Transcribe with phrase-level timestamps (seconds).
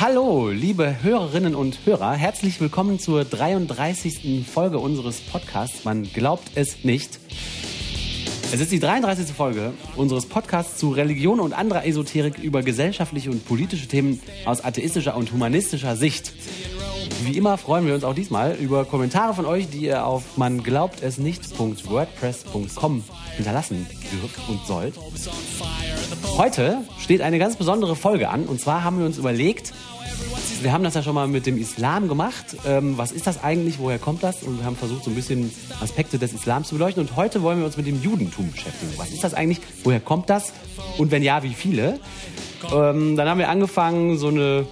[0.00, 4.46] Hallo, liebe Hörerinnen und Hörer, herzlich willkommen zur 33.
[4.50, 5.84] Folge unseres Podcasts.
[5.84, 7.20] Man glaubt es nicht.
[8.50, 9.26] Es ist die 33.
[9.34, 15.18] Folge unseres Podcasts zu Religion und anderer Esoterik über gesellschaftliche und politische Themen aus atheistischer
[15.18, 16.32] und humanistischer Sicht.
[17.24, 20.62] Wie immer freuen wir uns auch diesmal über Kommentare von euch, die ihr auf man
[20.62, 23.04] glaubt es nicht.wordpress.com
[23.36, 24.94] hinterlassen dürft und sollt.
[26.36, 29.72] Heute steht eine ganz besondere Folge an und zwar haben wir uns überlegt,
[30.62, 32.56] wir haben das ja schon mal mit dem Islam gemacht.
[32.66, 33.78] Ähm, was ist das eigentlich?
[33.78, 34.42] Woher kommt das?
[34.42, 37.02] Und wir haben versucht, so ein bisschen Aspekte des Islams zu beleuchten.
[37.02, 38.92] Und heute wollen wir uns mit dem Judentum beschäftigen.
[38.96, 39.60] Was ist das eigentlich?
[39.84, 40.52] Woher kommt das?
[40.98, 41.98] Und wenn ja, wie viele?
[42.72, 44.66] Ähm, dann haben wir angefangen, so eine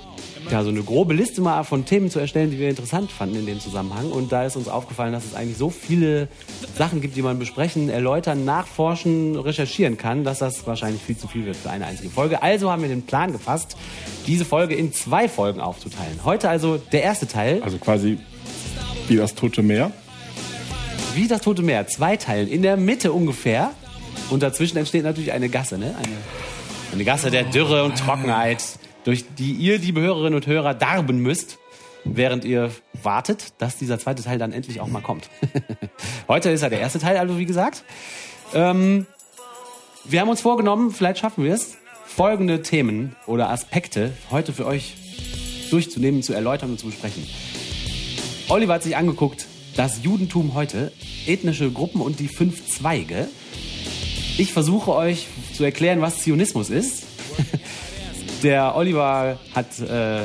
[0.51, 3.47] ja, so eine grobe Liste mal von Themen zu erstellen, die wir interessant fanden in
[3.47, 4.11] dem Zusammenhang.
[4.11, 6.29] Und da ist uns aufgefallen, dass es eigentlich so viele
[6.77, 11.45] Sachen gibt, die man besprechen, erläutern, nachforschen, recherchieren kann, dass das wahrscheinlich viel zu viel
[11.45, 12.43] wird für eine einzige Folge.
[12.43, 13.77] Also haben wir den Plan gefasst,
[14.27, 16.21] diese Folge in zwei Folgen aufzuteilen.
[16.25, 17.63] Heute also der erste Teil.
[17.63, 18.19] Also quasi
[19.09, 19.93] wie das Tote Meer.
[21.15, 22.49] Wie das Tote Meer, zwei Teilen.
[22.49, 23.73] In der Mitte ungefähr.
[24.31, 25.95] Und dazwischen entsteht natürlich eine Gasse, ne?
[25.97, 26.17] Eine,
[26.93, 28.78] eine Gasse der Dürre und Trockenheit
[29.09, 31.59] durch die ihr, liebe Hörerinnen und Hörer, darben müsst,
[32.05, 32.71] während ihr
[33.03, 35.31] wartet, dass dieser zweite Teil dann endlich auch mal kommt.
[36.29, 37.85] Heute ist ja der erste Teil, also wie gesagt.
[38.53, 39.07] Ähm,
[40.05, 44.93] wir haben uns vorgenommen, vielleicht schaffen wir es, folgende Themen oder Aspekte heute für euch
[45.71, 47.27] durchzunehmen, zu erläutern und zu besprechen.
[48.51, 50.93] Oliver hat sich angeguckt, das Judentum heute,
[51.27, 53.27] ethnische Gruppen und die fünf Zweige.
[54.37, 57.05] Ich versuche euch zu erklären, was Zionismus ist.
[58.43, 60.21] Der Oliver hat äh,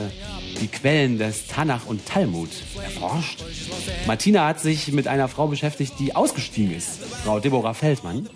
[0.62, 2.50] die Quellen des Tanach und Talmud
[2.84, 3.44] erforscht.
[4.06, 8.30] Martina hat sich mit einer Frau beschäftigt, die ausgestiegen ist, Frau Deborah Feldmann.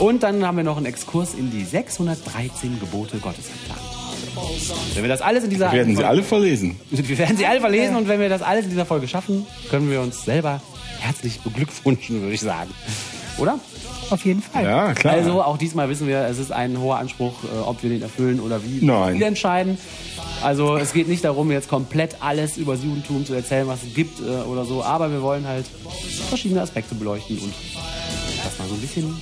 [0.00, 3.80] Und dann haben wir noch einen Exkurs in die 613 Gebote Gottes geplant.
[4.94, 6.80] Wenn wir das alles in dieser Wir werden sie Folge, alle verlesen.
[6.90, 9.90] wir werden sie alle verlesen und wenn wir das alles in dieser Folge schaffen, können
[9.90, 10.60] wir uns selber
[11.00, 12.70] herzlich beglückwünschen, würde ich sagen.
[13.38, 13.58] Oder?
[14.10, 14.64] Auf jeden Fall.
[14.64, 15.14] Ja, klar.
[15.14, 18.40] Also auch diesmal wissen wir, es ist ein hoher Anspruch, äh, ob wir den erfüllen
[18.40, 19.18] oder wie Nein.
[19.18, 19.78] wir entscheiden.
[20.42, 23.94] Also es geht nicht darum, jetzt komplett alles über das Judentum zu erzählen, was es
[23.94, 25.66] gibt äh, oder so, aber wir wollen halt
[26.28, 27.52] verschiedene Aspekte beleuchten und
[28.44, 29.20] das mal so ein bisschen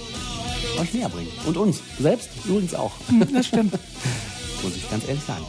[0.81, 1.29] euch näher bringen.
[1.47, 2.93] Und uns selbst übrigens auch,
[3.33, 3.73] Das stimmt.
[4.63, 5.45] muss ich ganz ehrlich sagen.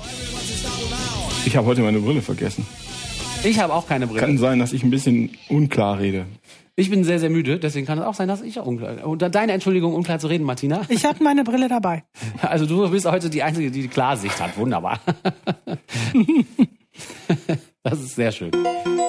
[1.45, 2.65] Ich habe heute meine Brille vergessen.
[3.43, 4.19] Ich habe auch keine Brille.
[4.19, 6.25] Kann sein, dass ich ein bisschen unklar rede.
[6.77, 9.07] Ich bin sehr, sehr müde, deswegen kann es auch sein, dass ich auch unklar...
[9.07, 10.81] Und deine Entschuldigung, unklar zu reden, Martina.
[10.89, 12.03] Ich hatte meine Brille dabei.
[12.41, 14.57] Also du bist heute die Einzige, die die Klarsicht hat.
[14.57, 14.99] Wunderbar.
[17.83, 18.51] Das ist sehr schön.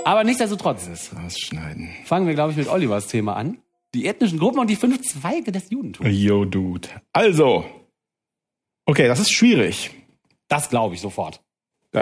[0.05, 1.89] Aber nichtsdestotrotz Das rausschneiden.
[2.05, 3.59] fangen wir, glaube ich, mit Olivers Thema an.
[3.95, 6.09] Die ethnischen Gruppen und die fünf Zweige des Judentums.
[6.13, 6.89] Yo, Dude.
[7.13, 7.65] Also.
[8.85, 9.93] Okay, das ist schwierig.
[10.49, 11.41] Das glaube ich sofort.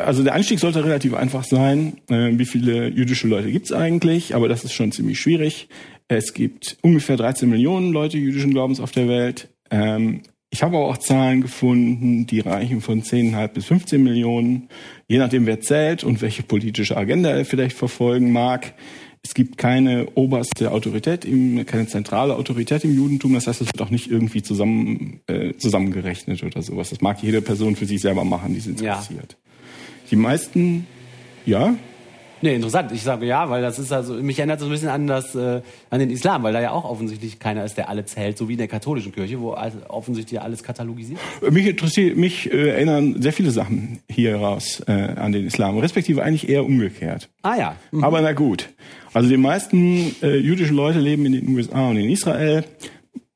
[0.03, 1.99] Also der Einstieg sollte relativ einfach sein.
[2.09, 4.35] Äh, Wie viele jüdische Leute gibt's eigentlich?
[4.35, 5.69] Aber das ist schon ziemlich schwierig.
[6.09, 9.49] Es gibt ungefähr 13 Millionen Leute jüdischen Glaubens auf der Welt.
[9.71, 14.69] Ähm, Ich habe aber auch Zahlen gefunden, die reichen von 10,5 bis 15 Millionen,
[15.09, 18.75] je nachdem wer zählt und welche politische Agenda er vielleicht verfolgen mag.
[19.23, 23.33] Es gibt keine oberste Autorität, im, keine zentrale Autorität im Judentum.
[23.35, 26.91] Das heißt, es wird auch nicht irgendwie zusammen, äh, zusammengerechnet oder sowas.
[26.91, 29.03] Das mag jede Person für sich selber machen, die es Ja.
[30.11, 30.87] Die meisten,
[31.47, 31.75] ja,
[32.45, 32.93] Nee, interessant.
[32.93, 35.63] Ich sage ja, weil das ist also, mich erinnert so ein bisschen an das, äh,
[35.89, 38.53] an den Islam, weil da ja auch offensichtlich keiner ist, der alle zählt, so wie
[38.53, 39.57] in der katholischen Kirche, wo
[39.89, 41.19] offensichtlich alles katalogisiert.
[41.51, 46.23] Mich interessiert, mich äh, erinnern sehr viele Sachen hier raus äh, an den Islam, respektive
[46.23, 47.31] eigentlich eher umgekehrt.
[47.41, 47.77] Ah ja.
[47.93, 48.05] Mhm.
[48.05, 48.69] Aber na gut.
[49.15, 52.65] Also die meisten äh, jüdischen Leute leben in den USA und in Israel.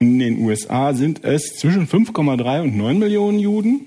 [0.01, 3.87] In den USA sind es zwischen 5,3 und 9 Millionen Juden.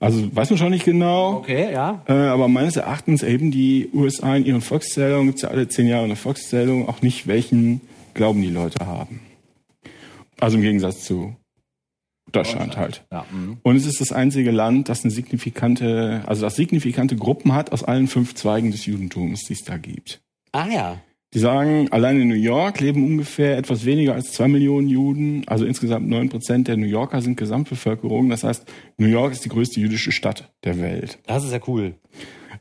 [0.00, 1.38] Also weiß man schon nicht genau.
[1.38, 2.02] Okay, ja.
[2.06, 6.04] Äh, aber meines Erachtens erheben die USA in ihren Volkszählungen, gibt's ja alle zehn Jahre
[6.04, 7.80] eine Volkszählung, auch nicht, welchen
[8.14, 9.20] Glauben die Leute haben.
[10.38, 11.34] Also im Gegensatz zu
[12.32, 13.04] Deutschland halt.
[13.10, 13.58] Ja, mhm.
[13.62, 17.84] Und es ist das einzige Land, das eine signifikante, also das signifikante Gruppen hat aus
[17.84, 20.20] allen fünf Zweigen des Judentums, die es da gibt.
[20.52, 21.00] Ah ja.
[21.36, 25.42] Die sagen, allein in New York leben ungefähr etwas weniger als zwei Millionen Juden.
[25.46, 28.30] Also insgesamt neun Prozent der New Yorker sind Gesamtbevölkerung.
[28.30, 28.64] Das heißt,
[28.96, 31.18] New York ist die größte jüdische Stadt der Welt.
[31.26, 31.92] Das ist ja cool.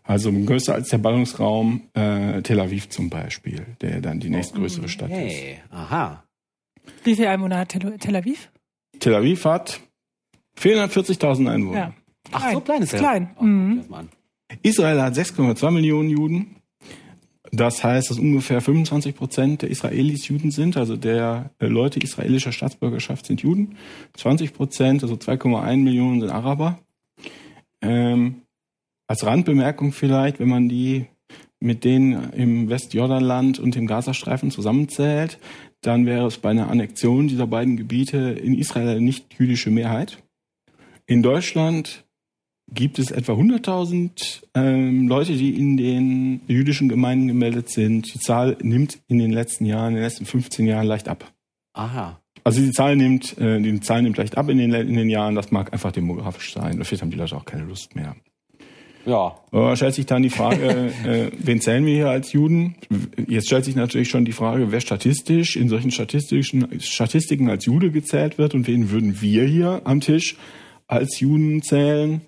[0.04, 5.10] Also größer als der Ballungsraum äh, Tel Aviv zum Beispiel, der dann die nächstgrößere Stadt
[5.10, 5.16] ist.
[5.18, 6.26] Hey, aha.
[7.06, 8.52] Wie viele Einwohner hat Tel, Tel Aviv?
[9.00, 9.80] Tel Aviv hat
[10.60, 11.78] 440.000 Einwohner.
[11.80, 11.94] Ja.
[12.34, 13.00] Ach, so klein ist der.
[13.00, 13.30] Klein.
[13.40, 13.70] Oh, Mhm.
[13.70, 14.10] guck das mal an.
[14.64, 16.56] Israel hat 6,2 Millionen Juden.
[17.52, 22.52] Das heißt, dass ungefähr 25 Prozent der Israelis Juden sind, also der äh, Leute israelischer
[22.52, 23.76] Staatsbürgerschaft sind Juden.
[24.14, 26.80] 20 Prozent, also 2,1 Millionen sind Araber.
[27.82, 28.42] Ähm,
[29.08, 31.06] als Randbemerkung vielleicht, wenn man die
[31.60, 35.40] mit denen im Westjordanland und im Gazastreifen zusammenzählt,
[35.82, 40.18] dann wäre es bei einer Annexion dieser beiden Gebiete in Israel eine nicht jüdische Mehrheit.
[41.06, 42.05] In Deutschland
[42.68, 48.14] gibt es etwa 100.000 ähm, Leute, die in den jüdischen Gemeinden gemeldet sind.
[48.14, 51.32] Die Zahl nimmt in den letzten Jahren, in den letzten 15 Jahren leicht ab.
[51.74, 52.20] Aha.
[52.44, 55.36] Also die Zahl nimmt, äh, die Zahl nimmt leicht ab in den, in den Jahren.
[55.36, 56.84] Das mag einfach demografisch sein.
[56.84, 58.16] Vielleicht haben die Leute auch keine Lust mehr.
[59.06, 59.36] Ja.
[59.52, 62.76] Aber stellt sich dann die Frage, äh, wen zählen wir hier als Juden?
[63.28, 67.92] Jetzt stellt sich natürlich schon die Frage, wer statistisch in solchen statistischen Statistiken als Jude
[67.92, 70.36] gezählt wird und wen würden wir hier am Tisch
[70.88, 72.22] als Juden zählen?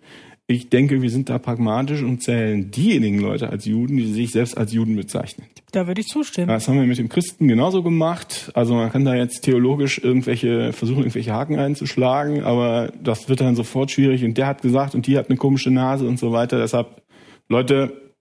[0.49, 4.57] Ich denke, wir sind da pragmatisch und zählen diejenigen Leute als Juden, die sich selbst
[4.57, 5.45] als Juden bezeichnen.
[5.73, 6.47] Da würde ich zustimmen.
[6.47, 8.49] Das haben wir mit dem Christen genauso gemacht.
[8.53, 13.57] Also man kann da jetzt theologisch irgendwelche versuchen, irgendwelche Haken einzuschlagen, aber das wird dann
[13.57, 14.23] sofort schwierig.
[14.23, 16.59] Und der hat gesagt und die hat eine komische Nase und so weiter.
[16.59, 17.01] Deshalb,
[17.49, 18.13] Leute,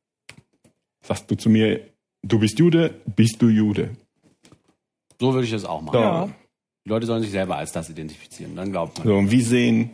[1.03, 1.81] sagst du zu mir,
[2.25, 3.91] du bist Jude, bist du Jude.
[5.21, 6.01] So würde ich das auch machen.
[6.01, 6.29] Ja.
[6.85, 8.57] Die Leute sollen sich selber als das identifizieren.
[8.57, 9.07] Dann glaubt man.
[9.07, 9.91] So, und wie sehen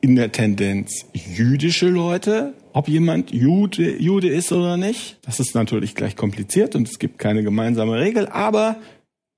[0.00, 5.18] in der Tendenz jüdische Leute, ob jemand Jude, Jude ist oder nicht.
[5.22, 8.76] Das ist natürlich gleich kompliziert und es gibt keine gemeinsame Regel, aber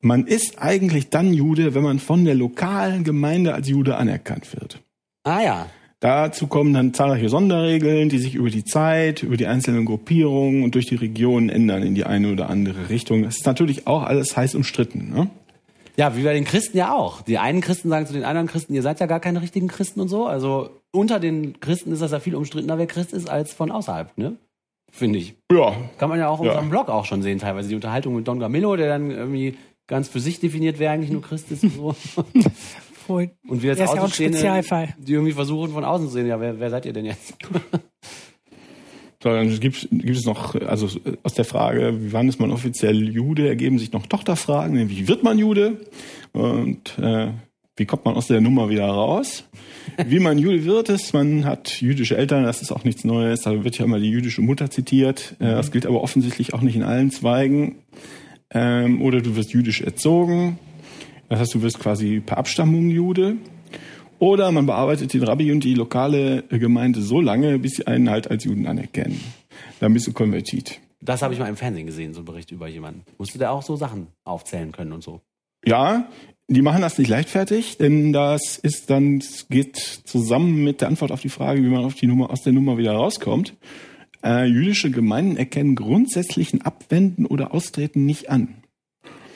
[0.00, 4.80] man ist eigentlich dann Jude, wenn man von der lokalen Gemeinde als Jude anerkannt wird.
[5.24, 5.66] Ah ja.
[6.00, 10.74] Dazu kommen dann zahlreiche Sonderregeln, die sich über die Zeit, über die einzelnen Gruppierungen und
[10.74, 13.22] durch die Regionen ändern in die eine oder andere Richtung.
[13.22, 15.12] Das ist natürlich auch alles heiß umstritten.
[15.14, 15.30] Ne?
[15.96, 17.22] Ja, wie bei den Christen ja auch.
[17.22, 20.00] Die einen Christen sagen zu den anderen Christen, ihr seid ja gar keine richtigen Christen
[20.00, 20.26] und so.
[20.26, 24.16] Also unter den Christen ist das ja viel umstrittener, wer Christ ist, als von außerhalb,
[24.16, 24.36] ne?
[24.90, 25.34] Finde ich.
[25.50, 26.52] Ja, Kann man ja auch in Ja.
[26.52, 27.68] unserem Blog auch schon sehen, teilweise.
[27.70, 29.56] Die Unterhaltung mit Don Gamillo, der dann irgendwie
[29.86, 31.94] ganz für sich definiert, wer eigentlich nur Christ ist und so.
[33.48, 34.94] Und wir ja auch Spezialfall.
[34.96, 37.34] die irgendwie versuchen von außen zu sehen, ja, wer, wer seid ihr denn jetzt?
[39.22, 40.88] So, dann gibt, gibt es noch, also
[41.22, 45.22] aus der Frage, wie wann ist man offiziell Jude, ergeben sich noch Tochterfragen, wie wird
[45.22, 45.76] man Jude
[46.32, 47.28] und äh,
[47.76, 49.44] wie kommt man aus der Nummer wieder raus?
[50.06, 53.62] Wie man Jude wird, ist, man hat jüdische Eltern, das ist auch nichts Neues, da
[53.62, 56.82] wird ja immer die jüdische Mutter zitiert, äh, das gilt aber offensichtlich auch nicht in
[56.82, 57.76] allen Zweigen.
[58.50, 60.58] Ähm, oder du wirst jüdisch erzogen,
[61.28, 63.36] das heißt, du wirst quasi per Abstammung Jude.
[64.22, 68.30] Oder man bearbeitet den Rabbi und die lokale Gemeinde so lange, bis sie einen halt
[68.30, 69.20] als Juden anerkennen.
[69.80, 70.78] Dann bist du konvertiert.
[71.00, 73.02] Das habe ich mal im Fernsehen gesehen, so ein Bericht über jemanden.
[73.18, 75.22] Musste der auch so Sachen aufzählen können und so.
[75.64, 76.08] Ja,
[76.46, 81.20] die machen das nicht leichtfertig, denn das ist dann, geht zusammen mit der Antwort auf
[81.20, 83.54] die Frage, wie man auf die Nummer, aus der Nummer wieder rauskommt.
[84.22, 88.54] Äh, jüdische Gemeinden erkennen grundsätzlichen Abwenden oder Austreten nicht an.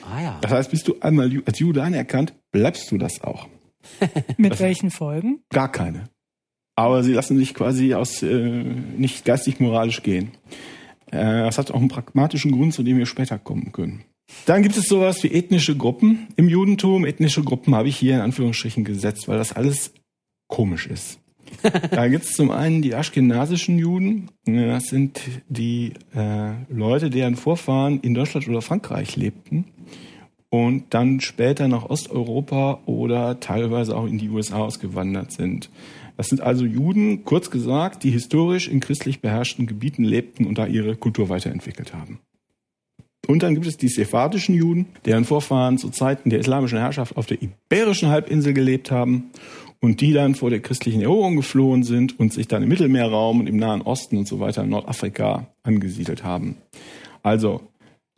[0.09, 0.37] Ah ja.
[0.39, 3.49] Das heißt, bist du einmal als Jude anerkannt, bleibst du das auch.
[4.37, 5.41] Mit welchen Folgen?
[5.49, 6.09] Gar keine.
[6.75, 8.63] Aber sie lassen sich quasi aus äh,
[8.97, 10.31] nicht geistig-moralisch gehen.
[11.11, 14.03] Äh, das hat auch einen pragmatischen Grund, zu dem wir später kommen können.
[14.45, 17.05] Dann gibt es sowas wie ethnische Gruppen im Judentum.
[17.05, 19.93] Ethnische Gruppen habe ich hier in Anführungsstrichen gesetzt, weil das alles
[20.47, 21.19] komisch ist.
[21.91, 24.29] da gibt es zum einen die aschkenasischen Juden.
[24.45, 29.65] Äh, Das sind die äh, Leute, deren Vorfahren in Deutschland oder Frankreich lebten
[30.49, 35.69] und dann später nach Osteuropa oder teilweise auch in die USA ausgewandert sind.
[36.15, 40.65] Das sind also Juden, kurz gesagt, die historisch in christlich beherrschten Gebieten lebten und da
[40.65, 42.19] ihre Kultur weiterentwickelt haben.
[43.27, 47.25] Und dann gibt es die sephardischen Juden, deren Vorfahren zu Zeiten der islamischen Herrschaft auf
[47.25, 49.31] der Iberischen Halbinsel gelebt haben
[49.81, 53.47] und die dann vor der christlichen Eroberung geflohen sind und sich dann im Mittelmeerraum und
[53.47, 56.55] im Nahen Osten und so weiter in Nordafrika angesiedelt haben.
[57.21, 57.61] Also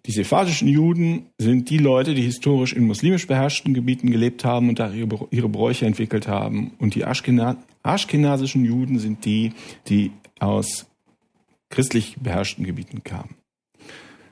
[0.05, 4.79] die sephardischen Juden sind die Leute, die historisch in muslimisch beherrschten Gebieten gelebt haben und
[4.79, 6.71] da ihre, Bräuche entwickelt haben.
[6.79, 9.53] Und die Aschkena aschkenasischen Juden sind die,
[9.87, 10.85] die aus
[11.69, 13.35] christlich beherrschten Gebieten kamen.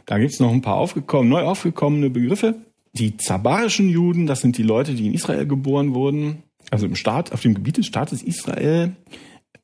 [0.06, 2.56] Da gibt's noch ein paar aufgekommen, neu aufgekommene Begriffe.
[2.94, 7.34] Die zabarischen Juden, das sind die Leute, die in Israel geboren wurden, also im Staat,
[7.34, 8.96] auf dem Gebiet des Staates Israel.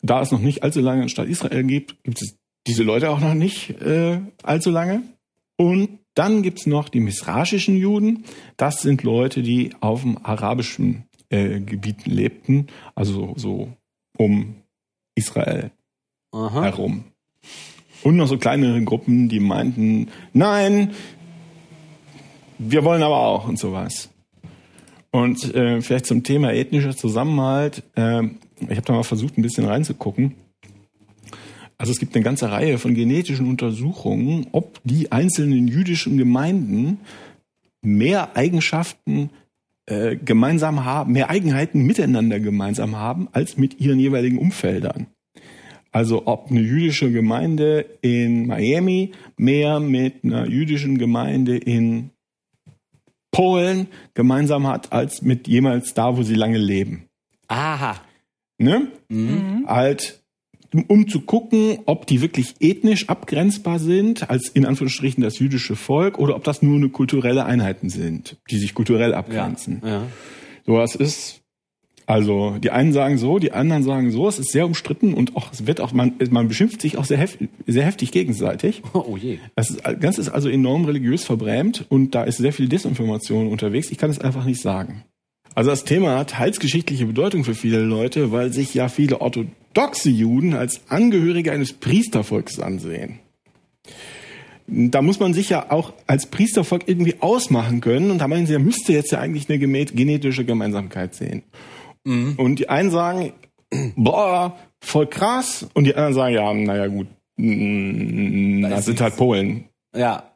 [0.01, 2.36] Da es noch nicht allzu lange einen Staat Israel gibt, gibt es
[2.67, 5.01] diese Leute auch noch nicht äh, allzu lange.
[5.57, 8.25] Und dann gibt's noch die misraschischen Juden.
[8.57, 13.74] Das sind Leute, die auf dem arabischen äh, Gebieten lebten, also so
[14.17, 14.55] um
[15.15, 15.72] Israel
[16.31, 16.63] Aha.
[16.63, 17.05] herum.
[18.03, 20.91] Und noch so kleinere Gruppen, die meinten, nein,
[22.57, 24.10] wir wollen aber auch und sowas.
[25.12, 27.83] Und äh, vielleicht zum Thema ethnischer Zusammenhalt.
[27.95, 28.24] Äh,
[28.62, 30.36] ich habe da mal versucht, ein bisschen reinzugucken.
[31.77, 36.99] Also es gibt eine ganze Reihe von genetischen Untersuchungen, ob die einzelnen jüdischen Gemeinden
[37.81, 39.29] mehr Eigenschaften
[39.85, 45.07] äh, gemeinsam haben, mehr Eigenheiten miteinander gemeinsam haben, als mit ihren jeweiligen Umfeldern.
[45.91, 52.09] Also ob eine jüdische Gemeinde in Miami mehr mit einer jüdischen Gemeinde in
[53.31, 57.09] Polen gemeinsam hat, als mit jemals da, wo sie lange leben.
[57.47, 57.99] Aha.
[58.57, 58.87] Ne?
[59.09, 59.65] Mhm.
[59.67, 60.22] Halt,
[60.73, 66.17] um zu gucken, ob die wirklich ethnisch abgrenzbar sind, als in Anführungsstrichen das jüdische Volk,
[66.19, 69.17] oder ob das nur eine kulturelle Einheiten sind, die sich kulturell Ja.
[69.17, 69.81] abgrenzen.
[69.85, 70.03] ja.
[70.65, 71.41] So, das ist,
[72.05, 75.51] also, die einen sagen so, die anderen sagen so, es ist sehr umstritten und auch,
[75.51, 77.37] es wird auch, man, man beschimpft sich auch sehr, hef
[77.67, 78.81] sehr heftig gegenseitig.
[78.93, 79.39] Oh je.
[79.55, 83.91] Das ist, Ganze ist also enorm religiös verbrämt und da ist sehr viel Desinformation unterwegs.
[83.91, 85.03] Ich kann es einfach nicht sagen.
[85.55, 90.53] Also das Thema hat heilsgeschichtliche Bedeutung für viele Leute, weil sich ja viele orthodoxe Juden
[90.55, 93.19] als Angehörige eines Priestervolks ansehen.
[94.65, 98.57] Da muss man sich ja auch als Priestervolk irgendwie ausmachen können und da meinen sie,
[98.60, 101.43] müsste jetzt ja eigentlich eine genetische Gemeinsamkeit sehen.
[102.05, 103.33] Und die einen sagen,
[103.95, 107.07] boah, voll krass und die anderen sagen, ja, naja gut,
[107.38, 109.15] mm, Da das sind halt.
[109.17, 109.65] Polen.
[109.95, 110.31] Ja.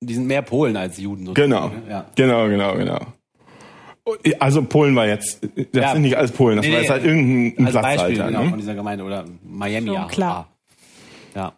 [0.00, 1.26] Die sind mehr Polen als Juden.
[1.26, 1.68] sozusagen, Genau.
[1.68, 1.82] ne?
[1.88, 2.06] Ja.
[2.16, 3.00] Genau, genau, genau.
[4.40, 5.38] Also Polen war jetzt,
[5.72, 5.92] das Ja.
[5.92, 8.26] sind nicht alles Polen, das Nee, war nee, jetzt halt irgendein Als Beispiel Platzhalter.
[8.26, 8.50] genau, ne?
[8.50, 9.88] von dieser Gemeinde oder Miami.
[9.88, 10.04] So, ja.
[10.08, 10.52] klar.
[11.36, 11.52] Ja.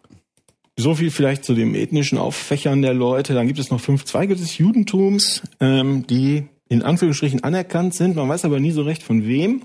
[0.77, 3.33] So viel vielleicht zu dem ethnischen Auffächern der Leute.
[3.33, 8.15] Dann gibt es noch fünf Zweige des Judentums, ähm, die in Anführungsstrichen anerkannt sind.
[8.15, 9.61] Man weiß aber nie so recht von wem.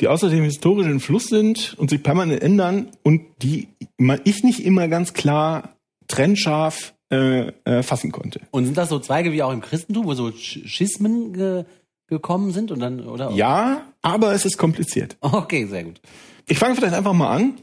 [0.00, 4.60] Die außerdem historisch in Fluss sind und sich permanent ändern und die man, ich nicht
[4.64, 5.74] immer ganz klar
[6.06, 8.40] trennscharf äh, äh, fassen konnte.
[8.50, 11.32] Und sind das so Zweige wie auch im Christentum, wo so Sch- Schismen
[12.06, 13.30] gekommen sind und dann, oder?
[13.30, 15.16] Ja, aber es ist kompliziert.
[15.20, 16.00] Okay, sehr gut.
[16.46, 17.54] Ich fange vielleicht einfach mal an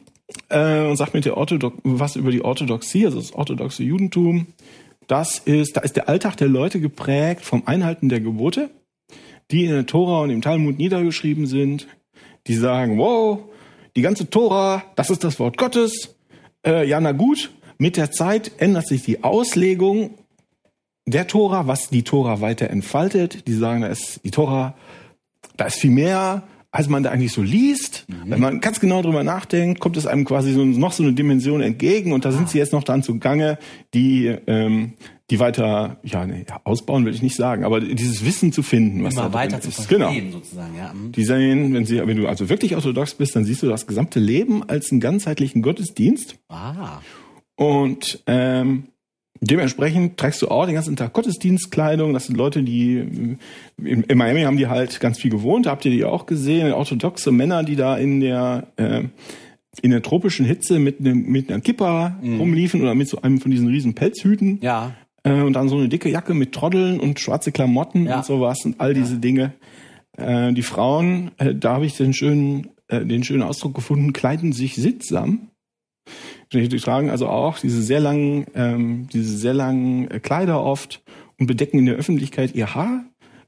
[0.49, 4.47] äh, und sag mit der Orthodox was über die Orthodoxie, also das orthodoxe Judentum.
[5.07, 8.69] Das ist, da ist der Alltag der Leute geprägt vom Einhalten der Gebote,
[9.51, 11.87] die in der Tora und im Talmud niedergeschrieben sind.
[12.47, 13.39] Die sagen, wow,
[13.95, 16.15] die ganze Tora, das ist das Wort Gottes.
[16.65, 17.51] Äh, ja, na gut.
[17.77, 20.11] Mit der Zeit ändert sich die Auslegung
[21.11, 23.47] der Tora, was die Tora weiter entfaltet.
[23.47, 24.75] Die sagen, da ist die Tora,
[25.57, 28.05] da ist viel mehr, als man da eigentlich so liest.
[28.25, 31.61] Wenn man ganz genau drüber nachdenkt, kommt es einem quasi so, noch so eine Dimension
[31.61, 33.57] entgegen und da sind sie jetzt noch dran zugange,
[33.93, 34.93] die, ähm,
[35.29, 39.13] die weiter, ja, nee, ausbauen will ich nicht sagen, aber dieses Wissen zu finden, was
[39.15, 39.85] Immer da weiter drin zu ist.
[39.85, 40.31] verstehen, Genau.
[40.31, 40.93] sozusagen, ja.
[40.93, 41.11] Mhm.
[41.11, 44.21] Die sehen, wenn sie, wenn du also wirklich orthodox bist, dann siehst du das gesamte
[44.21, 46.35] Leben als einen ganzheitlichen Gottesdienst.
[46.47, 46.99] Ah.
[47.55, 48.85] Und ähm,
[49.41, 52.13] dementsprechend trägst du auch den ganzen Tag Gottesdienstkleidung.
[52.13, 53.37] Das sind Leute, die äh,
[53.83, 55.67] in, in Miami haben die halt ganz viel gewohnt.
[55.67, 56.71] Habt ihr die auch gesehen?
[56.73, 59.03] Orthodoxe Männer, die da in der äh,
[59.81, 63.51] in der tropischen Hitze mit einem mit einer Kippa rumliefen oder mit so einem von
[63.51, 64.93] diesen riesen Pelzhüten Ja.
[65.23, 68.17] äh, und dann so eine dicke Jacke mit Troddeln und schwarze Klamotten Ja.
[68.17, 69.53] und sowas und all diese Dinge.
[70.17, 74.51] Äh, die Frauen, äh, da habe ich den schönen äh, den schönen Ausdruck gefunden, kleiden
[74.51, 75.47] sich sittsam.
[76.53, 81.01] Die tragen also auch diese sehr langen, ähm, diese sehr langen äh, Kleider oft
[81.39, 83.05] und bedecken in der Öffentlichkeit ihr Haar,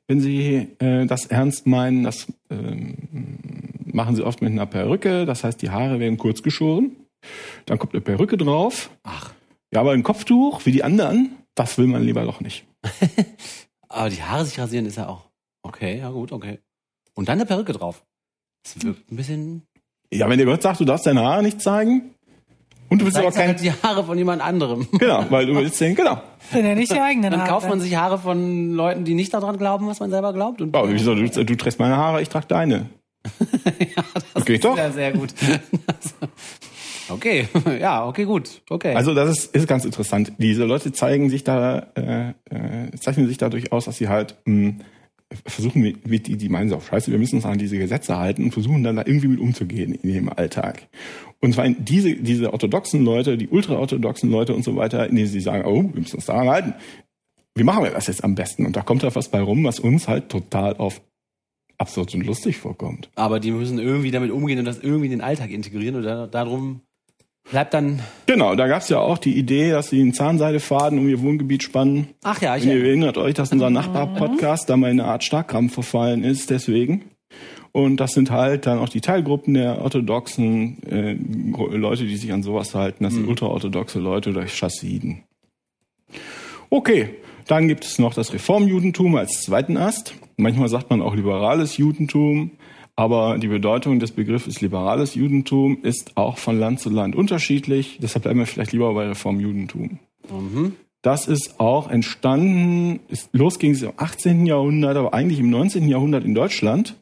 [0.08, 2.04] wenn sie äh, das ernst meinen.
[2.04, 3.40] Das ähm,
[3.86, 5.26] machen sie oft mit einer Perücke.
[5.26, 6.96] Das heißt, die Haare werden kurz geschoren.
[7.66, 8.90] Dann kommt eine Perücke drauf.
[9.04, 9.34] Ach.
[9.74, 12.66] Ja, aber ein Kopftuch wie die anderen, das will man lieber doch nicht.
[13.90, 15.30] Aber die Haare sich rasieren ist ja auch.
[15.62, 16.60] Okay, ja gut, okay.
[17.14, 18.04] Und dann eine Perücke drauf.
[18.64, 19.64] Das wirkt ein bisschen.
[20.12, 22.14] Ja, wenn dir Gott sagt, du darfst deine Haare nicht zeigen
[22.94, 23.48] und du willst aber kein...
[23.50, 24.88] halt die Haare von jemand anderem.
[25.00, 26.22] Genau, weil du willst den, genau.
[26.52, 27.50] Sind ja nicht die eigenen Dann Haare.
[27.52, 30.62] kauft man sich Haare von Leuten, die nicht daran glauben, was man selber glaubt.
[30.62, 32.90] Und Ja, wieso, du, du trägst meine Haare, ich trage deine.
[33.80, 34.78] ja, das Okay, ist doch.
[34.78, 35.34] ja sehr gut.
[37.10, 37.48] okay,
[37.80, 38.62] ja, okay, gut.
[38.70, 38.94] Okay.
[38.96, 40.34] Also das ist, ist ganz interessant.
[40.38, 44.74] Diese Leute zeigen sich da, äh, äh, zeichnen sich dadurch aus, dass sie halt mh,
[45.46, 48.52] versuchen, mit die, die meinen so, scheiße, wir müssen uns an diese Gesetze halten und
[48.52, 50.88] versuchen dann da irgendwie mit umzugehen in ihrem Alltag.
[51.40, 55.42] Und zwar diese, diese orthodoxen Leute, die ultraorthodoxen Leute und so weiter, in denen sie
[55.42, 56.74] sagen, oh, wir müssen uns daran halten.
[57.56, 58.66] Wie machen wir das jetzt am besten?
[58.66, 61.02] Und da kommt da was bei rum, was uns halt total auf
[61.78, 63.10] absurd und lustig vorkommt.
[63.16, 66.02] Aber die müssen irgendwie damit umgehen und das irgendwie in den Alltag integrieren.
[66.02, 66.82] Da, darum
[67.50, 68.00] bleibt dann.
[68.26, 72.10] Genau, da gab's ja auch die Idee, dass sie einen Zahnseidefaden um ihr Wohngebiet spannen.
[72.24, 72.66] Ach ja, ich.
[72.66, 76.50] Wenn ihr erinnert euch, dass unser Nachbar-Podcast da mal in eine Art Starkkrampf verfallen ist,
[76.50, 77.06] deswegen.
[77.72, 81.14] Und das sind halt dann auch die Teilgruppen der orthodoxen äh,
[81.76, 83.04] Leute, die sich an sowas halten.
[83.04, 85.24] Das sind ultraorthodoxe Leute oder Chassiden.
[86.70, 87.10] Okay,
[87.48, 90.14] dann gibt es noch das Reformjudentum als zweiten Ast.
[90.38, 92.52] Manchmal sagt man auch liberales Judentum,
[92.96, 97.98] aber die Bedeutung des Begriffes liberales Judentum ist auch von Land zu Land unterschiedlich.
[98.02, 100.00] Deshalb bleiben wir vielleicht lieber bei Reformjudentum.
[101.02, 104.46] Das ist auch entstanden, ist, los ging es im 18.
[104.46, 105.90] Jahrhundert, aber eigentlich im 19.
[105.90, 106.96] Jahrhundert in Deutschland.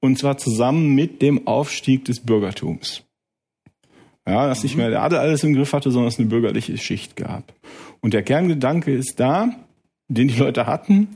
[0.00, 3.04] Und zwar zusammen mit dem Aufstieg des Bürgertums.
[4.26, 7.16] Ja, dass nicht mehr der Adel alles im Griff hatte, sondern es eine bürgerliche Schicht
[7.16, 7.52] gab.
[8.00, 9.50] Und der Kerngedanke ist da,
[10.08, 11.08] den die Leute hatten,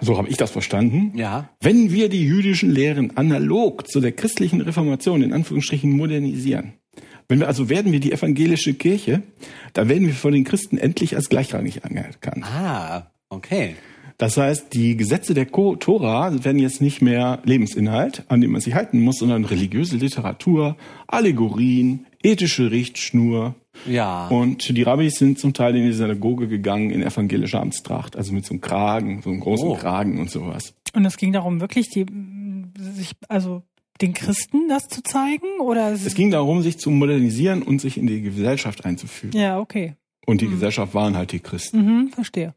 [0.00, 1.50] so habe ich das verstanden, Ja.
[1.60, 6.74] wenn wir die jüdischen Lehren analog zu der christlichen Reformation in Anführungsstrichen modernisieren,
[7.28, 9.22] wenn wir also werden wir die evangelische Kirche,
[9.72, 12.44] dann werden wir von den Christen endlich als gleichrangig anerkannt.
[12.44, 13.74] Ah, okay.
[14.18, 18.74] Das heißt, die Gesetze der Tora werden jetzt nicht mehr Lebensinhalt, an dem man sich
[18.74, 23.54] halten muss, sondern religiöse Literatur, Allegorien, ethische Richtschnur.
[23.86, 24.28] Ja.
[24.28, 28.44] Und die Rabbis sind zum Teil in die Synagoge gegangen in evangelischer Amtstracht, also mit
[28.46, 29.74] so einem Kragen, so einem großen Oh.
[29.76, 30.74] Kragen und sowas.
[30.94, 32.06] Und es ging darum, wirklich die,
[32.78, 33.62] sich, also
[34.00, 35.60] den Christen das zu zeigen?
[35.60, 39.38] Oder Es ging darum, sich zu modernisieren und sich in die Gesellschaft einzufügen.
[39.38, 39.94] ja, okay.
[40.26, 41.78] Und die Gesellschaft waren halt die Christen.
[41.84, 42.52] Mhm, verstehe.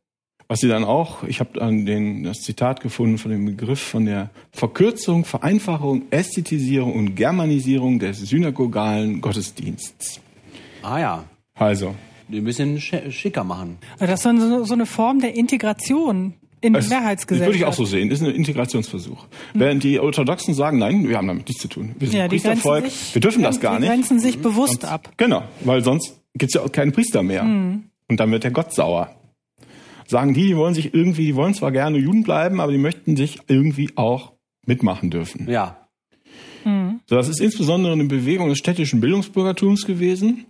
[0.52, 4.06] Was sie dann auch, ich habe dann den, das Zitat gefunden von dem Begriff von
[4.06, 10.20] der Verkürzung, Vereinfachung, Ästhetisierung und Germanisierung des synagogalen Gottesdienstes.
[10.82, 11.24] ah ja.
[11.54, 11.94] Also,
[12.32, 13.78] Ein bisschen sch schicker machen.
[14.00, 17.48] Also das ist so, so eine Form der Integration in die es- das Mehrheitsgesellschaft.
[17.48, 19.28] würde ich auch so sehen, ist ein Integrationsversuch.
[19.54, 21.94] Während die Orthodoxen sagen, nein, wir haben damit nichts zu tun.
[22.00, 23.90] Wir sind Ja, die Priestervolk, sich, wir dürfen das gar die nicht.
[23.92, 25.12] grenzen sich bewusst ab.
[25.18, 27.44] Genau, weil sonst gibt's ja auch keinen Priester mehr.
[27.44, 27.84] Mhm.
[28.10, 29.16] Und dann wird der Gott sauer.
[30.10, 33.16] Sagen die, die wollen sich irgendwie, die wollen zwar gerne Juden bleiben, aber die möchten
[33.16, 34.34] sich irgendwie auch
[34.66, 35.48] mitmachen dürfen.
[35.48, 35.88] Ja.
[36.66, 37.00] Mhm.
[37.06, 40.46] So, das ist insbesondere eine Bewegung des städtischen Bildungsbürgertums gewesen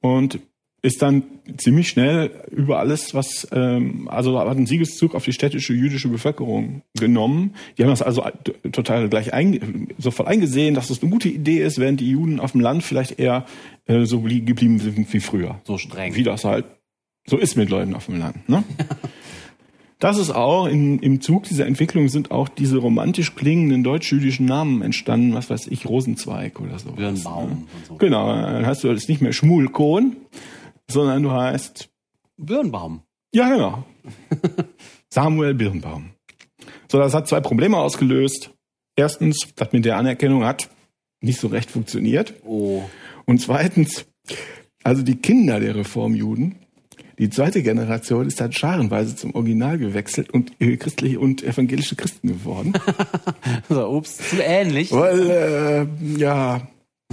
[0.00, 0.40] und
[0.82, 1.24] ist dann
[1.58, 6.80] ziemlich schnell über alles, was, ähm, also hat einen Siegeszug auf die städtische jüdische Bevölkerung
[6.98, 7.54] genommen.
[7.76, 8.24] Die haben das also
[8.72, 12.52] total gleich ein, sofort eingesehen, dass das eine gute Idee ist, während die Juden auf
[12.52, 13.44] dem Land vielleicht eher
[13.84, 15.60] äh, so blie- geblieben sind wie früher.
[15.64, 16.14] So streng.
[16.14, 16.64] Wie das halt
[17.26, 18.48] so ist mit Leuten auf dem Land.
[18.48, 18.64] Ne?
[20.00, 24.80] Das ist auch in, im Zug dieser Entwicklung sind auch diese romantisch klingenden deutsch-jüdischen Namen
[24.80, 26.92] entstanden, was weiß ich, Rosenzweig oder so.
[26.92, 27.56] Birnbaum Ne?
[27.76, 27.94] und so.
[27.96, 30.16] Genau, dann hast du jetzt nicht mehr Schmulkohn,
[30.90, 31.90] sondern du heißt,
[32.38, 33.02] Birnbaum.
[33.34, 33.84] ja genau,
[35.10, 36.12] Samuel Birnbaum.
[36.90, 38.52] So, das hat zwei Probleme ausgelöst.
[38.96, 40.70] Erstens, das mit der Anerkennung hat
[41.20, 42.32] nicht so recht funktioniert.
[42.46, 42.82] Oh.
[43.26, 44.06] Und zweitens,
[44.82, 46.56] also die Kinder der Reformjuden,
[47.20, 52.28] die zweite Generation ist dann scharenweise zum Original gewechselt und äh, christliche und evangelische Christen
[52.28, 52.72] geworden.
[53.68, 54.90] So, ups, zu ähnlich.
[54.90, 56.62] Weil, äh, ja,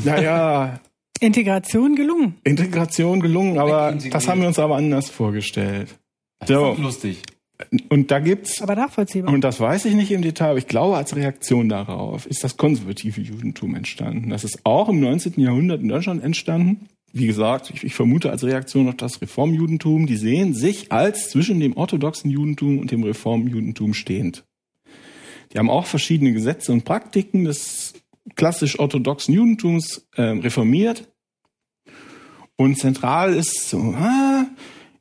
[0.03, 0.79] naja,
[1.19, 2.35] Integration gelungen.
[2.43, 5.95] Integration gelungen, aber das haben wir uns aber anders vorgestellt.
[6.39, 6.65] Das ist So.
[6.65, 7.21] auch lustig.
[7.89, 9.33] Und da gibt's, Aber nachvollziehbar.
[9.33, 12.55] und das weiß ich nicht im Detail, aber ich glaube, als Reaktion darauf ist das
[12.55, 14.29] konservative Judentum entstanden.
[14.29, 15.33] Das ist auch im 19.
[15.41, 16.87] Jahrhundert in Deutschland entstanden.
[17.13, 21.59] Wie gesagt, ich, ich vermute als Reaktion auf das Reformjudentum, die sehen sich als zwischen
[21.59, 24.45] dem orthodoxen Judentum und dem Reformjudentum stehend.
[25.51, 27.93] Die haben auch verschiedene Gesetze und Praktiken des
[28.35, 31.07] klassisch orthodoxen Judentums äh, reformiert.
[32.57, 34.45] Und zentral ist so, ah,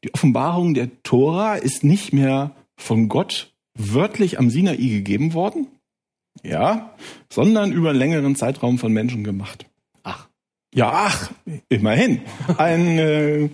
[0.04, 5.66] die Offenbarung der Tora ist nicht mehr von Gott wörtlich am Sinai gegeben worden,
[6.42, 6.94] ja,
[7.30, 9.66] sondern über einen längeren Zeitraum von Menschen gemacht.
[10.76, 11.32] Ja, ach,
[11.70, 12.20] immerhin.
[12.58, 13.48] Ein, äh,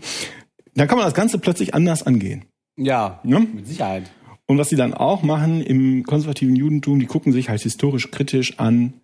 [0.75, 2.47] dann kann man das Ganze plötzlich anders angehen.
[2.77, 3.47] Ja, Ne?
[3.55, 4.11] mit Sicherheit.
[4.47, 8.59] Und was sie dann auch machen im konservativen Judentum, die gucken sich halt historisch kritisch
[8.59, 8.95] an,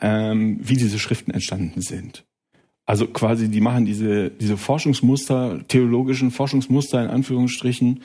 [0.00, 2.26] ähm, wie diese Schriften entstanden sind.
[2.84, 8.02] Also quasi, die machen diese, diese Forschungsmuster, theologischen Forschungsmuster in Anführungsstrichen.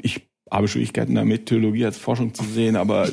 [0.00, 3.08] Ich habe Schwierigkeiten damit, Theologie als Forschung zu sehen, aber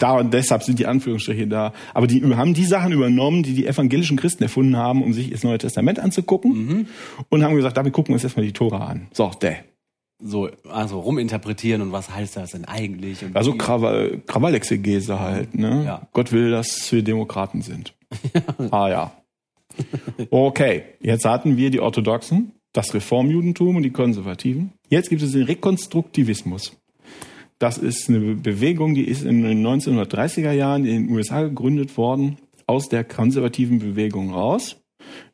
[0.00, 1.72] da und deshalb sind die Anführungsstriche da.
[1.92, 5.42] Aber die haben die Sachen übernommen, die die evangelischen Christen erfunden haben, um sich das
[5.42, 6.86] Neue Testament anzugucken
[7.28, 9.08] und haben gesagt, damit gucken wir uns erstmal die Tora an.
[9.12, 9.56] So, der.
[10.22, 13.24] So, also ruminterpretieren und was heißt das denn eigentlich?
[13.24, 15.82] Und Also Krawall, Krawallexegese halt, ne?
[15.84, 16.08] Ja.
[16.12, 17.94] Gott will, dass wir Demokraten sind.
[18.70, 19.12] ah ja.
[20.30, 24.72] Okay, jetzt hatten wir die Orthodoxen, das Reformjudentum und die Konservativen.
[24.88, 26.76] Jetzt gibt es den Rekonstruktivismus.
[27.58, 32.36] Das ist eine Bewegung, die ist in den 1930er Jahren in den USA gegründet worden,
[32.66, 34.76] aus der konservativen Bewegung raus.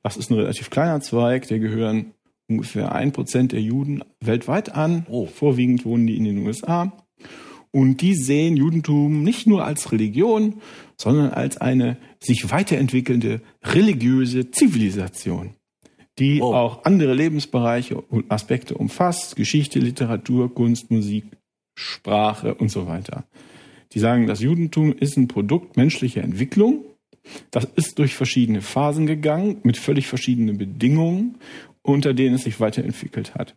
[0.03, 2.13] Das ist ein relativ kleiner Zweig, der gehören
[2.49, 5.07] ungefähr ein Prozent der Juden weltweit an.
[5.09, 5.27] Oh.
[5.27, 6.93] Vorwiegend wohnen die in den USA.
[7.73, 10.57] Und die sehen Judentum nicht nur als Religion,
[10.97, 15.55] sondern als eine sich weiterentwickelnde religiöse Zivilisation,
[16.19, 16.53] die Oh.
[16.53, 21.27] auch andere Lebensbereiche und Aspekte umfasst, Geschichte, Literatur, Kunst, Musik,
[21.81, 23.25] Sprache und so weiter.
[23.93, 26.85] Die sagen, das Judentum ist ein Produkt menschlicher Entwicklung.
[27.51, 31.37] Das ist durch verschiedene Phasen gegangen, mit völlig verschiedenen Bedingungen,
[31.83, 33.57] unter denen es sich weiterentwickelt hat.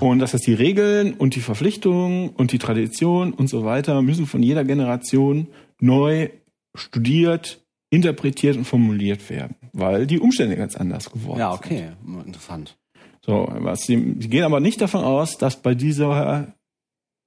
[0.00, 4.26] Und das heißt, die Regeln und die Verpflichtungen und die Tradition und so weiter müssen
[4.26, 5.46] von jeder Generation
[5.80, 6.28] neu
[6.74, 9.54] studiert, interpretiert und formuliert werden.
[9.72, 11.64] weil die Umstände ganz anders geworden Ja, sind.
[11.64, 11.88] okay.
[12.26, 12.76] Interessant.
[13.24, 16.54] So, was sie, sie gehen aber nicht davon aus, dass bei dieser,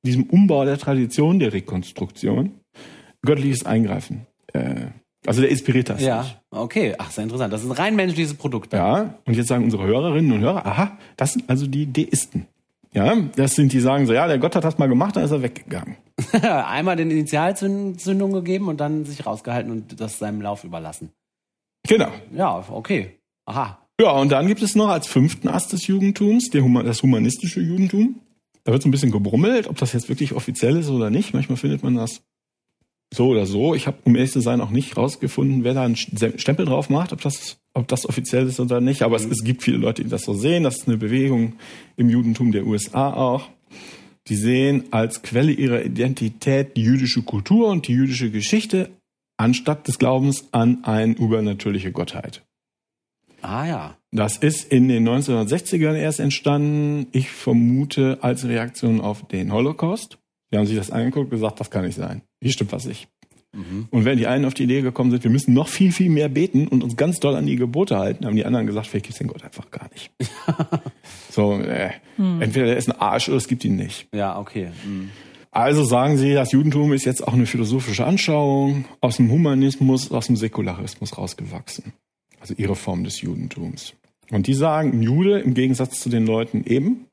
[0.07, 2.51] diesem Umbau der Tradition, der Rekonstruktion,
[3.21, 4.87] göttliches Eingreifen, äh,
[5.25, 6.39] also der inspiriert das Ja, nicht.
[6.51, 6.95] okay.
[6.97, 7.51] Ach, sehr interessant.
[7.51, 8.71] Das ist ein rein menschliches Produkt.
[8.73, 12.47] Ja, und jetzt sagen unsere Hörerinnen und Hörer, aha, das sind also die Deisten.
[12.93, 15.31] Ja, das sind die sagen so, ja, der Gott hat das mal gemacht, dann ist
[15.31, 15.97] er weggegangen.
[16.41, 21.11] Einmal den Initialzündung gegeben und dann sich rausgehalten und das seinem Lauf überlassen.
[21.87, 22.11] Genau.
[22.33, 23.17] Ja, okay.
[23.45, 23.77] Aha.
[23.99, 28.21] Ja, und dann gibt es noch als fünften Ast des Judentums das humanistische Judentum.
[28.67, 31.33] Da wird so ein bisschen gebrummelt, ob das jetzt wirklich offiziell ist oder nicht.
[31.33, 32.21] Manchmal findet man das
[33.13, 33.73] so oder so.
[33.75, 36.89] Ich habe, um ehrlich zu sein, auch nicht rausgefunden, wer da einen St- Stempel drauf
[36.89, 39.03] macht, ob das, ob das offiziell ist oder nicht.
[39.03, 40.63] Aber es, es gibt viele Leute, die das so sehen.
[40.63, 41.53] Das ist eine Bewegung
[41.95, 43.47] im Judentum der USA auch.
[44.27, 48.89] Die sehen als Quelle ihrer Identität die jüdische Kultur und die jüdische Geschichte
[49.37, 52.45] anstatt des Glaubens an eine übernatürliche Gottheit.
[53.47, 53.97] Ah ja.
[54.11, 57.07] Das ist in den 1960ern erst entstanden.
[57.13, 60.17] Ich vermute als Reaktion auf den Holocaust.
[60.51, 62.21] Die haben sich das angeguckt und gesagt, das kann nicht sein.
[62.41, 63.07] Hier stimmt was nicht.
[63.89, 66.29] Und wenn die einen auf die Idee gekommen sind, wir müssen noch viel, viel mehr
[66.29, 69.17] beten und uns ganz doll an die Gebote halten, haben die anderen gesagt, vielleicht gibt's
[69.17, 70.11] den Gott einfach gar nicht.
[71.31, 74.09] so, äh, entweder der ist ein Arsch oder es gibt ihn nicht.
[74.13, 74.69] Ja, okay.
[74.83, 75.09] Hm.
[75.49, 80.27] Also sagen sie, das Judentum ist jetzt auch eine philosophische Anschauung aus dem Humanismus, aus
[80.27, 81.93] dem Säkularismus rausgewachsen.
[82.39, 83.93] Also ihre Form des Judentums.
[84.31, 87.07] Und die sagen, ein Jude, im Gegensatz zu den Leuten eben,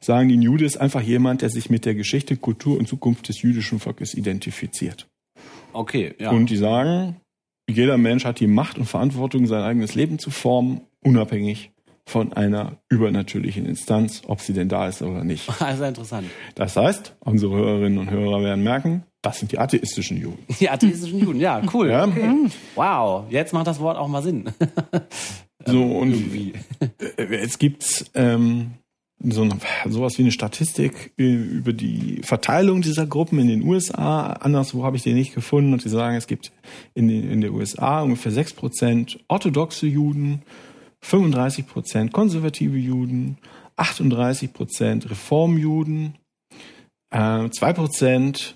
[0.00, 3.28] sagen, die ein Jude ist einfach jemand, der sich mit der Geschichte, Kultur und Zukunft
[3.28, 5.06] des jüdischen Volkes identifiziert.
[5.72, 6.30] Okay, ja.
[6.30, 7.16] Und die sagen,
[7.68, 11.70] jeder Mensch hat die Macht und Verantwortung, sein eigenes Leben zu formen, unabhängig
[12.08, 15.50] von einer übernatürlichen Instanz, ob sie denn da ist oder nicht.
[15.60, 16.28] also interessant.
[16.54, 20.44] Das heißt, unsere Hörerinnen und Hörer werden merken, das sind die atheistischen Juden.
[20.60, 21.90] Die atheistischen Juden, ja, cool.
[21.90, 22.08] Ja?
[22.76, 24.44] Wow, jetzt macht das Wort auch mal Sinn.
[25.68, 26.52] So, und Irgendwie.
[27.16, 28.74] äh, es gibt ähm,
[29.20, 29.58] so eine,
[29.88, 34.28] sowas wie eine Statistik über die Verteilung dieser Gruppen in den USA.
[34.28, 35.72] Anderswo habe ich die nicht gefunden.
[35.72, 36.52] Und die sagen, es gibt
[36.94, 40.42] in den, in den USA ungefähr 6% orthodoxe Juden,
[41.04, 43.38] 35% konservative Juden,
[43.76, 46.14] 38% Reformjuden,
[47.10, 48.54] äh, 2%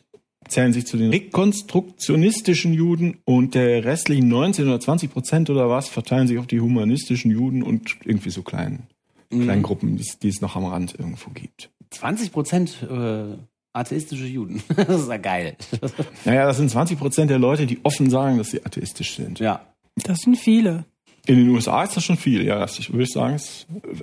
[0.50, 5.88] zählen sich zu den rekonstruktionistischen Juden und der restlichen 19 oder 20 Prozent oder was
[5.88, 8.84] verteilen sich auf die humanistischen Juden und irgendwie so kleinen,
[9.30, 11.70] kleinen Gruppen, die, es- die es noch am Rand irgendwo gibt.
[11.90, 13.24] 20 Prozent äh,
[13.72, 14.62] atheistische Juden.
[14.76, 15.56] das ist ja geil.
[16.24, 19.38] Naja, das sind 20 Prozent der Leute, die offen sagen, dass sie atheistisch sind.
[19.40, 19.64] ja.
[20.04, 20.84] Das sind viele.
[21.26, 22.58] In den USA ist das schon viel, ja.
[22.60, 23.38] Das, ich würde sagen,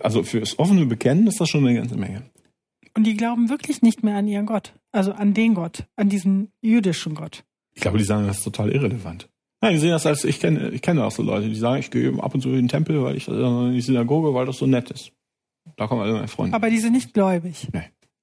[0.03, 2.23] also für das offene Bekennen ist das schon eine ganze Menge.
[2.97, 4.73] Und die glauben wirklich nicht mehr an ihren Gott.
[4.91, 7.43] Also an den Gott, an diesen jüdischen Gott.
[7.75, 9.29] Ich glaube, die sagen, das ist total irrelevant.
[9.61, 11.91] Nein, die sehen das als, ich kenne, ich kenne auch so Leute, die sagen, ich
[11.91, 14.57] gehe ab und zu in den Tempel, weil ich, äh, in die Synagoge, weil das
[14.57, 15.11] so nett ist.
[15.75, 16.55] Da kommen alle meine Freunde.
[16.55, 17.67] Aber die sind nicht gläubig.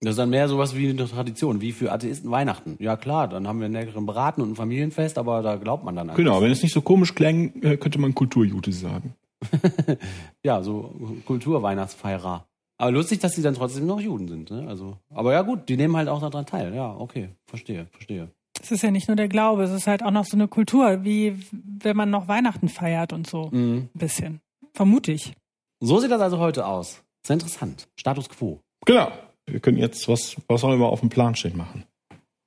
[0.01, 2.75] Das ist dann mehr sowas wie eine Tradition, wie für Atheisten Weihnachten.
[2.81, 5.95] Ja klar, dann haben wir einen leckeren Braten und ein Familienfest, aber da glaubt man
[5.95, 6.17] dann an.
[6.17, 9.15] Genau, wenn es nicht so komisch klang, äh, könnte man Kulturjute sagen.
[10.43, 10.95] Ja, so
[11.27, 12.45] Kulturweihnachtsfeierer.
[12.85, 14.51] Aber lustig, dass die dann trotzdem noch Juden sind.
[14.51, 14.69] Ne?
[14.69, 16.75] Also, aber ja gut, die nehmen halt auch daran teil.
[16.75, 18.29] Ja, okay, verstehe, verstehe.
[18.61, 21.03] Es ist ja nicht nur der Glaube, es ist halt auch noch so eine Kultur,
[21.03, 23.49] wie wenn man noch Weihnachten feiert und so.
[23.51, 23.89] Mhm.
[23.95, 24.41] Ein bisschen.
[24.75, 25.33] Vermute ich.
[25.81, 27.03] So sieht das also heute aus.
[27.27, 27.89] Sehr interessant.
[27.97, 28.61] Status quo.
[28.85, 29.11] Genau.
[29.47, 31.87] Wir können jetzt was, was soll wir auf dem Plan stehen machen?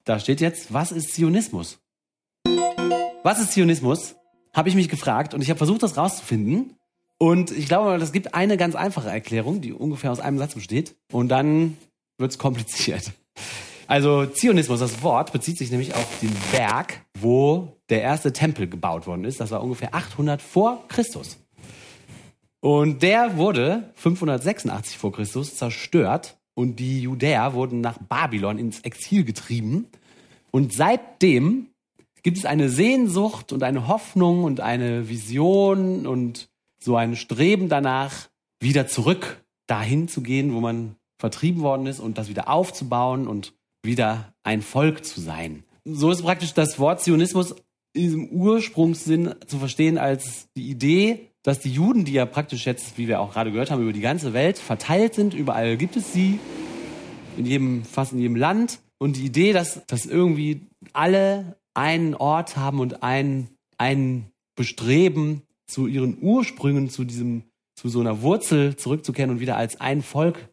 [0.04, 1.80] Da steht jetzt, was ist Zionismus?
[3.24, 4.16] Was ist Zionismus?
[4.54, 6.77] Habe ich mich gefragt und ich habe versucht, das rauszufinden.
[7.20, 10.96] Und ich glaube, es gibt eine ganz einfache Erklärung, die ungefähr aus einem Satz besteht.
[11.12, 11.78] Und dann
[12.18, 13.12] wird's kompliziert.
[13.88, 19.08] Also Zionismus, das Wort, bezieht sich nämlich auf den Berg, wo der erste Tempel gebaut
[19.08, 19.40] worden ist.
[19.40, 21.38] Das war ungefähr 800 vor Christus.
[22.60, 29.24] Und der wurde 586 vor Christus zerstört und die Judäer wurden nach Babylon ins Exil
[29.24, 29.88] getrieben.
[30.52, 31.68] Und seitdem
[32.24, 38.30] gibt es eine Sehnsucht und eine Hoffnung und eine Vision und so ein Streben danach,
[38.60, 43.54] wieder zurück dahin zu gehen, wo man vertrieben worden ist und das wieder aufzubauen und
[43.84, 45.64] wieder ein Volk zu sein.
[45.86, 47.56] So ist praktisch das Wort Zionismus
[47.94, 52.98] in diesem Ursprungssinn zu verstehen als die Idee, dass die Juden, die ja praktisch jetzt,
[52.98, 56.14] wie wir auch gerade gehört haben, über die ganze Welt verteilt sind, überall gibt es
[56.14, 56.40] sie,
[57.38, 58.80] in jedem, fast in jedem Land.
[58.98, 60.62] Und die Idee, dass, dass irgendwie
[60.94, 67.44] alle einen Ort haben und ein, ein Bestreben zu ihren Ursprüngen, zu diesem,
[67.76, 70.50] zu so einer Wurzel zurückzukehren und wieder als ein Volk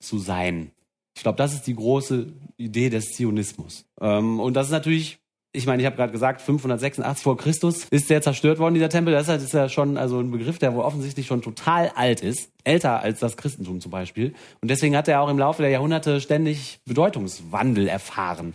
[0.00, 0.70] zu sein.
[1.16, 3.84] Ich glaube, das ist die große Idee des Zionismus.
[4.00, 5.20] Ähm, und das ist natürlich
[5.56, 9.14] ich meine, ich habe gerade gesagt, 586 vor Christus ist der zerstört worden, dieser Tempel.
[9.14, 12.50] Das ist ja schon also ein Begriff, der wohl offensichtlich schon total alt ist.
[12.64, 14.34] Älter als das Christentum zum Beispiel.
[14.60, 18.54] Und deswegen hat er auch im Laufe der Jahrhunderte ständig Bedeutungswandel erfahren.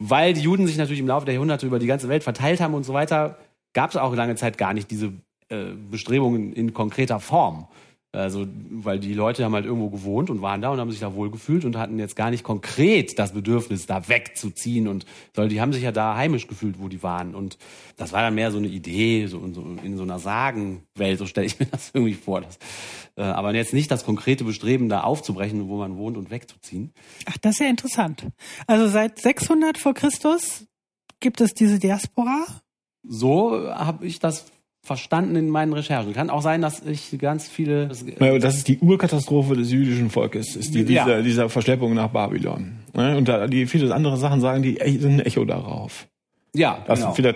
[0.00, 2.74] Weil die Juden sich natürlich im Laufe der Jahrhunderte über die ganze Welt verteilt haben
[2.74, 3.38] und so weiter,
[3.72, 5.12] gab es auch lange Zeit gar nicht diese
[5.48, 7.68] äh, Bestrebungen in konkreter Form.
[8.10, 11.14] Also, weil die Leute haben halt irgendwo gewohnt und waren da und haben sich da
[11.14, 15.04] wohl gefühlt und hatten jetzt gar nicht konkret das Bedürfnis, da wegzuziehen und
[15.36, 17.34] sondern die haben sich ja da heimisch gefühlt, wo die waren.
[17.34, 17.58] Und
[17.98, 21.26] das war dann mehr so eine Idee, so in so, in so einer Sagenwelt, so
[21.26, 22.40] stelle ich mir das irgendwie vor.
[22.40, 22.58] Das,
[23.16, 26.94] äh, aber jetzt nicht das konkrete Bestreben, da aufzubrechen, wo man wohnt und wegzuziehen.
[27.26, 28.26] Ach, das ist ja interessant.
[28.66, 30.64] Also seit 600 vor Christus
[31.20, 32.46] gibt es diese Diaspora?
[33.08, 34.46] So habe ich das
[34.82, 36.12] verstanden in meinen Recherchen.
[36.12, 37.88] Kann auch sein, dass ich ganz viele.
[37.88, 38.02] Das
[38.56, 41.22] ist die Urkatastrophe des jüdischen Volkes, ist die, dieser, ja.
[41.22, 42.78] dieser Verschleppung nach Babylon.
[42.94, 46.06] Und da die viele andere Sachen sagen, die sind ein Echo darauf.
[46.54, 47.12] Ja, das genau.
[47.12, 47.34] ist wieder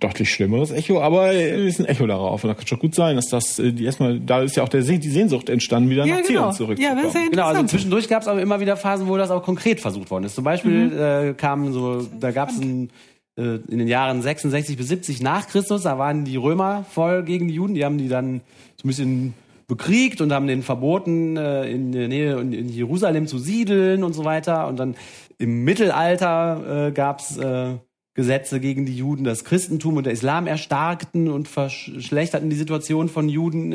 [0.00, 2.42] deutlich schlimmeres Echo, aber es ist ein Echo darauf.
[2.42, 4.68] Und da kann schon gut sein, dass das äh, die erstmal, da ist ja auch
[4.68, 6.50] der, die Sehnsucht entstanden, wieder ja, nach genau.
[6.50, 6.98] Zion zurückzukommen.
[6.98, 9.30] Ja, das ist ja genau, also zwischendurch gab es aber immer wieder Phasen, wo das
[9.30, 10.34] auch konkret versucht worden ist.
[10.34, 11.28] Zum Beispiel mhm.
[11.30, 12.90] äh, kam so, da gab es ein
[13.38, 17.46] äh, in den Jahren 66 bis 70 nach Christus, da waren die Römer voll gegen
[17.46, 18.40] die Juden, die haben die dann
[18.76, 19.34] so ein bisschen
[19.68, 24.24] bekriegt und haben den verboten, äh, in der Nähe in Jerusalem zu siedeln und so
[24.24, 24.66] weiter.
[24.66, 24.96] Und dann
[25.38, 27.74] im Mittelalter äh, gab's äh,
[28.14, 33.28] Gesetze gegen die Juden, das Christentum und der Islam erstarkten und verschlechterten die Situation von
[33.28, 33.70] Juden,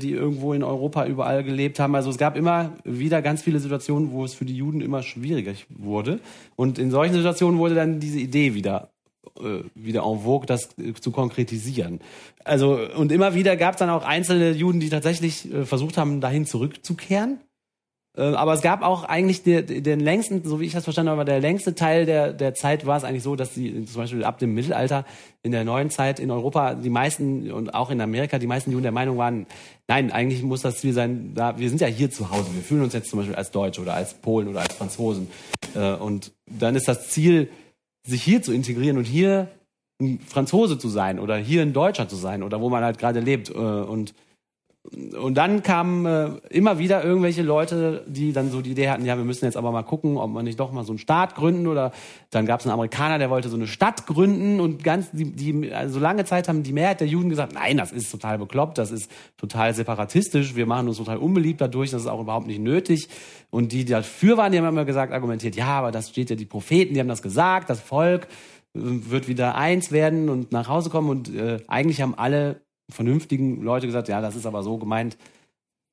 [0.00, 1.94] die irgendwo in Europa überall gelebt haben.
[1.94, 5.52] Also es gab immer wieder ganz viele Situationen, wo es für die Juden immer schwieriger
[5.68, 6.20] wurde.
[6.56, 8.91] Und in solchen Situationen wurde dann diese Idee wieder
[9.74, 12.00] wieder en vogue, das äh, zu konkretisieren.
[12.44, 16.20] Also, und immer wieder gab es dann auch einzelne Juden, die tatsächlich äh, versucht haben,
[16.20, 17.40] dahin zurückzukehren.
[18.14, 21.40] Aber es gab auch eigentlich den, den längsten, so wie ich das verstanden habe, der
[21.40, 24.52] längste Teil der, der Zeit war es eigentlich so, dass die zum Beispiel ab dem
[24.52, 25.06] Mittelalter
[25.42, 28.82] in der neuen Zeit in Europa die meisten und auch in Amerika die meisten Juden
[28.82, 29.46] der Meinung waren,
[29.88, 32.82] nein, eigentlich muss das Ziel sein, da, wir sind ja hier zu Hause, wir fühlen
[32.82, 35.28] uns jetzt zum Beispiel als Deutsche oder als Polen oder als Franzosen.
[36.00, 37.48] Und dann ist das Ziel,
[38.06, 39.48] sich hier zu integrieren und hier
[40.00, 43.20] ein Franzose zu sein oder hier ein Deutscher zu sein oder wo man halt gerade
[43.20, 43.50] lebt.
[43.50, 44.14] Äh, und,
[44.90, 49.16] und dann kamen äh, immer wieder irgendwelche Leute, die dann so die Idee hatten, ja,
[49.16, 51.68] wir müssen jetzt aber mal gucken, ob man nicht doch mal so einen Staat gründen
[51.68, 51.92] oder
[52.30, 55.72] dann gab es einen Amerikaner, der wollte so eine Stadt gründen und ganz, die, die
[55.72, 58.90] also lange Zeit haben die Mehrheit der Juden gesagt, nein, das ist total bekloppt, das
[58.90, 63.08] ist total separatistisch, wir machen uns total unbeliebt dadurch, das ist auch überhaupt nicht nötig.
[63.50, 66.34] Und die, die dafür waren, die haben immer gesagt, argumentiert, ja, aber das steht ja
[66.34, 68.26] die Propheten, die haben das gesagt, das Volk
[68.74, 71.08] äh, wird wieder eins werden und nach Hause kommen.
[71.08, 75.16] Und äh, eigentlich haben alle vernünftigen Leute gesagt, ja, das ist aber so gemeint,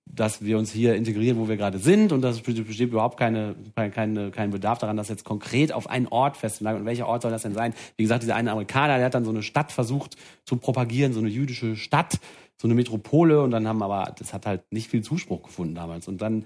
[0.05, 4.31] dass wir uns hier integrieren, wo wir gerade sind und das besteht überhaupt keine, keine,
[4.31, 6.79] kein Bedarf daran, das jetzt konkret auf einen Ort festzulegen.
[6.79, 7.73] Und welcher Ort soll das denn sein?
[7.95, 11.19] Wie gesagt, dieser eine Amerikaner, der hat dann so eine Stadt versucht zu propagieren, so
[11.19, 12.19] eine jüdische Stadt,
[12.57, 16.07] so eine Metropole und dann haben aber, das hat halt nicht viel Zuspruch gefunden damals.
[16.07, 16.43] Und dann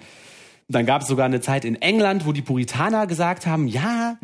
[0.68, 4.18] dann gab es sogar eine Zeit in England, wo die Puritaner gesagt haben, ja,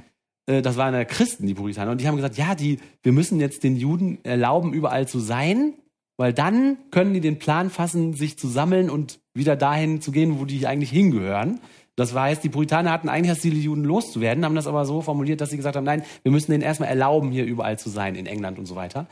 [0.45, 3.39] äh, das waren ja Christen, die Puritaner, und die haben gesagt, ja, die, wir müssen
[3.39, 5.73] jetzt den Juden erlauben, überall zu sein,
[6.19, 10.37] weil dann können die den Plan fassen, sich zu sammeln und wieder dahin zu gehen,
[10.37, 11.61] wo die eigentlich hingehören.
[11.95, 15.01] Das heißt, die Puritaner hatten eigentlich das Ziel, die Juden loszuwerden, haben das aber so
[15.01, 18.15] formuliert, dass sie gesagt haben, nein, wir müssen denen erstmal erlauben, hier überall zu sein,
[18.15, 19.07] in England und so weiter.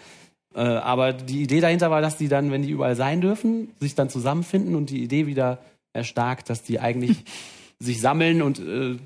[0.54, 3.96] Äh, aber die Idee dahinter war, dass die dann, wenn die überall sein dürfen, sich
[3.96, 5.60] dann zusammenfinden und die Idee wieder
[5.94, 7.24] erstarkt, dass die eigentlich
[7.80, 8.98] sich sammeln und äh,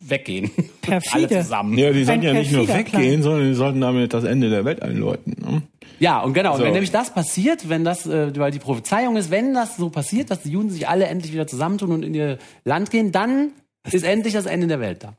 [0.00, 0.50] weggehen.
[0.80, 1.28] Perfide.
[1.28, 1.78] Alle zusammen.
[1.78, 3.22] Ja, die sollten ja nicht nur weggehen, Plan.
[3.22, 5.36] sondern die sollten damit das Ende der Welt einläuten.
[5.40, 5.62] Ne?
[5.98, 6.52] Ja, und genau.
[6.52, 6.58] So.
[6.58, 9.90] Und wenn nämlich das passiert, wenn das, äh, weil die Prophezeiung ist, wenn das so
[9.90, 13.52] passiert, dass die Juden sich alle endlich wieder zusammentun und in ihr Land gehen, dann
[13.90, 15.14] ist endlich das Ende der Welt da.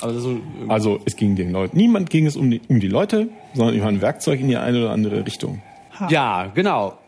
[0.00, 3.28] Also, so also es ging den Leuten, niemand ging es um die, um die Leute,
[3.54, 5.62] sondern über ein Werkzeug in die eine oder andere Richtung.
[5.98, 6.08] Ha.
[6.10, 6.98] Ja, genau.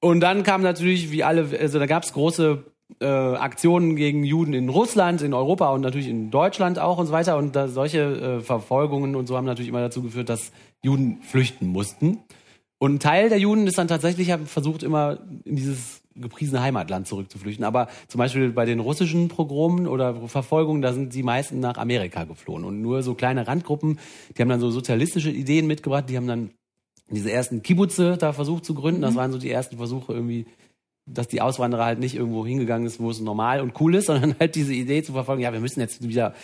[0.00, 2.64] Und dann kam natürlich, wie alle, also da gab es große
[3.00, 7.12] äh, Aktionen gegen Juden in Russland, in Europa und natürlich in Deutschland auch und so
[7.12, 7.36] weiter.
[7.36, 11.68] Und da, solche äh, Verfolgungen und so haben natürlich immer dazu geführt, dass Juden flüchten
[11.68, 12.18] mussten.
[12.78, 17.64] Und ein Teil der Juden ist dann tatsächlich versucht, immer in dieses gepriesene Heimatland zurückzuflüchten.
[17.64, 22.24] Aber zum Beispiel bei den russischen Progromen oder Verfolgungen, da sind die meisten nach Amerika
[22.24, 22.64] geflohen.
[22.64, 23.98] Und nur so kleine Randgruppen,
[24.36, 26.50] die haben dann so sozialistische Ideen mitgebracht, die haben dann
[27.10, 29.02] diese ersten Kibbutze da versucht zu gründen.
[29.02, 29.16] Das mhm.
[29.16, 30.46] waren so die ersten Versuche irgendwie,
[31.12, 34.34] dass die Auswanderer halt nicht irgendwo hingegangen ist, wo es normal und cool ist, sondern
[34.38, 36.34] halt diese Idee zu verfolgen, ja, wir müssen jetzt wieder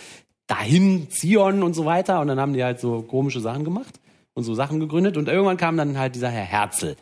[0.47, 2.19] dahin, Zion und so weiter.
[2.21, 3.99] Und dann haben die halt so komische Sachen gemacht
[4.33, 5.17] und so Sachen gegründet.
[5.17, 6.95] Und irgendwann kam dann halt dieser Herr Herzl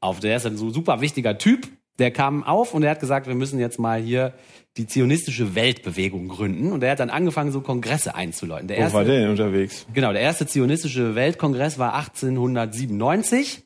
[0.00, 0.20] auf.
[0.20, 1.68] Der ist ein so super wichtiger Typ.
[1.98, 4.32] der kam auf und er hat gesagt, wir müssen jetzt mal hier
[4.76, 6.72] die zionistische Weltbewegung gründen.
[6.72, 8.68] Und er hat dann angefangen, so Kongresse einzuläuten.
[8.68, 9.86] Der Wo war der denn unterwegs?
[9.92, 13.64] Genau, der erste zionistische Weltkongress war 1897.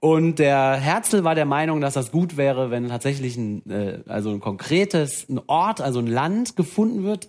[0.00, 4.30] Und der Herzl war der Meinung, dass das gut wäre, wenn tatsächlich ein, äh, also
[4.30, 7.28] ein konkretes ein Ort, also ein Land gefunden wird,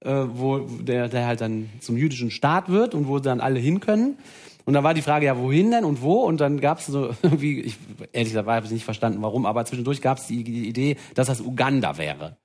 [0.00, 3.80] äh, wo der, der halt dann zum jüdischen Staat wird und wo dann alle hin
[3.80, 4.16] können.
[4.64, 6.22] Und da war die Frage, ja, wohin denn und wo?
[6.22, 7.76] Und dann gab es so irgendwie, ich,
[8.12, 11.28] ehrlich gesagt, habe ich nicht verstanden, warum, aber zwischendurch gab es die, die Idee, dass
[11.28, 12.36] das Uganda wäre.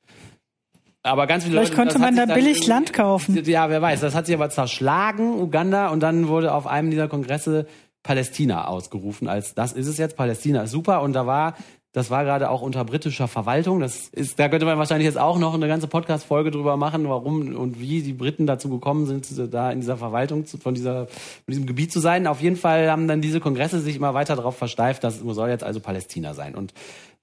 [1.04, 3.44] Aber ganz viele Vielleicht Leute, konnte man da dann billig Land kaufen.
[3.46, 4.02] Ja, wer weiß.
[4.02, 7.66] Das hat sich aber zerschlagen, Uganda, und dann wurde auf einem dieser Kongresse
[8.04, 11.02] Palästina ausgerufen als das ist es jetzt, Palästina ist super.
[11.02, 11.56] Und da war,
[11.92, 13.80] das war gerade auch unter britischer Verwaltung.
[13.80, 17.56] Das ist, da könnte man wahrscheinlich jetzt auch noch eine ganze Podcast-Folge drüber machen, warum
[17.56, 21.50] und wie die Briten dazu gekommen sind, da in dieser Verwaltung zu, von dieser, von
[21.50, 22.28] diesem Gebiet zu sein.
[22.28, 25.64] Auf jeden Fall haben dann diese Kongresse sich immer weiter darauf versteift, das soll jetzt
[25.64, 26.56] also Palästina sein.
[26.56, 26.74] Und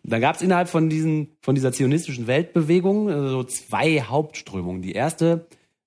[0.04, 4.82] dann gab es innerhalb von diesen, von dieser zionistischen Weltbewegung äh, so zwei Hauptströmungen.
[4.82, 5.46] Die erste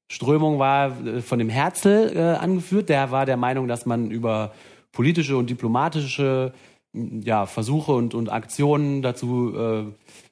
[0.09, 2.89] Strömung war äh, von dem Herzl äh, angeführt.
[2.89, 4.51] Der war der Meinung, dass man über
[4.91, 6.53] politische und diplomatische
[6.93, 9.83] ja, Versuche und, und Aktionen dazu äh,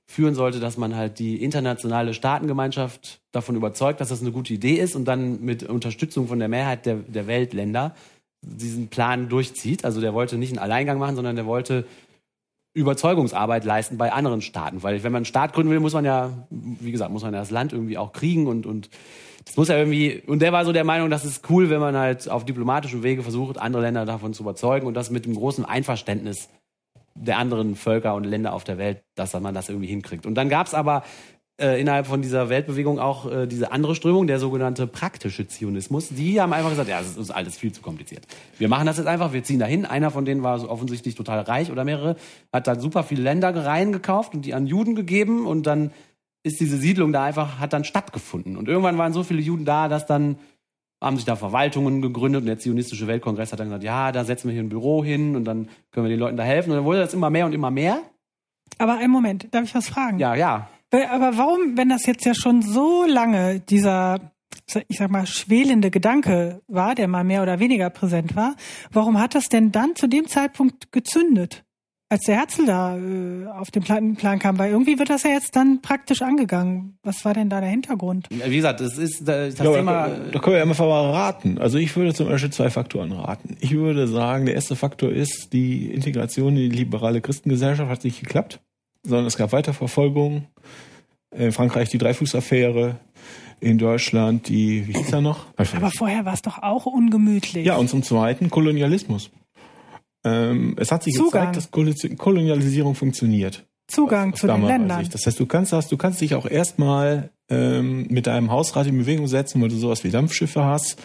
[0.05, 4.75] führen sollte, dass man halt die internationale Staatengemeinschaft davon überzeugt, dass das eine gute Idee
[4.75, 7.95] ist und dann mit Unterstützung von der Mehrheit der, der Weltländer
[8.41, 9.85] diesen Plan durchzieht.
[9.85, 11.85] Also der wollte nicht einen Alleingang machen, sondern der wollte
[12.73, 14.83] Überzeugungsarbeit leisten bei anderen Staaten.
[14.83, 17.39] Weil wenn man einen Staat gründen will, muss man ja, wie gesagt, muss man ja
[17.39, 18.89] das Land irgendwie auch kriegen und, und
[19.49, 21.97] das muss ja irgendwie, und der war so der Meinung, das ist cool, wenn man
[21.97, 25.65] halt auf diplomatischem Wege versucht, andere Länder davon zu überzeugen und das mit dem großen
[25.65, 26.49] Einverständnis
[27.15, 30.27] der anderen Völker und Länder auf der Welt, dass man das irgendwie hinkriegt.
[30.27, 31.01] Und dann gab's aber
[31.59, 36.09] äh, innerhalb von dieser Weltbewegung auch äh, diese andere Strömung, der sogenannte praktische Zionismus.
[36.09, 38.27] Die haben einfach gesagt, ja, das ist alles viel zu kompliziert.
[38.59, 39.87] Wir machen das jetzt einfach, wir ziehen dahin.
[39.87, 42.17] Einer von denen war so offensichtlich total reich oder mehrere,
[42.53, 45.89] hat dann super viele Ländereien gekauft und die an Juden gegeben und dann
[46.43, 48.57] ist diese Siedlung da einfach, hat dann stattgefunden.
[48.57, 50.37] Und irgendwann waren so viele Juden da, dass dann
[51.01, 54.49] haben sich da Verwaltungen gegründet und der Zionistische Weltkongress hat dann gesagt, ja, da setzen
[54.49, 56.71] wir hier ein Büro hin und dann können wir den Leuten da helfen.
[56.71, 58.01] Und dann wurde das immer mehr und immer mehr.
[58.77, 60.19] Aber einen Moment, darf ich was fragen?
[60.19, 60.69] Ja, ja.
[60.91, 64.31] Aber warum, wenn das jetzt ja schon so lange dieser,
[64.87, 68.55] ich sag mal, schwelende Gedanke war, der mal mehr oder weniger präsent war,
[68.91, 71.63] warum hat das denn dann zu dem Zeitpunkt gezündet?
[72.11, 75.29] Als der Herzl da äh, auf den Plan, Plan kam, weil irgendwie wird das ja
[75.29, 76.97] jetzt dann praktisch angegangen.
[77.03, 78.27] Was war denn da der Hintergrund?
[78.31, 80.07] Wie gesagt, das ist das Ja, Thema.
[80.07, 81.59] da, da können wir ja einfach mal raten.
[81.59, 83.57] Also ich würde zum Beispiel zwei Faktoren raten.
[83.59, 88.21] Ich würde sagen, der erste Faktor ist, die Integration in die liberale Christengesellschaft hat nicht
[88.21, 88.59] geklappt,
[89.03, 90.47] sondern es gab Weiterverfolgung.
[91.35, 92.95] In Frankreich die Dreifuß-Affäre,
[93.59, 95.45] in Deutschland die, wie hieß er noch?
[95.57, 97.67] Aber vorher war es doch auch ungemütlich.
[97.67, 99.29] Ja, und zum Zweiten Kolonialismus.
[100.23, 101.51] Ähm, es hat sich Zugang.
[101.51, 103.65] gezeigt, dass Kolo- Kolonialisierung funktioniert.
[103.87, 104.99] Zugang aus zu den Ländern.
[104.99, 105.13] Sicht.
[105.13, 108.97] Das heißt, du kannst das, du kannst dich auch erstmal ähm, mit deinem Hausrat in
[108.97, 110.97] Bewegung setzen, weil du sowas wie Dampfschiffe hast.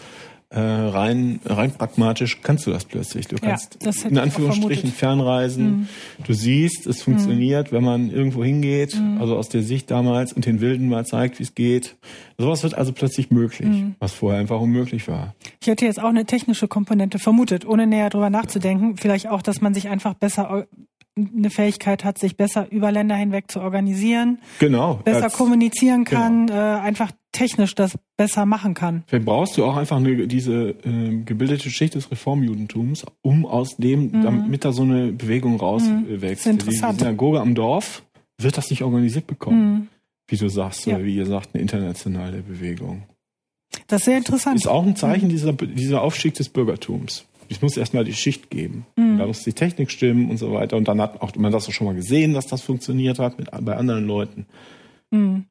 [0.49, 3.27] Äh, rein, rein pragmatisch kannst du das plötzlich.
[3.27, 5.89] Du Ja, kannst das hätte in Anführungsstrichen fernreisen.
[6.25, 9.19] Du siehst, es funktioniert, wenn man irgendwo hingeht, Mhm.
[9.19, 11.97] also aus der Sicht damals und den Wilden mal zeigt, wie es geht.
[12.37, 13.95] Sowas wird also plötzlich möglich, Mhm.
[13.99, 15.33] was vorher einfach unmöglich war.
[15.61, 18.97] Ich hätte jetzt auch eine technische Komponente vermutet, ohne näher drüber nachzudenken.
[18.97, 20.67] Vielleicht auch, dass man sich einfach besser
[21.17, 24.95] eine Fähigkeit hat, sich besser über Länder hinweg zu organisieren, Genau.
[25.05, 29.03] besser kommunizieren kann, äh, einfach technisch das besser machen kann.
[29.07, 34.21] Vielleicht brauchst du auch einfach eine, diese äh, gebildete Schicht des Reformjudentums, um aus dem,
[34.23, 36.45] damit da so eine Bewegung rauswächst.
[36.45, 36.51] Mhm.
[36.51, 36.99] interessant.
[36.99, 38.03] Die Synagoge am Dorf
[38.37, 39.87] wird das nicht organisiert bekommen, Mhm.
[40.27, 40.95] wie du sagst, Ja.
[40.95, 43.03] oder wie ihr sagt, eine internationale Bewegung.
[43.87, 44.55] Das ist sehr interessant.
[44.57, 47.25] Ist auch ein Zeichen dieser, dieser Aufstieg des Bürgertums.
[47.49, 48.85] Es muss erstmal die Schicht geben.
[48.95, 49.17] Mhm.
[49.19, 50.77] Da muss die Technik stimmen und so weiter.
[50.77, 53.51] Und dann hat auch man das auch schon mal gesehen, dass das funktioniert hat mit,
[53.51, 54.45] bei anderen Leuten.
[55.11, 55.45] Mhm.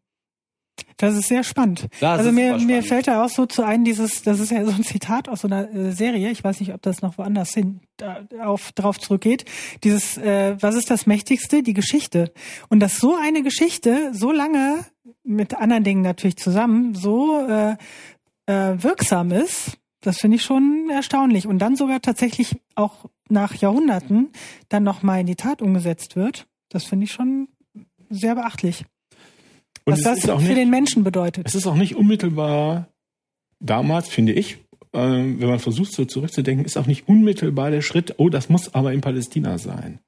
[0.97, 1.89] Das ist sehr spannend.
[2.01, 4.73] Das also mir, mir fällt da auch so zu ein, dieses, das ist ja so
[4.73, 7.81] ein Zitat aus so einer äh, Serie, ich weiß nicht, ob das noch woanders hin
[7.97, 9.45] da, auf, drauf zurückgeht.
[9.83, 11.63] Dieses, äh, was ist das Mächtigste?
[11.63, 12.33] Die Geschichte.
[12.69, 14.85] Und dass so eine Geschichte so lange
[15.25, 17.77] mit anderen Dingen natürlich zusammen so äh,
[18.47, 21.47] äh, wirksam ist, das finde ich schon erstaunlich.
[21.47, 24.31] Und dann sogar tatsächlich auch nach Jahrhunderten
[24.69, 27.49] dann nochmal in die Tat umgesetzt wird, das finde ich schon
[28.11, 28.85] sehr beachtlich.
[29.87, 31.47] Und was das für nicht, den Menschen bedeutet.
[31.47, 32.89] Es ist auch nicht unmittelbar
[33.61, 34.59] damals, finde ich,
[34.95, 38.75] ähm, wenn man versucht, so zurückzudenken, ist auch nicht unmittelbar der Schritt, oh, das muss
[38.75, 39.99] aber in Palästina sein.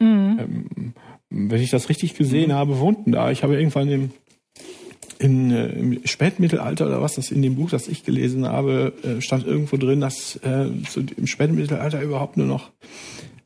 [0.00, 0.38] Mhm.
[0.40, 0.94] Ähm,
[1.30, 3.30] wenn ich das richtig gesehen habe, wohnten da.
[3.30, 4.10] Ich habe irgendwann im,
[5.18, 9.20] in, äh, im Spätmittelalter oder was, das in dem Buch, das ich gelesen habe, äh,
[9.20, 12.70] stand irgendwo drin, dass äh, zu, im Spätmittelalter überhaupt nur noch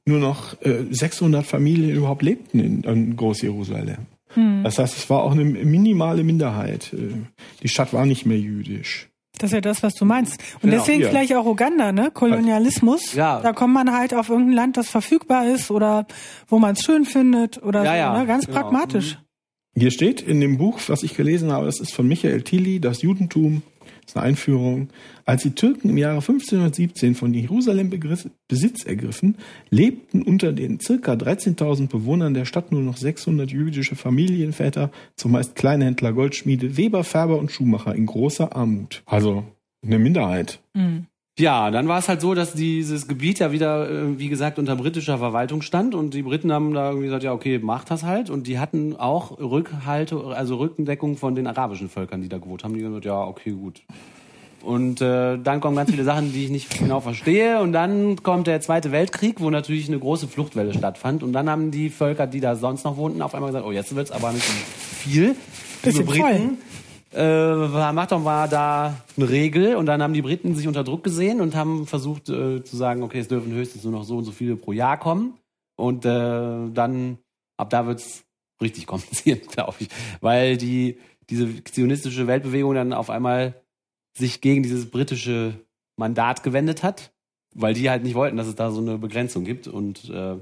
[0.08, 4.06] nur noch äh, 600 Familien überhaupt lebten in, in Groß-Jerusalem.
[4.36, 4.62] Hm.
[4.62, 6.92] Das heißt, es war auch eine minimale Minderheit.
[6.92, 7.14] Äh,
[7.62, 9.08] Die Stadt war nicht mehr jüdisch.
[9.38, 10.38] Das ist ja das, was du meinst.
[10.62, 11.08] Und Genau, deswegen ja.
[11.10, 12.10] vielleicht auch Uganda, ne?
[12.10, 13.12] Kolonialismus.
[13.14, 13.40] Ja.
[13.40, 16.06] Da kommt man halt auf irgendein Land, das verfügbar ist oder
[16.48, 18.26] wo man es schön findet oder Ja, so, ja, ne?
[18.26, 18.60] Ganz genau.
[18.60, 19.18] pragmatisch.
[19.78, 23.02] Hier steht in dem Buch, was ich gelesen habe, das ist von Michael Tilly, das
[23.02, 23.60] Judentum,
[24.06, 24.88] das ist eine Einführung.
[25.24, 27.90] Als die Türken im Jahre 1517 von Jerusalem
[28.46, 29.36] Besitz ergriffen,
[29.70, 36.12] lebten unter den circa 13.000 Bewohnern der Stadt nur noch 600 jüdische Familienväter, zumeist Kleinhändler,
[36.12, 39.02] Goldschmiede, Weber, Färber und Schuhmacher in großer Armut.
[39.06, 39.44] Also
[39.82, 40.60] eine Minderheit.
[40.74, 41.06] Mhm.
[41.38, 44.74] Ja, dann war es halt so, dass dieses Gebiet ja wieder, äh, wie gesagt, unter
[44.74, 48.30] britischer Verwaltung stand und die Briten haben da irgendwie gesagt, ja, okay, macht das halt.
[48.30, 52.72] Und die hatten auch Rückhalte, also Rückendeckung von den arabischen Völkern, die da gewohnt haben.
[52.72, 53.82] Die haben gesagt, ja, okay, gut.
[54.62, 57.60] Und äh, dann kommen ganz viele Sachen, die ich nicht genau verstehe.
[57.60, 61.22] Und dann kommt der Zweite Weltkrieg, wo natürlich eine große Fluchtwelle stattfand.
[61.22, 63.94] Und dann haben die Völker, die da sonst noch wohnten, auf einmal gesagt, oh, jetzt
[63.94, 65.36] wird's aber ein bisschen viel.
[65.84, 66.50] Liebe voll.
[67.16, 71.40] Äh, doch mal da eine Regel und dann haben die Briten sich unter Druck gesehen
[71.40, 74.32] und haben versucht äh, zu sagen, okay, es dürfen höchstens nur noch so und so
[74.32, 75.38] viele pro Jahr kommen.
[75.76, 77.16] Und äh, dann
[77.56, 78.24] ab da wird's
[78.60, 79.88] richtig kompliziert, glaube ich,
[80.20, 80.98] weil die
[81.30, 83.62] diese zionistische Weltbewegung dann auf einmal
[84.16, 85.54] sich gegen dieses britische
[85.96, 87.12] Mandat gewendet hat,
[87.54, 89.68] weil die halt nicht wollten, dass es da so eine Begrenzung gibt.
[89.68, 90.36] Und äh,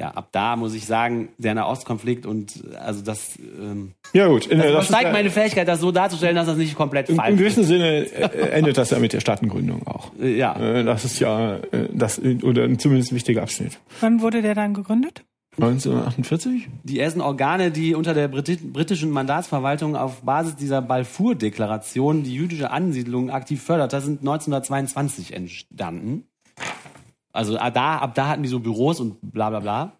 [0.00, 4.46] ja, ab da muss ich sagen, der Nahostkonflikt und äh, also das ähm, Ja gut,
[4.46, 7.34] in, das das ja- meine Fähigkeit, das so darzustellen, dass das nicht komplett falsch im
[7.34, 7.38] ist.
[7.38, 10.10] gewissen Sinne äh, endet das ja mit der Staatengründung auch.
[10.20, 11.58] Äh, Ja, Das ist ja
[11.92, 13.78] das oder zumindest ein wichtiger Abschnitt.
[14.00, 15.22] Wann wurde der dann gegründet?
[15.60, 16.68] 1948?
[16.84, 22.70] die ersten Organe, die unter der Briti britischen Mandatsverwaltung auf Basis dieser Balfour-Deklaration die jüdische
[22.70, 26.24] Ansiedlung aktiv förderte, sind 1922 entstanden.
[27.32, 29.92] Also ah, da, ab da hatten die so Büros und bla bla bla.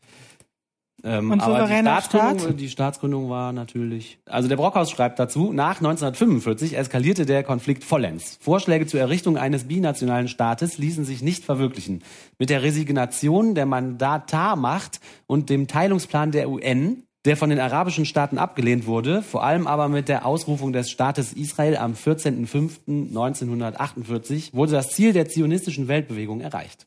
[1.02, 2.60] Ähm, Und aber die Staatsgründung, Staat?
[2.60, 4.18] die Staatsgründung war natürlich.
[4.26, 8.36] Also der Brockhaus schreibt dazu: Nach 1945 eskalierte der Konflikt vollends.
[8.40, 12.02] Vorschläge zur Errichtung eines binationalen Staates ließen sich nicht verwirklichen.
[12.38, 18.38] Mit der Resignation der Mandatarmacht und dem Teilungsplan der UN, der von den arabischen Staaten
[18.38, 24.90] abgelehnt wurde, vor allem aber mit der Ausrufung des Staates Israel am 14.05.1948, wurde das
[24.90, 26.86] Ziel der zionistischen Weltbewegung erreicht.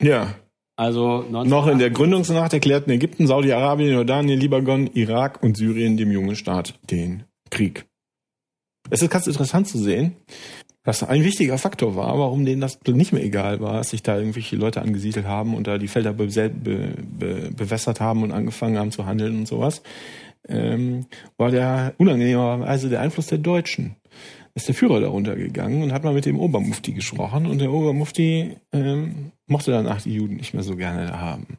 [0.00, 0.34] Ja.
[0.76, 6.10] Also 19 Noch in der Gründungsnacht erklärten Ägypten, Saudi-Arabien, Jordanien, Libanon, Irak und Syrien dem
[6.10, 7.86] jungen Staat den Krieg.
[8.90, 10.16] Es ist ganz interessant zu sehen,
[10.82, 14.18] dass ein wichtiger Faktor war, warum denen das nicht mehr egal war, dass sich da
[14.18, 18.90] irgendwelche Leute angesiedelt haben und da die Felder be be bewässert haben und angefangen haben
[18.90, 19.82] zu handeln und sowas,
[20.46, 21.06] ähm,
[21.38, 23.96] war der unangenehmerweise der Einfluss der Deutschen.
[24.54, 27.72] Da ist der Führer darunter gegangen und hat mal mit dem Obermufti gesprochen und der
[27.72, 31.58] Obermufti ähm, mochte danach die Juden nicht mehr so gerne da haben.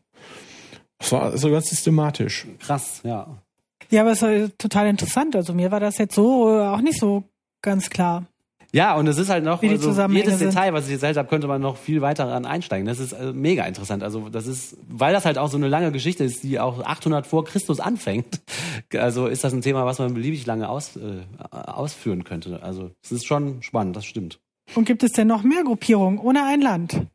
[0.99, 2.47] Das war also ganz systematisch.
[2.59, 3.43] Krass, ja.
[3.91, 5.35] Ja, aber es ist total interessant.
[5.35, 7.23] Also mir war das jetzt so äh, auch nicht so
[7.61, 8.27] ganz klar.
[8.75, 10.49] Ja, und es ist halt noch, Wie die also jedes sind.
[10.51, 12.85] Detail, was ich erzählt habe, könnte man noch viel weiter ran einsteigen.
[12.85, 14.03] Das ist äh, mega interessant.
[14.03, 17.25] Also das ist, weil das halt auch so eine lange Geschichte ist, die auch 800
[17.25, 18.41] vor Christus anfängt.
[18.93, 22.61] Also ist das ein Thema, was man beliebig lange aus, äh, ausführen könnte.
[22.61, 24.39] Also es ist schon spannend, das stimmt.
[24.75, 27.07] Und gibt es denn noch mehr Gruppierungen ohne ein Land?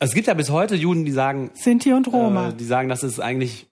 [0.00, 2.48] Es gibt ja bis heute Juden, die sagen, Sinti und Roma.
[2.48, 3.68] Äh, die sagen, dass es eigentlich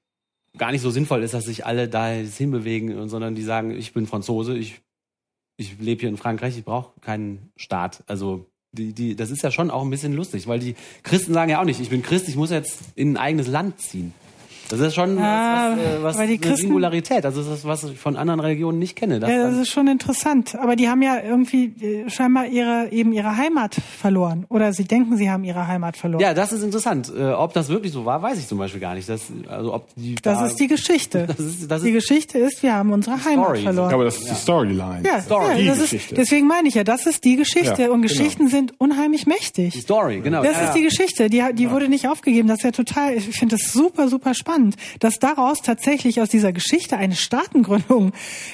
[0.56, 3.92] gar nicht so sinnvoll ist, dass sich alle da jetzt hinbewegen, sondern die sagen, ich
[3.92, 4.80] bin Franzose, ich,
[5.56, 8.04] ich lebe hier in Frankreich, ich brauche keinen Staat.
[8.06, 11.50] Also die, die, das ist ja schon auch ein bisschen lustig, weil die Christen sagen
[11.50, 14.14] ja auch nicht, ich bin Christ, ich muss jetzt in ein eigenes Land ziehen.
[14.72, 17.26] Das ist schon Ah, was, was, äh, was weil die eine Singularität.
[17.26, 19.20] Also das ist was ich von anderen Religionen nicht kenne.
[19.20, 20.54] Ja, das ist schon interessant.
[20.54, 24.46] Aber die haben ja irgendwie äh, scheinbar ihre eben ihre Heimat verloren.
[24.48, 26.22] Oder sie denken, sie haben ihre Heimat verloren.
[26.22, 27.12] ja, das ist interessant.
[27.14, 29.08] Äh, ob das wirklich so war, weiß ich zum Beispiel gar nicht.
[29.08, 31.26] Das, also ob die das da, ist die Geschichte.
[31.36, 33.62] das ist, das die ist Geschichte ist, wir haben unsere Heimat Story.
[33.62, 33.92] verloren.
[33.92, 35.02] Aber das ist die Storyline.
[35.04, 35.56] ja, Story.
[35.58, 37.82] Die ja, ist, deswegen meine ich ja, das ist die Geschichte.
[37.82, 38.12] Ja, und genau.
[38.12, 39.82] Geschichten sind unheimlich die mächtig.
[39.82, 40.42] Story, genau.
[40.42, 40.74] Das ja, ist ja.
[40.74, 42.48] die Geschichte, die, die wurde nicht aufgegeben.
[42.48, 44.61] Das ist ja total, ich finde das super, super spannend,
[45.00, 48.12] dass daraus tatsächlich aus dieser Geschichte eine Staatengründung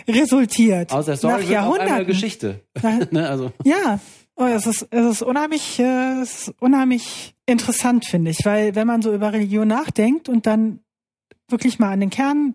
[0.08, 0.92] resultiert.
[0.92, 2.06] Aus der Story Nach Jahrhunderten.
[2.06, 2.60] Geschichte.
[3.10, 4.00] ne, also, Ja,
[4.36, 8.86] oh, es ist, es ist unheimlich, äh, es ist unheimlich interessant, finde ich, weil wenn
[8.86, 10.80] man so über Religion nachdenkt und dann
[11.48, 12.54] wirklich mal an den Kern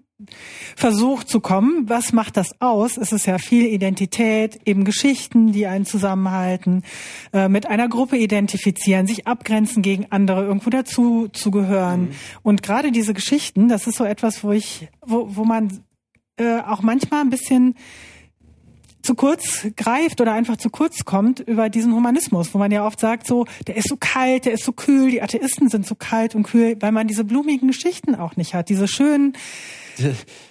[0.75, 2.97] versucht zu kommen, was macht das aus?
[2.97, 6.83] Es ist ja viel Identität, eben Geschichten, die einen zusammenhalten,
[7.33, 12.09] äh, mit einer Gruppe identifizieren, sich abgrenzen gegen andere, irgendwo dazu zu gehören.
[12.43, 15.83] Und gerade diese Geschichten, das ist so etwas, wo ich, wo, wo man
[16.37, 17.75] äh, auch manchmal ein bisschen
[19.03, 22.99] zu kurz greift oder einfach zu kurz kommt über diesen Humanismus, wo man ja oft
[22.99, 26.35] sagt, so, der ist so kalt, der ist so kühl, die Atheisten sind so kalt
[26.35, 29.33] und kühl, weil man diese blumigen Geschichten auch nicht hat, diese schönen,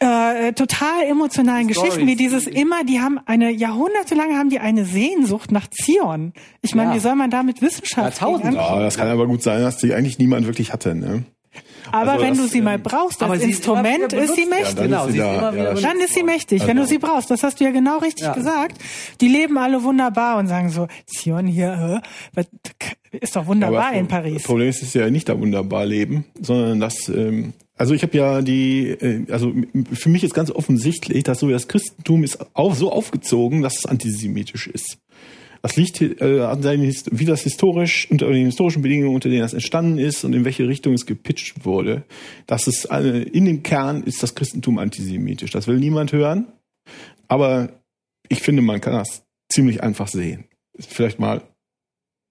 [0.01, 1.91] äh, total emotionalen Stories.
[1.95, 6.33] Geschichten, wie dieses immer, die haben eine, jahrhundertelang haben die eine Sehnsucht nach Zion.
[6.63, 6.97] Ich meine, Ja.
[6.97, 9.95] wie soll man da mit Wissenschaft an- Ja, das kann aber gut sein, dass die
[9.95, 10.95] eigentlich niemand wirklich hatte.
[10.95, 11.25] Ne?
[11.91, 14.47] Aber Also wenn das, du sie ähm, mal brauchst, aber als sie Instrument ist sie
[14.47, 14.75] mächtig.
[14.77, 16.87] dann genau, ist sie sie ist da, immer ja, Dann ist sie mächtig, wenn du
[16.87, 17.31] sie brauchst.
[17.31, 18.33] Das hast du ja genau richtig Ja.
[18.33, 18.79] gesagt.
[19.21, 22.01] Die leben alle wunderbar und sagen so, Zion hier,
[22.37, 22.45] äh,
[23.21, 24.35] ist doch wunderbar Aber in Paris.
[24.35, 28.03] Das Problem ist, es ist ja nicht da wunderbar leben, sondern dass, ähm, also ich
[28.03, 29.53] habe ja die, äh, also
[29.93, 33.87] für mich ist ganz offensichtlich, dass so das Christentum ist auch so aufgezogen, dass es
[33.87, 34.99] antisemitisch ist.
[35.63, 39.55] Das liegt äh, an seinen, wie das historisch, unter den historischen Bedingungen, unter denen das
[39.55, 42.03] entstanden ist und in welche Richtung es gepitcht wurde.
[42.47, 45.53] Dass es äh, in dem Kern ist das Christentum antisemitisch.
[45.53, 46.49] Das will niemand hören.
[47.29, 47.81] Aber
[48.29, 50.45] ich finde, man kann das ziemlich einfach sehen.
[50.79, 51.43] Vielleicht mal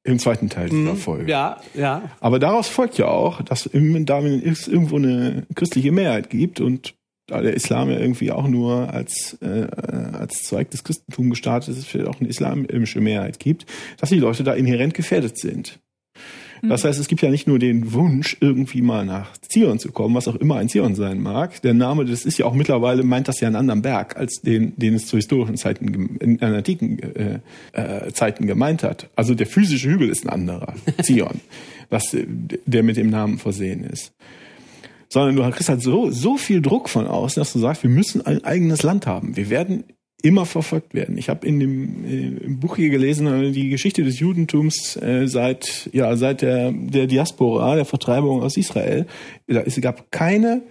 [0.04, 1.24] im zweiten Teil dieser Folge.
[1.24, 1.30] Mhm.
[1.30, 2.02] Ja, ja.
[2.20, 6.96] Aber daraus folgt ja auch, dass im- da es irgendwo eine christliche Mehrheit gibt und
[7.28, 9.68] da der Islam ja irgendwie auch nur als, äh,
[10.12, 13.66] als Zweig des Christentums gestartet ist, es vielleicht auch eine islamische Mehrheit gibt,
[14.00, 15.80] dass die Leute da inhärent gefährdet sind.
[16.62, 20.14] Das heißt, es gibt ja nicht nur den Wunsch, irgendwie mal nach Zion zu kommen,
[20.16, 21.62] was auch immer ein Zion sein mag.
[21.62, 24.74] Der Name, das ist ja auch mittlerweile, meint das ja einen anderen Berg, als den,
[24.78, 27.40] den es zu historischen Zeiten, in antiken äh,
[27.74, 29.10] äh, Zeiten gemeint hat.
[29.16, 31.42] Also der physische Hügel ist ein anderer, Zion,
[31.90, 32.16] was,
[32.66, 34.14] der mit dem Namen versehen ist.
[35.10, 38.26] Sondern du kriegst halt so, so viel Druck von außen, dass du sagst, wir müssen
[38.26, 39.36] ein eigenes Land haben.
[39.36, 39.84] Wir werden
[40.22, 41.18] immer verfolgt werden.
[41.18, 45.28] Ich habe in dem äh, im Buch hier gelesen, äh, die Geschichte des Judentums äh,
[45.28, 49.06] seit ja seit der der Diaspora, der Vertreibung aus Israel.
[49.48, 50.62] Es gab keine,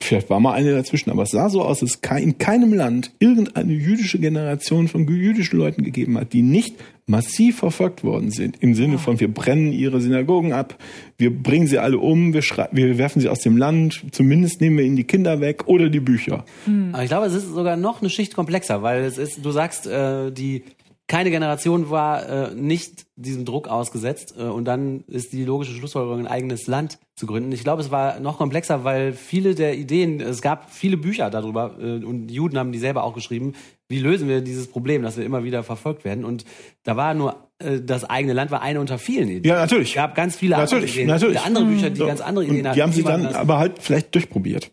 [0.00, 3.12] vielleicht war mal eine dazwischen, aber es sah so aus, dass es in keinem Land
[3.18, 6.76] irgendeine jüdische Generation von jüdischen Leuten gegeben hat, die nicht
[7.06, 8.62] massiv verfolgt worden sind.
[8.62, 10.76] Im Sinne von, wir brennen ihre Synagogen ab,
[11.18, 14.84] wir bringen sie alle um, wir, wir werfen sie aus dem Land, zumindest nehmen wir
[14.84, 16.44] ihnen die Kinder weg oder die Bücher.
[16.92, 19.86] Aber ich glaube, es ist sogar noch eine Schicht komplexer, weil es ist, du sagst,
[19.86, 20.62] äh, die
[21.08, 26.20] keine Generation war äh, nicht diesem Druck ausgesetzt äh, und dann ist die logische Schlussfolgerung,
[26.20, 27.52] ein eigenes Land zu gründen.
[27.52, 31.76] Ich glaube, es war noch komplexer, weil viele der Ideen, es gab viele Bücher darüber
[31.80, 33.52] äh, und Juden haben die selber auch geschrieben,
[33.88, 36.24] wie lösen wir dieses Problem, dass wir immer wieder verfolgt werden.
[36.24, 36.44] Und
[36.84, 39.44] da war nur äh, das eigene Land war eine unter vielen Ideen.
[39.44, 39.90] Ja, natürlich.
[39.90, 41.40] Es gab ganz viele andere Natürlich, Ideen, natürlich.
[41.40, 42.06] andere Bücher, die So.
[42.06, 42.76] ganz andere Und Ideen hatten.
[42.76, 44.70] die haben sie dann das- aber halt vielleicht durchprobiert.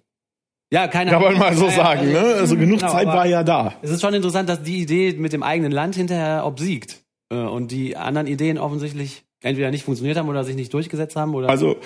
[0.71, 2.19] Ja, keine Kann man mal so sagen, ne?
[2.19, 3.73] Also genug genau, Zeit war ja da.
[3.81, 7.01] Es ist schon interessant, dass die Idee mit dem eigenen Land hinterher obsiegt.
[7.31, 11.33] Äh, Und die anderen Ideen offensichtlich entweder nicht funktioniert haben oder sich nicht durchgesetzt haben
[11.33, 11.49] oder.
[11.49, 11.77] Also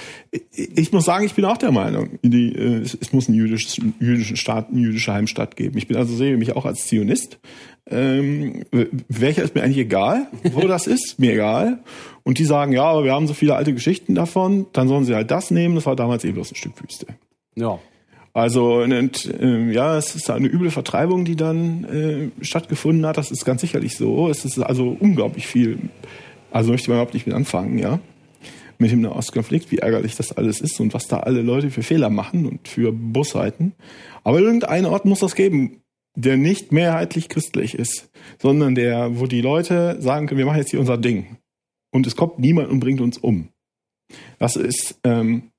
[0.52, 4.38] ich, muss sagen, ich bin auch der Meinung, die, äh, es, muss einen jüdischen, jüdischen
[4.38, 5.78] Staat, eine jüdische Heimstatt geben.
[5.78, 7.40] Ich bin also sehe mich auch als Zionist.
[7.86, 8.64] Ähm,
[9.08, 11.84] welcher ist mir eigentlich egal, wo das ist, mir egal.
[12.24, 15.14] Und die sagen, ja, aber wir haben so viele alte Geschichten davon, dann sollen sie
[15.14, 15.76] halt das nehmen.
[15.76, 17.08] Das war damals eh bloß ein Stück Wüste.
[17.56, 17.80] ja.
[18.34, 23.18] Also und, ähm, ja, es ist eine üble Vertreibung, die dann äh, stattgefunden hat.
[23.18, 24.28] Das ist ganz sicherlich so.
[24.30, 25.78] Es ist also unglaublich viel.
[26.52, 28.00] Also möchte man überhaupt nicht mit anfangen, ja.
[28.80, 32.10] Mit dem Nahostkonflikt, wie ärgerlich das alles ist und was da alle Leute für Fehler
[32.10, 33.74] machen und für Bosheiten.
[34.24, 35.82] Aber irgendeinen Ort muss das geben,
[36.16, 38.10] der nicht mehrheitlich christlich ist,
[38.42, 41.38] sondern der, wo die Leute sagen können, wir machen jetzt hier unser Ding.
[41.92, 43.50] Und es kommt niemand und bringt uns um.
[44.40, 45.52] Das ist, ähm,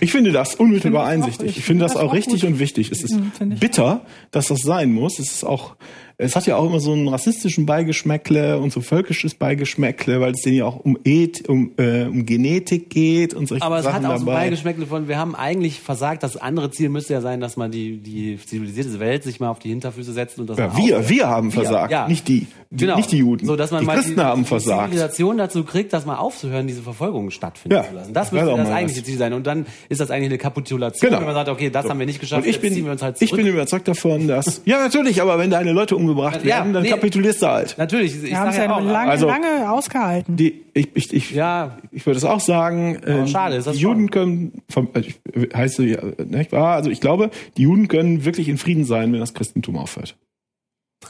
[0.00, 1.56] ich finde das unmittelbar einsichtig.
[1.58, 2.90] ich finde das auch richtig und wichtig.
[2.92, 5.18] Es ist Mhm, bitter, dass das sein muss.
[5.18, 5.76] Es ist auch,
[6.18, 10.40] es hat ja auch immer so einen rassistischen Beigeschmäckle und so völkisches Beigeschmäckle, weil es
[10.40, 14.04] denen ja auch um Eth, um, äh, um Genetik geht und solche Aber es Sachen
[14.06, 14.44] hat auch so dabei.
[14.44, 16.22] Beigeschmäckle von, wir haben eigentlich versagt.
[16.22, 19.58] Das andere Ziel müsste ja sein, dass man die, die zivilisierte Welt sich mal auf
[19.58, 21.08] die Hinterfüße setzt und das ja, wir, aufhört.
[21.10, 22.08] wir haben Wir, versagt, ja.
[22.08, 22.96] nicht die, die Genau.
[22.96, 23.46] nicht die Juden.
[23.46, 24.84] So, dass man die mal Christen die, haben die versagt.
[24.84, 27.84] Zivilisation dazu kriegt, dass mal aufzuhören, diese Verfolgung stattfinden Ja.
[27.88, 28.14] zu lassen.
[28.14, 29.02] Das Das müsste das mal eigentliche.
[29.04, 29.32] Ziel sein.
[29.34, 31.20] Und dann ist das eigentlich eine Kapitulation, Genau.
[31.20, 33.02] wenn man sagt, okay, das haben wir nicht geschafft, Und ich bin, ziehen wir uns
[33.02, 33.42] halt ich zurück.
[33.44, 36.90] bin überzeugt davon, dass, ja natürlich, aber wenn deine Leute umgebracht Ja, werden, dann nee.
[36.90, 37.76] kapitulierst du halt.
[37.78, 40.36] Natürlich, ich Wir haben es ja auch, lange, also- lange ausgehalten.
[40.36, 43.82] Die, ich, ich, ich, ja, ich würde es auch sagen, ähm, schade ist das die
[43.82, 44.10] Juden schon.
[44.10, 46.74] können, vom- also ich- heißt ja, nicht wahr?
[46.76, 50.16] Also ich glaube, die Juden können wirklich in Frieden sein, wenn das Christentum aufhört.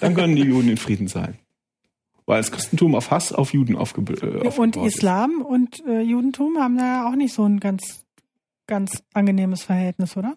[0.00, 1.38] Dann können die Juden in Frieden sein.
[2.26, 4.96] Weil das Christentum auf Hass auf Juden aufge äh, und ist.
[4.96, 8.04] Islam und äh, Judentum haben da ja auch nicht so ein ganz,
[8.66, 10.34] ganz angenehmes Verhältnis, oder?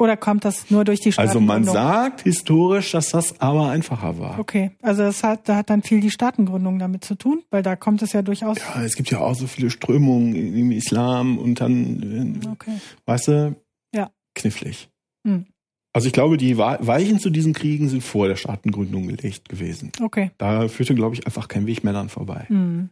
[0.00, 1.74] Oder kommt das nur durch die Also man Staatengründung?
[1.74, 4.38] sagt historisch, dass das aber einfacher war.
[4.38, 7.76] Okay, also das hat, da hat dann viel die Staatengründung damit zu tun, weil da
[7.76, 8.56] kommt es ja durchaus.
[8.58, 12.78] Ja, es gibt ja auch so viele Strömungen im Islam und dann, äh, Okay.
[13.04, 13.56] weißt du,
[13.94, 14.10] Ja.
[14.34, 14.88] knifflig.
[15.26, 15.44] Hm.
[15.92, 19.92] Also ich glaube, die Weichen zu diesen Kriegen sind vor der Staatengründung gelegt gewesen.
[20.00, 20.30] Okay.
[20.38, 22.46] Da führte, glaube ich, einfach kein Weg mehr dran vorbei.
[22.48, 22.90] Mhm.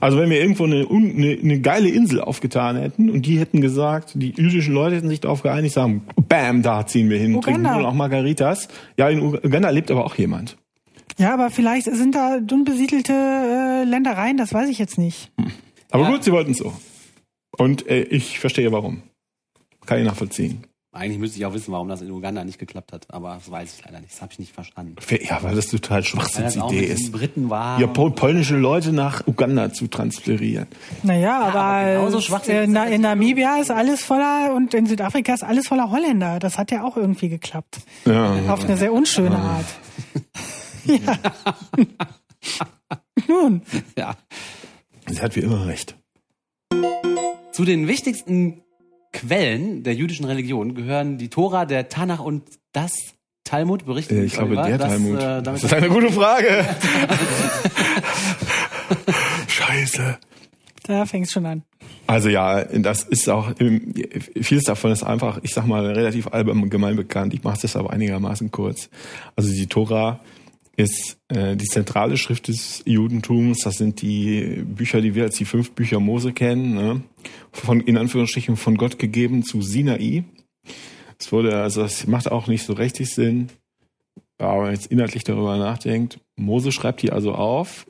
[0.00, 4.12] Also wenn wir irgendwo eine, eine, eine geile Insel aufgetan hätten und die hätten gesagt,
[4.14, 7.44] die jüdischen Leute hätten sich darauf geeinigt, sagen, bam, da ziehen wir hin, Uganda.
[7.52, 8.68] trinken nur noch Margaritas.
[8.96, 10.56] Ja, in Uganda lebt aber auch jemand.
[11.16, 15.30] Ja, aber vielleicht sind da unbesiedelte äh, Ländereien, das weiß ich jetzt nicht.
[15.40, 15.52] Hm.
[15.92, 16.10] Aber Ja.
[16.10, 16.72] gut, sie wollten so.
[17.56, 19.02] Und äh, ich verstehe warum.
[19.86, 20.64] Kann ich nachvollziehen.
[20.94, 23.74] Eigentlich müsste ich auch wissen, warum das in Uganda nicht geklappt hat, aber das weiß
[23.76, 24.12] ich leider nicht.
[24.12, 24.94] Das habe ich nicht verstanden.
[25.22, 27.10] Ja, weil das total Schwachsinnsidee ist.
[27.10, 27.80] Briten war.
[27.80, 30.68] Ja, pol polnische Leute nach Uganda zu transferieren.
[31.02, 35.44] Naja, aber aber, genauso äh, in, in Namibia ist alles voller und in Südafrika ist
[35.44, 36.38] alles voller Holländer.
[36.38, 37.78] Das hat ja auch irgendwie geklappt.
[38.04, 38.52] Ja.
[38.52, 39.66] Auf eine sehr unschöne Art.
[40.84, 41.18] ja.
[43.28, 43.62] Nun,
[43.96, 44.14] ja.
[45.06, 45.96] Sie hat wie immer recht.
[47.52, 48.63] Zu den wichtigsten
[49.14, 52.42] Quellen der jüdischen Religion gehören die Tora, der Tanach und
[52.72, 52.92] das
[53.44, 53.86] Talmud.
[53.86, 55.16] Berichten Äh, Ich glaube, Oliver, der dass, Talmud.
[55.16, 56.66] Äh, damit das ist eine gute Frage.
[59.48, 60.18] Scheiße.
[60.86, 61.62] da fängt es schon an.
[62.06, 63.94] Also ja, das ist auch, ähm,
[64.40, 67.32] vieles davon ist einfach, ich sag mal, relativ allgemein bekannt.
[67.32, 68.90] Ich mache das aber einigermaßen kurz.
[69.36, 70.20] Also die Tora
[70.76, 73.60] ist äh, die zentrale Schrift des Judentums.
[73.60, 77.02] Das sind die Bücher, die wir als die fünf Bücher Mose kennen, ne?
[77.52, 80.24] von in Anführungsstrichen von Gott gegeben zu Sinai.
[81.18, 83.48] Es wurde, also das macht auch nicht so richtig Sinn,
[84.38, 86.18] aber wenn man jetzt inhaltlich darüber nachdenkt.
[86.36, 87.86] Mose schreibt die also auf,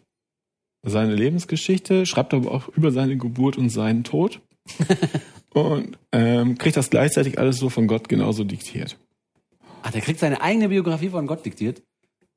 [0.82, 4.40] seine Lebensgeschichte, schreibt aber auch über seine Geburt und seinen Tod
[5.54, 8.98] und ähm, kriegt das gleichzeitig alles so von Gott genauso diktiert.
[9.82, 11.82] Ach, der kriegt seine eigene Biografie von Gott diktiert.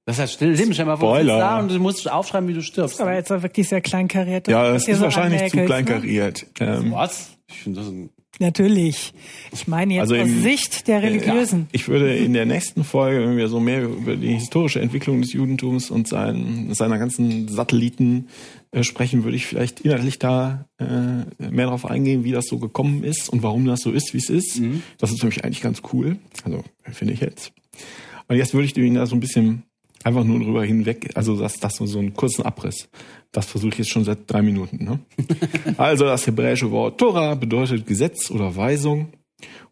[0.08, 2.62] Das heißt, still Leben, stell mal vor, du da und du musst aufschreiben, wie du
[2.62, 3.02] stirbst.
[3.02, 4.48] Aber jetzt auch wirklich sehr kleinkariert.
[4.48, 5.66] Ja, das ihr ist so wahrscheinlich zu ne?
[5.66, 6.46] kleinkariert.
[6.62, 7.32] Ähm, Was?
[7.50, 9.14] Ich finde das ein Natürlich.
[9.52, 11.68] Ich meine jetzt Also aus im- Sicht der Religiösen.
[11.72, 15.34] ich würde in der nächsten Folge, wenn wir so mehr über die historische Entwicklung des
[15.34, 18.28] Judentums und sein, seiner ganzen Satelliten
[18.72, 20.86] äh, sprechen, würde ich vielleicht inhaltlich da äh,
[21.50, 24.30] mehr darauf eingehen, wie das so gekommen ist und warum das so ist, wie es
[24.30, 24.62] ist.
[25.00, 26.18] Das ist für mich eigentlich ganz cool.
[26.46, 27.52] Also finde ich jetzt.
[28.30, 29.64] Und jetzt würde ich Ihnen da so ein bisschen
[30.04, 32.90] einfach nur drüber hinweg, also das, das so, so einen kurzen Abriss.
[33.32, 34.84] Das versuche ich jetzt schon seit drei Minuten.
[34.84, 35.00] Ne?
[35.78, 39.10] also das hebräische Wort Torah bedeutet Gesetz oder Weisung.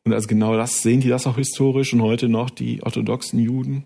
[0.03, 3.86] Und als genau das sehen die das auch historisch und heute noch die orthodoxen Juden.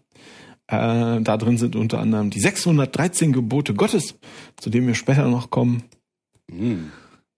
[0.67, 4.15] Äh, da drin sind unter anderem die 613 Gebote Gottes,
[4.57, 5.83] zu denen wir später noch kommen.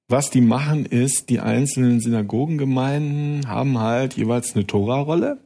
[0.10, 5.38] Was die machen ist, die einzelnen Synagogengemeinden haben halt jeweils eine Tora-Rolle.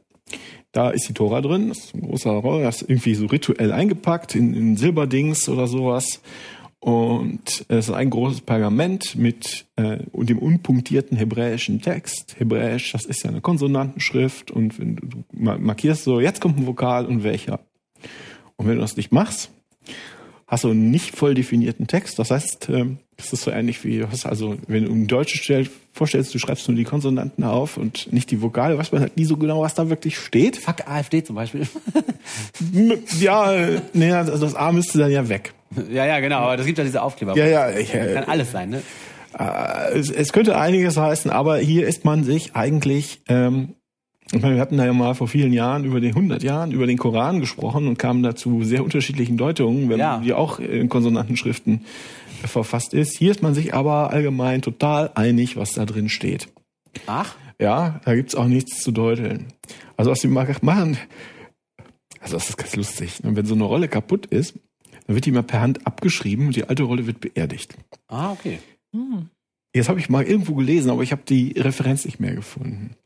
[0.76, 3.72] Da ist die Tora drin, das ist ein großer Rolle, das ist irgendwie so rituell
[3.72, 6.20] eingepackt in, in Silberdings oder sowas.
[6.80, 12.36] Und es ist ein großes Pergament mit äh, dem unpunktierten hebräischen Text.
[12.38, 16.58] Hebräisch, das ist ja eine Konsonantenschrift und wenn du, du ma- markierst so, jetzt kommt
[16.58, 17.60] ein Vokal und welcher.
[18.56, 19.50] Und wenn du das nicht machst,
[20.46, 22.18] hast du einen nicht voll definierten Text.
[22.18, 25.40] Das heißt, ähm, das ist so ähnlich wie, also, wenn du ein Deutsches
[25.96, 29.24] vorstellst, du schreibst nur die Konsonanten auf und nicht die Vokale, weiß man halt nie
[29.24, 30.56] so genau, was da wirklich steht.
[30.56, 31.66] Fuck AfD zum Beispiel.
[33.20, 33.52] Ja,
[33.92, 35.52] nee, also das A müsste dann ja weg.
[35.92, 37.36] ja, ja, genau, aber das gibt ja diese Aufkleber.
[37.36, 38.82] Ja, ja, ich, äh, Kann alles sein, ne?
[39.38, 43.74] Äh, es, es könnte einiges heißen, aber hier ist man sich eigentlich, ähm,
[44.32, 46.86] ich meine, wir hatten da ja mal vor vielen Jahren, über den 100 Jahren, über
[46.86, 50.18] den Koran gesprochen und kamen dazu sehr unterschiedlichen Deutungen, wenn Ja.
[50.24, 51.82] die auch in Konsonantenschriften
[52.36, 53.16] verfasst ist.
[53.18, 56.48] Hier ist man sich aber allgemein total einig, was da drin steht.
[57.06, 59.46] Ach, Ja, da gibt's auch nichts zu deuteln.
[59.96, 60.96] Also was sie ma- machen,
[62.20, 63.20] also das ist ganz lustig.
[63.22, 64.54] Und wenn so eine Rolle kaputt ist,
[65.06, 67.76] dann wird die mal per Hand abgeschrieben und die alte Rolle wird beerdigt.
[68.08, 68.58] ah, okay.
[69.74, 72.96] Jetzt habe ich mal irgendwo gelesen, aber ich habe die Referenz nicht mehr gefunden.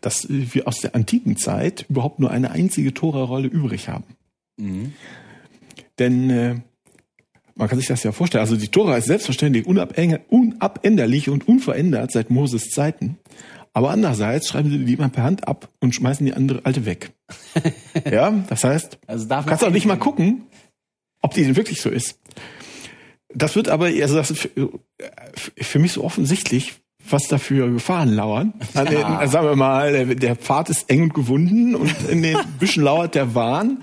[0.00, 4.04] Dass wir aus der antiken Zeit überhaupt nur eine einzige Tora-Rolle übrig haben.
[4.58, 4.92] Mhm.
[5.98, 6.56] Denn äh,
[7.60, 8.40] man kann sich das ja vorstellen.
[8.40, 13.18] Also die Tora ist selbstverständlich unabänderlich und unverändert seit Moses Zeiten.
[13.74, 17.12] Aber andererseits schreiben sie die mal per Hand ab und schmeißen die andere alte weg.
[18.10, 20.46] ja, das heißt, Also kannst auch nicht mal gucken,
[21.20, 22.18] ob die denn wirklich so ist.
[23.32, 24.48] Das wird aber, also das ist
[25.58, 26.80] für mich so offensichtlich,
[27.12, 28.52] was da für Gefahren lauern.
[28.74, 29.26] An den, Ja.
[29.26, 33.34] sagen wir mal, der, Pfad ist eng und gewunden und in den Büschen lauert der
[33.34, 33.78] Wahn.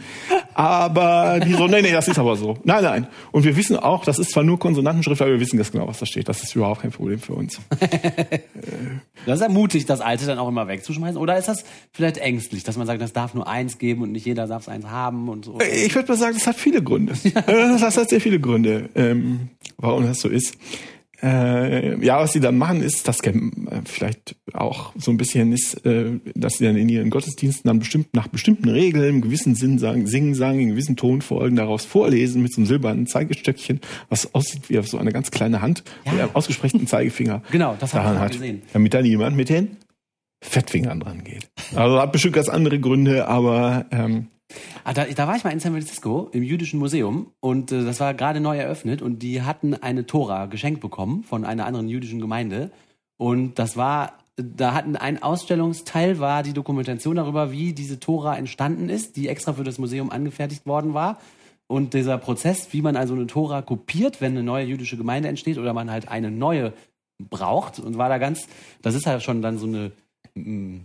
[0.53, 2.57] Aber die so, nee, nee, das ist aber so.
[2.63, 3.07] Nein, nein.
[3.31, 5.99] Und wir wissen auch, das ist zwar nur Konsonantenschrift, aber wir wissen ganz genau, was
[5.99, 6.27] da steht.
[6.27, 7.59] Das ist überhaupt kein Problem für uns.
[9.25, 11.17] Das ist ermutigt, das Alte dann auch immer wegzuschmeißen.
[11.17, 14.25] Oder ist das vielleicht ängstlich, dass man sagt, das darf nur eins geben und nicht
[14.25, 15.57] jeder darf es eins haben und so?
[15.59, 17.13] Ich würde mal sagen, das hat viele Gründe.
[17.23, 17.41] Äh,
[17.79, 20.55] Das hat sehr viele Gründe, ähm, warum das so ist.
[21.21, 25.51] Äh, ja, was sie dann machen, ist, das kennt äh, vielleicht auch so ein bisschen
[25.51, 29.55] ist, äh, dass sie dann in ihren Gottesdiensten dann bestimmt nach bestimmten Regeln, im gewissen
[29.55, 34.33] Sinn sagen, singen, sagen, in gewissen Tonfolgen daraus vorlesen mit so einem silbernen Zeigestöckchen, was
[34.35, 36.11] aussieht wie so eine ganz kleine Hand Ja.
[36.13, 37.41] mit einem ausgesprechten Zeigefinger.
[37.51, 38.61] Genau, das habe ich hat, gesehen.
[38.73, 39.77] damit da niemand mit den
[40.43, 41.49] Fettfingern dran geht.
[41.73, 44.27] Also hat bestimmt ganz andere Gründe, aber ähm,
[44.83, 47.99] Ah, da, da war ich mal in San Francisco im jüdischen Museum und äh, das
[47.99, 52.21] war gerade neu eröffnet und die hatten eine Tora geschenkt bekommen von einer anderen jüdischen
[52.21, 52.71] Gemeinde.
[53.17, 58.87] Und das war da hatten ein Ausstellungsteil war die Dokumentation darüber, wie diese Tora entstanden
[58.87, 61.17] ist, die extra für das Museum angefertigt worden war.
[61.65, 65.57] Und dieser Prozess, wie man also eine Tora kopiert, wenn eine neue jüdische Gemeinde entsteht
[65.57, 66.73] oder man halt eine neue
[67.19, 68.47] braucht und war da ganz,
[68.83, 69.91] das ist halt schon dann so eine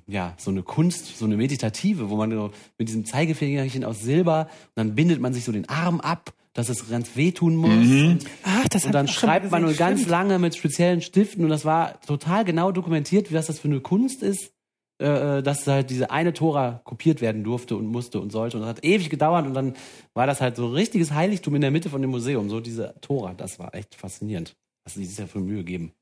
[0.06, 4.48] ja, so eine Kunst, so eine meditative, wo man so mit diesem Zeigefingerchen aus Silber
[4.50, 7.70] und dann bindet man sich so den Arm ab, dass es ganz wehtun muss.
[7.70, 11.64] Und, Ach, das und dann schreibt man nur ganz lange mit speziellen Stiften und das
[11.64, 14.52] war total genau dokumentiert, wie was das für eine Kunst ist,
[14.98, 18.56] äh, dass halt diese eine Tora kopiert werden durfte und musste und sollte.
[18.56, 19.74] Und das hat ewig gedauert und dann
[20.14, 22.94] war das halt so ein richtiges Heiligtum in der Mitte von dem Museum, so diese
[23.00, 23.34] Tora.
[23.34, 25.92] Das war echt faszinierend, was sie sich da für Mühe geben.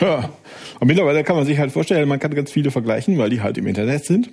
[0.00, 0.30] Ja.
[0.80, 3.58] Und mittlerweile kann man sich halt vorstellen, man kann ganz viele vergleichen, weil die halt
[3.58, 4.30] im Internet sind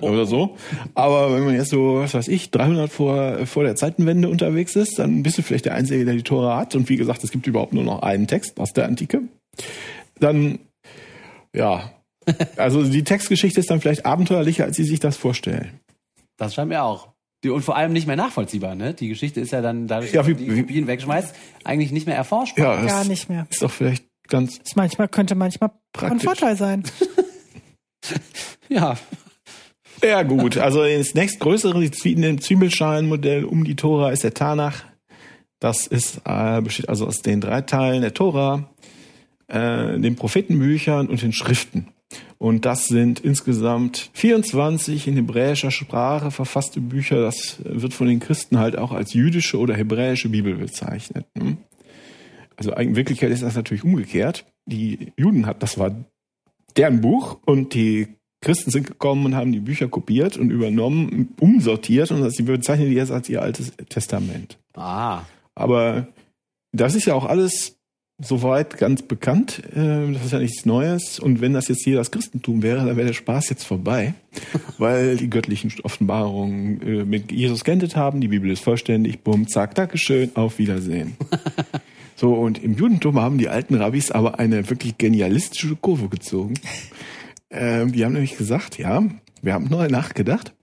[0.00, 0.56] oder so.
[0.94, 4.98] Aber wenn man jetzt so, was weiß ich, 300 vor, vor der Zeitenwende unterwegs ist,
[4.98, 6.74] dann bist du vielleicht der Einzige, der die Tora hat.
[6.74, 9.22] Und wie gesagt, es gibt überhaupt nur noch einen Text aus der Antike.
[10.18, 10.58] Dann,
[11.54, 11.90] ja,
[12.56, 15.80] also die Textgeschichte ist dann vielleicht abenteuerlicher, als sie sich das vorstellen.
[16.36, 17.08] Das scheint mir auch.
[17.44, 18.94] Die, und vor allem nicht mehr nachvollziehbar, ne?
[18.94, 21.34] Die Geschichte ist ja dann, dadurch, Ja, dass wie- man die wie- Kopien wegschmeißt,
[21.64, 22.80] eigentlich nicht mehr erforschbar.
[22.80, 23.46] Ja, Gar nicht mehr.
[23.50, 26.22] ist doch vielleicht ganz Das manchmal könnte manchmal Praktisch.
[26.24, 26.84] Vorteil sein.
[28.68, 28.96] Ja.
[30.02, 30.58] Ja, gut.
[30.58, 34.84] Also das nächstgrößere Zwie- Zwiebelschalen-Modell um die Tora ist der Tanach.
[35.58, 38.68] Das ist, äh, besteht also aus den drei Teilen der Tora,
[39.48, 41.88] äh, den Prophetenbüchern und den Schriften.
[42.38, 47.22] Und das sind insgesamt 24 in hebräischer Sprache verfasste Bücher.
[47.22, 51.24] Das wird von den Christen halt auch als jüdische oder hebräische Bibel bezeichnet.
[51.34, 51.56] ne?
[52.56, 54.46] Also in Wirklichkeit ist das natürlich umgekehrt.
[54.66, 55.94] Die Juden hat, das war
[56.76, 58.08] deren Buch und die
[58.40, 62.94] Christen sind gekommen und haben die Bücher kopiert und übernommen, umsortiert und sie bezeichnen die
[62.94, 64.58] jetzt als ihr altes Testament.
[64.74, 65.22] Ah.
[65.54, 66.08] Aber
[66.72, 67.76] das ist ja auch alles
[68.22, 69.62] soweit ganz bekannt.
[69.74, 71.18] Äh, Das ist ja nichts Neues.
[71.18, 74.14] Und wenn das jetzt hier das Christentum wäre, dann wäre der Spaß jetzt vorbei,
[74.78, 78.20] weil die göttlichen Offenbarungen äh, mit Jesus geendet haben.
[78.20, 79.22] Die Bibel ist vollständig.
[79.22, 81.16] Bumm, zack, Dankeschön, auf Wiedersehen.
[82.16, 86.54] So, und im Judentum haben die alten Rabbis aber eine wirklich genialistische Kurve gezogen.
[87.50, 89.04] Ähm, die haben nämlich gesagt, ja,
[89.42, 90.54] wir haben neu nachgedacht.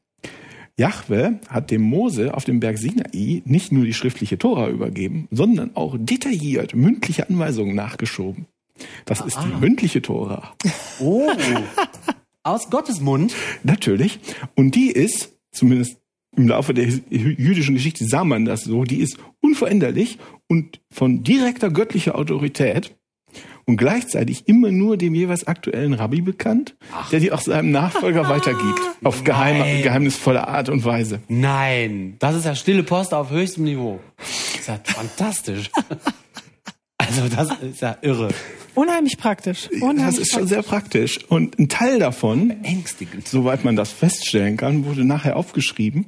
[0.78, 5.76] Jahwe hat dem Mose auf dem Berg Sinai nicht nur die schriftliche Tora übergeben, sondern
[5.76, 8.48] auch detailliert mündliche Anweisungen nachgeschoben.
[9.06, 10.56] Das ist die mündliche Tora.
[11.00, 11.30] Oh.
[12.44, 13.36] Aus Gottes Mund.
[13.64, 14.20] Natürlich.
[14.56, 15.98] Und die ist, zumindest
[16.36, 20.18] im Laufe der jüdischen Geschichte sah man das so, die ist unveränderlich
[20.48, 22.96] und von direkter göttlicher Autorität
[23.66, 26.76] und gleichzeitig immer nur dem jeweils aktuellen Rabbi bekannt,
[27.12, 28.80] der die auch seinem Nachfolger weitergibt.
[29.04, 31.22] Auf geheime, geheimnisvolle Art und Weise.
[31.28, 32.16] Nein.
[32.20, 34.00] Das ist ja stille Post auf höchstem Niveau.
[34.18, 35.72] Das ist ja fantastisch.
[36.96, 38.30] Also, das ist ja irre.
[38.76, 39.70] Unheimlich praktisch.
[39.82, 41.20] Unheimlich Das ist schon sehr praktisch.
[41.28, 43.28] Und ein Teil davon, Ängstigend.
[43.28, 46.06] soweit man das feststellen kann, wurde nachher aufgeschrieben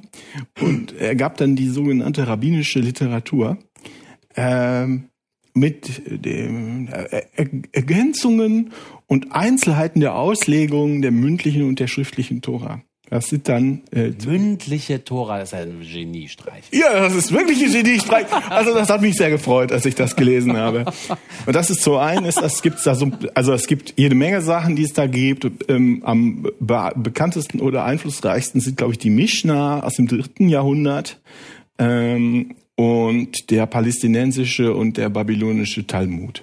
[0.60, 3.58] und er gab dann die sogenannte rabbinische Literatur
[4.36, 5.04] ähm,
[5.54, 8.72] mit den äh, Er- Ergänzungen
[9.06, 12.82] und Einzelheiten der Auslegung der mündlichen und der schriftlichen Tora.
[13.08, 16.64] Das sind dann äh, Mündliche Tora, das ist ja ein Geniestreich.
[16.72, 18.26] ja, das ist wirklich ein Geniestreich.
[18.50, 20.84] Also das hat mich sehr gefreut, als ich das gelesen habe.
[21.46, 24.42] Und das ist so ein, ist, das gibt's da so, also es gibt jede Menge
[24.42, 25.46] Sachen, die es da gibt.
[25.68, 31.20] Ähm, am be bekanntesten oder einflussreichsten sind, glaube ich, die Mishnah aus dem dritten Jahrhundert
[31.78, 36.42] ähm, und der palästinensische und der babylonische Talmud.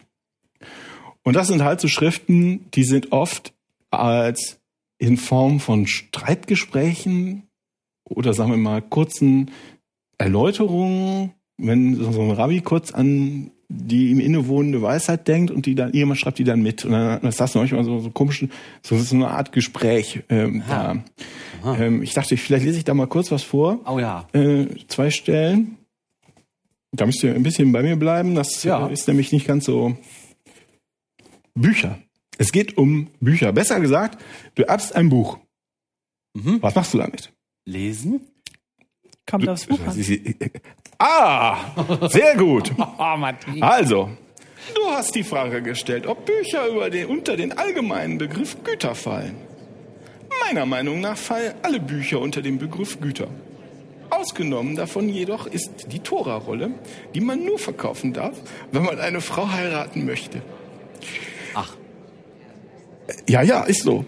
[1.23, 3.53] Und das sind halt so Schriften, die sind oft
[3.91, 4.59] als
[4.97, 7.43] in Form von Streitgesprächen
[8.09, 9.51] oder sagen wir mal kurzen
[10.17, 15.93] Erläuterungen, wenn so ein Rabbi kurz an die ihm innewohnende Weisheit denkt und die dann
[15.93, 18.51] jemand schreibt die dann mit und dann ist das manchmal so so komischen
[18.83, 21.03] so, so eine Art Gespräch ähm, da.
[21.65, 23.79] Ähm, ich dachte, vielleicht lese ich da mal kurz was vor.
[23.89, 24.27] Oh ja.
[24.33, 25.77] Äh, zwei Stellen.
[26.91, 28.35] Da müsst ihr ein bisschen bei mir bleiben.
[28.35, 28.85] Das Ja.
[28.87, 29.95] ist nämlich nicht ganz so.
[31.55, 31.97] Bücher.
[32.37, 33.51] Es geht um Bücher.
[33.53, 34.21] Besser gesagt,
[34.55, 35.37] du erbst ein Buch.
[36.33, 36.61] Mhm.
[36.61, 37.31] Was machst du damit?
[37.65, 38.21] Lesen?
[39.29, 39.95] Kommt aufs Buch an.
[40.99, 41.57] Ah,
[42.07, 42.71] sehr gut.
[42.77, 43.61] Oh.
[43.61, 44.09] Also,
[44.73, 49.35] Du hast die Frage gestellt, ob Bücher über den, unter den allgemeinen Begriff Güter fallen.
[50.45, 53.27] Meiner Meinung nach fallen alle Bücher unter den Begriff Güter.
[54.09, 56.71] Ausgenommen davon jedoch ist die Tora-Rolle,
[57.13, 58.37] die man nur verkaufen darf,
[58.71, 60.41] wenn man eine Frau heiraten möchte.
[61.53, 61.75] Ach,
[63.27, 64.05] Ja, ja, ist so.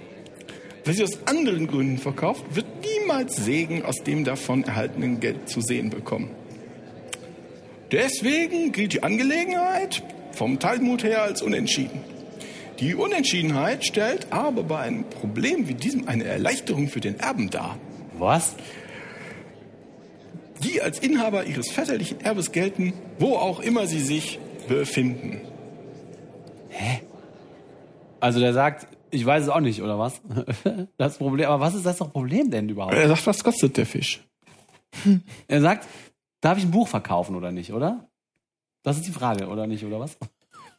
[0.84, 5.62] Wer sie aus anderen Gründen verkauft, wird niemals Segen aus dem davon erhaltenen Geld zu
[5.62, 6.30] sehen bekommen.
[7.92, 12.02] Deswegen gilt die Angelegenheit vom Talmud her als unentschieden.
[12.80, 17.78] Die Unentschiedenheit stellt aber bei einem Problem wie diesem eine Erleichterung für den Erben dar,
[18.18, 18.56] was?
[20.64, 25.42] die als Inhaber ihres väterlichen Erbes gelten, wo auch immer sie sich befinden.
[28.20, 30.22] Also der sagt, ich weiß es auch nicht, oder was?
[30.98, 32.94] Das Problem, aber was ist das doch Problem denn überhaupt?
[32.94, 34.24] Er sagt, was kostet der Fisch?
[35.48, 35.88] Er sagt,
[36.42, 38.10] darf ich ein Buch verkaufen oder nicht, oder?
[38.84, 40.18] Das ist die Frage, oder nicht, oder was?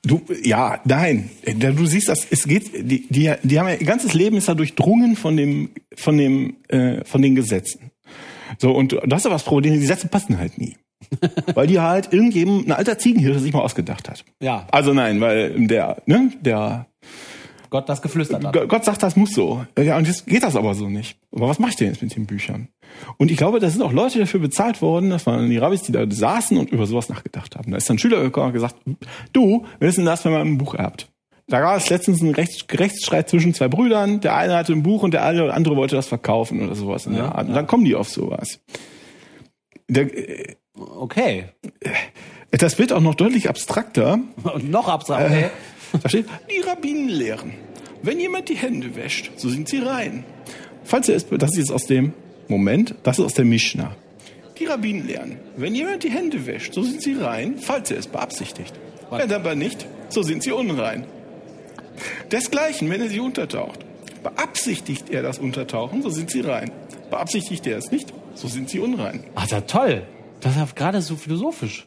[0.02, 1.30] Du, ja, nein.
[1.44, 5.16] Du siehst das, es geht, die, die, die haben ihr ganzes Leben ist ja durchdrungen
[5.16, 7.90] von dem, von dem, äh, von den Gesetzen.
[8.58, 10.76] So, und du hast aber das Problem, die Gesetze passen halt nie.
[11.54, 14.24] Weil die halt irgendjemand, ein alter Ziegenhirte sich mal ausgedacht hat.
[14.42, 16.86] Ja, Also nein, weil der, ne, der,
[17.70, 18.68] Gott das geflüstert hat.
[18.68, 19.64] Gott sagt, das muss so.
[19.78, 21.18] Ja, und jetzt geht das aber so nicht.
[21.34, 22.68] Aber was mache ich denn jetzt mit den Büchern?
[23.18, 25.92] Und ich glaube, da sind auch Leute dafür bezahlt worden, das waren die Rabbis, die
[25.92, 27.72] da saßen und über sowas nachgedacht haben.
[27.72, 28.76] Da ist dann ein Schüler gekommen und gesagt,
[29.32, 31.08] du, wir wissen das, wenn man ein Buch erbt.
[31.48, 34.20] Da gab es letztens einen Rechts Rechtsstreit zwischen zwei Brüdern.
[34.20, 37.34] Der eine hatte ein Buch und der andere wollte das verkaufen oder sowas in der
[37.36, 37.48] Art.
[37.48, 38.60] Und dann kommen die auf sowas.
[39.88, 41.46] Der, äh, Okay.
[42.50, 44.18] das wird auch noch deutlich abstrakter.
[44.42, 45.50] Und noch abstrakt, okay.
[46.02, 47.54] Da steht, die Rabbinen lehren.
[48.02, 50.24] Wenn jemand die Hände wäscht, so sind sie rein.
[50.84, 52.12] Falls er es, das ist jetzt aus dem
[52.48, 53.96] Moment, das ist aus der Mishnah.
[54.58, 55.38] Die Rabbinen lehren.
[55.56, 58.72] Wenn jemand die Hände wäscht, so sind sie rein, falls er es beabsichtigt.
[59.10, 61.04] Wenn aber nicht, so sind sie unrein.
[62.30, 63.80] Desgleichen, wenn er sie untertaucht.
[64.22, 66.70] Beabsichtigt er das Untertauchen, so sind sie rein.
[67.10, 69.24] Beabsichtigt er es nicht, so sind sie unrein.
[69.34, 70.02] Ach, ja toll.
[70.40, 71.86] Das ist ja gerade so philosophisch.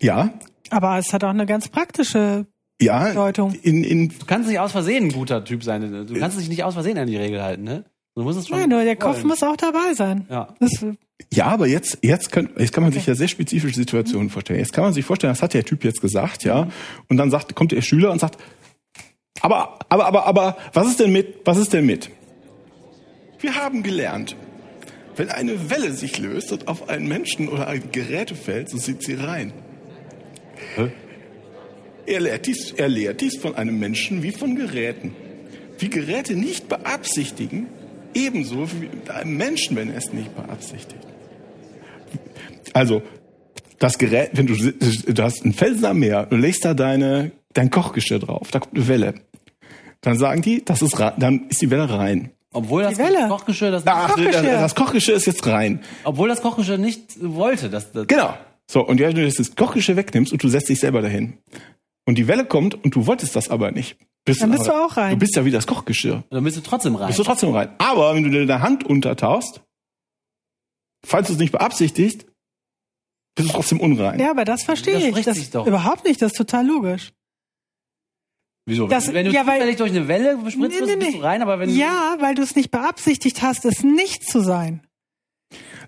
[0.00, 0.30] Ja,
[0.70, 2.46] Aber es hat auch eine ganz praktische
[2.80, 3.54] ja, Bedeutung.
[3.62, 6.06] in, in, Du kannst nicht aus Versehen ein guter Typ sein.
[6.06, 7.84] Du kannst dich nicht aus Versehen an die Regel halten, ne?
[8.16, 8.58] Du musst es schon.
[8.58, 10.26] Nein, nur der Kopf muss auch dabei sein.
[10.28, 10.54] Ja.
[10.58, 10.84] Das,
[11.32, 14.58] Ja, aber jetzt, jetzt, kann, jetzt kann man sich ja sehr spezifische Situationen vorstellen.
[14.58, 16.68] Jetzt kann man sich vorstellen, das hat der Typ jetzt gesagt, ja.
[17.08, 18.38] Und dann sagt, kommt der Schüler und sagt,
[19.42, 22.10] aber, aber, aber, aber, was ist denn mit, was ist denn mit?
[23.38, 24.36] Wir haben gelernt,
[25.20, 29.02] wenn eine Welle sich löst und auf einen Menschen oder ein Gerät fällt, so sind
[29.02, 29.52] sie rein.
[30.76, 30.90] Hä?
[32.06, 35.14] Er lehrt, dies, er lehrt dies von einem Menschen wie von Geräten.
[35.78, 37.66] Wie Geräte nicht beabsichtigen,
[38.14, 41.06] ebenso wie mit einem Menschen, wenn er es nicht beabsichtigt.
[42.72, 43.02] Also,
[43.78, 47.68] das Gerät, wenn du, du hast einen Felsen am Meer, du legst da deine, dein
[47.68, 49.14] Kochgeschirr drauf, da kommt eine Welle.
[50.00, 52.30] Dann sagen die, das ist, dann ist die Welle rein.
[52.52, 52.98] Obwohl das.
[53.28, 54.42] Kochgeschirr das, Ach, Kochgeschirr.
[54.42, 55.82] das Kochgeschirr ist jetzt rein.
[56.04, 58.34] obwohl das Kochgeschirr nicht wollte, dass das, Genau.
[58.70, 61.38] So, und wenn du das Kochgeschirr wegnimmst und du setzt dich selber dahin.
[62.06, 63.96] Und die Welle kommt und du wolltest das aber nicht.
[64.24, 65.12] Bist Dann bist aber, du auch rein.
[65.12, 66.24] Du bist ja wie das Kochgeschirr.
[66.30, 67.06] dann bist du trotzdem rein.
[67.08, 67.70] Bist du trotzdem rein.
[67.78, 69.60] Aber wenn du dir deine Hand untertauchst,
[71.04, 72.26] falls du es nicht beabsichtigst,
[73.36, 74.18] bist du trotzdem unrein.
[74.18, 75.14] ja, aber das verstehe ich.
[75.16, 75.66] Widerspricht Das, doch.
[75.66, 77.12] Überhaupt nicht, das ist total logisch.
[78.70, 78.86] Wieso?
[78.86, 81.42] Das- wenn du ja, weil- durch eine Welle bespritzt Nee, wirst, nee, bist du rein,
[81.42, 84.82] aber wenn Ja, weil du es nicht beabsichtigt hast, es nicht zu sein.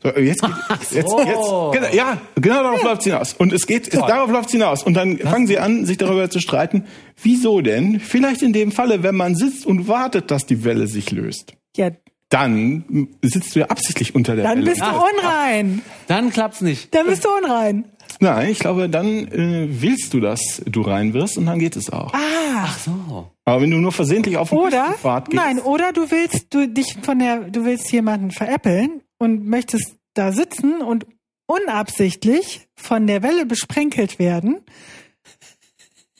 [0.02, 3.34] So, jetzt, geht- jetzt, jetzt, genau, ja, genau darauf läuft's hinaus.
[3.34, 4.08] Und es geht, es, Toll.
[4.08, 4.82] darauf läuft's hinaus.
[4.82, 6.86] Und dann fangen sie an, sich darüber zu streiten.
[7.22, 8.00] Wieso denn?
[8.00, 11.54] Vielleicht in dem Falle, wenn man sitzt und wartet, dass die Welle sich löst.
[11.76, 11.90] Ja,
[12.32, 14.70] Dann sitzt du ja absichtlich unter der dann Welle.
[14.70, 15.82] bist du unrein.
[16.06, 16.94] dann klappt's nicht.
[16.94, 17.84] Dann bist du unrein.
[18.20, 21.90] Nein, ich glaube, dann äh, willst du, dass du rein wirst und dann geht es
[21.90, 22.14] auch.
[22.14, 22.18] Ah,
[22.64, 23.30] Ach so.
[23.44, 24.82] Aber wenn du nur versehentlich auf den oder?
[24.84, 29.46] Küstenpfad gehst, Nein, oder du willst du dich von der, du willst jemanden veräppeln und
[29.46, 31.06] möchtest da sitzen und
[31.46, 34.60] unabsichtlich von der Welle besprenkelt werden,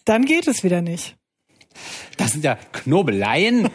[0.04, 1.16] dann geht es wieder nicht.
[2.16, 3.68] Das sind ja Knobeleien.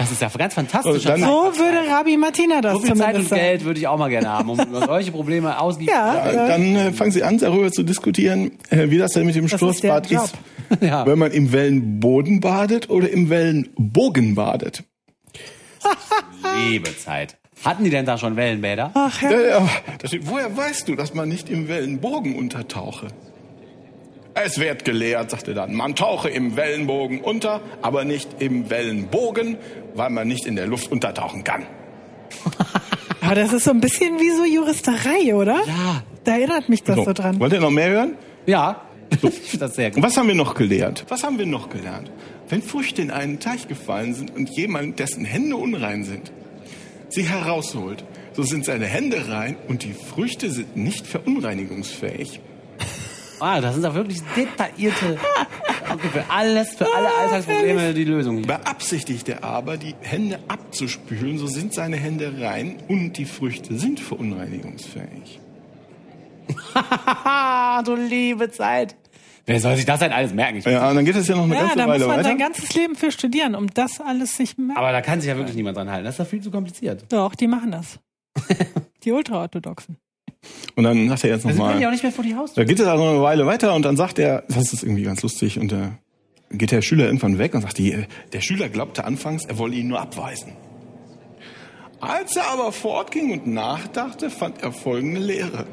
[0.00, 1.04] Das ist ja ganz fantastisch.
[1.04, 1.26] Dann- So
[1.56, 3.40] würde Rabbi Martina das So viel Zeit und sagen.
[3.42, 6.48] Geld würde ich auch mal gerne haben, um über solche Probleme ausgiebig Ja, Ja, äh,
[6.48, 9.52] dann äh, fangen sie an, darüber zu diskutieren, äh, wie das denn mit dem Das
[9.52, 10.24] ist Sturzbad Job.
[10.24, 10.34] ist.
[10.80, 11.04] Ja.
[11.04, 14.84] Wenn man im Wellenboden badet oder im Wellenbogen badet.
[16.68, 17.36] Liebe Zeit.
[17.64, 18.92] Hatten die denn da schon Wellenbäder?
[18.94, 19.30] Ach ja.
[19.30, 19.68] Ja, ja,
[20.22, 23.08] woher weißt du, dass man nicht im Wellenbogen untertauche?
[24.44, 29.58] Es wird gelehrt, sagte dann, man tauche im Wellenbogen unter, aber nicht im Wellenbogen,
[29.94, 31.66] weil man nicht in der Luft untertauchen kann.
[33.22, 35.56] Aber das ist so ein bisschen wie so Juristerei, oder?
[35.66, 36.02] Ja.
[36.24, 37.38] Da erinnert mich das so, dran.
[37.38, 38.14] Wollt ihr noch mehr hören?
[38.46, 38.82] Ja.
[39.22, 40.04] Ich finde das sehr Und gut.
[40.04, 41.04] was haben wir noch gelernt?
[41.08, 42.10] Was haben wir noch gelernt?
[42.48, 46.32] Wenn Früchte in einen Teich gefallen sind und jemand, dessen Hände unrein sind,
[47.08, 52.40] sie herausholt, so sind seine Hände rein und die Früchte sind nicht verunreinigungsfähig.
[53.40, 55.18] Ah, das sind doch wirklich detaillierte.
[55.92, 58.46] Okay, für alles, für alle Alltagsprobleme die Lösung hier.
[58.46, 63.98] Beabsichtigt er aber, die Hände abzuspülen, so sind seine Hände rein und die Früchte sind
[64.00, 65.40] verunreinigungsfähig.
[66.74, 68.96] Haha, du liebe Zeit.
[69.46, 70.58] Wer soll sich das denn alles merken?
[70.58, 72.16] Ich, Ja, und dann geht es ja noch eine Ja, ganze da muss Weile man
[72.18, 72.28] weiter.
[72.28, 74.76] sein ganzes Leben für studieren, um das alles sich merken.
[74.78, 76.04] aber da kann sich ja wirklich niemand dran halten.
[76.04, 77.04] Das ist doch viel zu kompliziert.
[77.08, 77.98] Doch, die machen das.
[79.02, 79.96] Die Ultraorthodoxen.
[80.74, 82.64] Und dann sagt er jetzt Also können die auch nochmal, nicht mehr vor die Haustür.
[82.64, 85.22] da geht es also eine Weile weiter und dann sagt er, das ist irgendwie ganz
[85.22, 85.98] lustig und da
[86.50, 89.88] geht der Schüler irgendwann weg und sagt, die, der Schüler glaubte anfangs, er wolle ihn
[89.88, 90.52] nur abweisen.
[92.00, 95.66] Als er aber fortging und nachdachte, fand er folgende Lehre.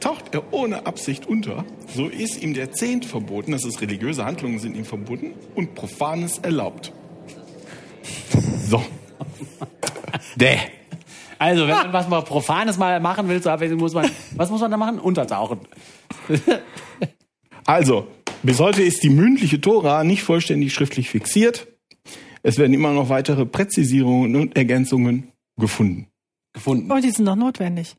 [0.00, 4.58] Taucht er ohne Absicht unter, so ist ihm der Zehnt verboten, das ist religiöse Handlungen
[4.58, 6.92] sind ihm verboten und Profanes erlaubt.
[8.68, 8.82] So.
[10.36, 10.58] Däh.
[11.42, 14.60] Also, wenn man was mal Profanes mal machen will zur Abwechslung, muss man, was muss
[14.60, 14.98] man da machen?
[14.98, 15.60] Untertauchen.
[17.64, 18.08] Also,
[18.42, 21.68] bis heute ist die mündliche Tora nicht vollständig schriftlich fixiert.
[22.42, 26.08] Es werden immer noch weitere Präzisierungen und Ergänzungen gefunden.
[26.52, 26.90] Gefunden.
[26.90, 27.94] Oh, die sind doch notwendig.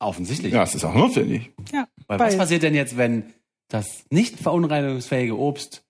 [0.00, 0.52] Offensichtlich.
[0.52, 1.52] Ja, es ist auch notwendig.
[1.72, 1.86] Ja.
[2.08, 3.32] Weil was passiert denn jetzt, wenn
[3.68, 5.84] das nicht verunreinigungsfähige Obst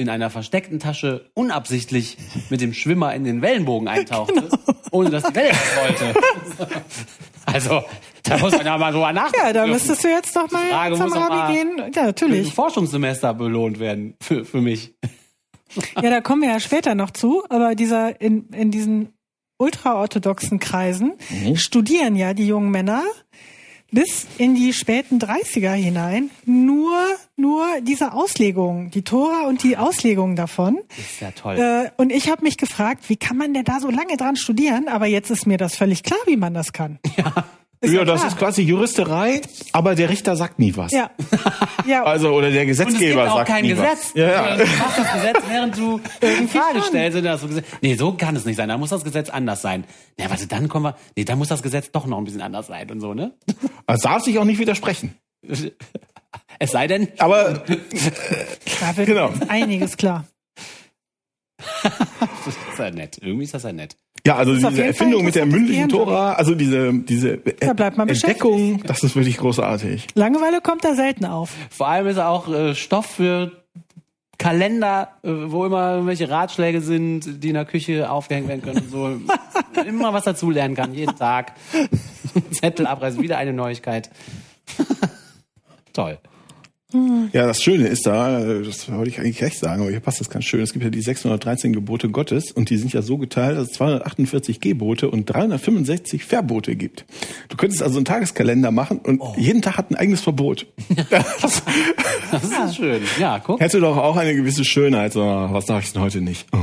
[0.00, 2.16] in einer versteckten Tasche unabsichtlich
[2.48, 4.48] mit dem Schwimmer in den Wellenbogen eintauchte, Genau.
[4.90, 6.14] ohne dass die Welle wollte?
[7.46, 7.82] also,
[8.24, 9.46] da muss man ja mal drüber nachdenken.
[9.46, 11.92] Ja, da müsstest du jetzt doch mal Frage zum Rabbi gehen.
[11.94, 12.52] Ja, natürlich.
[12.52, 14.94] Forschungssemester belohnt werden für, für mich.
[16.02, 17.44] Ja, da kommen wir ja später noch zu.
[17.48, 19.12] Aber dieser in, in diesen
[19.58, 21.12] ultraorthodoxen Kreisen
[21.54, 23.02] studieren ja die jungen Männer
[23.92, 26.96] bis in die späten 30er hinein nur,
[27.36, 30.78] nur diese Auslegung, die Tora und die Auslegung davon.
[30.98, 31.58] Ist ja toll.
[31.58, 34.88] Äh, und ich habe mich gefragt, wie kann man denn da so lange dran studieren?
[34.88, 36.98] Aber jetzt ist mir das völlig klar, wie man das kann.
[37.82, 38.28] Ist ja, ja das klar.
[38.32, 39.40] ist quasi Juristerei,
[39.72, 40.92] aber der Richter sagt nie was.
[40.92, 41.10] Ja.
[41.86, 44.08] Ja, Also, oder der Und es gibt Gesetzgeber auch sagt kein nie Gesetz.
[44.08, 44.14] was.
[44.14, 44.56] Ja, ja.
[44.56, 47.16] Du machst das Gesetz, während du in Frage stellst.
[47.16, 48.68] Und das Gesetz, nee, so kann es nicht sein.
[48.68, 49.84] Da muss das Gesetz anders sein.
[50.18, 50.96] Na, warte, dann kommen wir.
[51.16, 53.32] Nee, dann muss das Gesetz doch noch ein bisschen anders sein und so, ne?
[53.86, 55.14] Also darf sich auch nicht widersprechen.
[56.62, 59.30] Es sei denn, Aber da wird Genau.
[59.48, 60.26] einiges klar.
[61.82, 63.18] das ist ja nett.
[63.22, 63.96] Irgendwie ist das ja nett.
[64.30, 68.82] Ja, also diese Erfindung mit der mündlichen Tora, also diese, diese Da bleibt man Entdeckung,
[68.84, 70.06] das ist wirklich großartig.
[70.14, 71.50] Langeweile kommt da selten auf.
[71.70, 73.50] Vor allem ist er auch äh, Stoff für
[74.38, 78.78] Kalender, äh, wo immer irgendwelche Ratschläge sind, die in der Küche aufgehängt werden können.
[78.78, 81.52] und So immer was dazu lernen kann, jeden Tag.
[82.52, 84.10] Zettel abreißen, wieder eine Neuigkeit.
[85.92, 86.18] Toll.
[87.32, 90.30] Ja, das Schöne ist da, das wollte ich eigentlich recht sagen, aber hier passt das
[90.30, 90.60] ganz schön.
[90.60, 93.72] Es gibt ja die 613 Gebote Gottes und die sind ja so geteilt, dass es
[93.74, 97.04] 248 Gebote und 365 Verbote gibt.
[97.48, 100.66] Du könntest also einen Tageskalender machen und jeden Tag hat ein eigenes Verbot.
[101.40, 101.62] Das
[102.30, 103.02] Das ist schön.
[103.18, 103.60] Ja, guck.
[103.60, 105.12] hätte doch auch eine gewisse Schönheit.
[105.12, 106.46] So, was darf ich denn heute nicht?
[106.52, 106.58] Oh.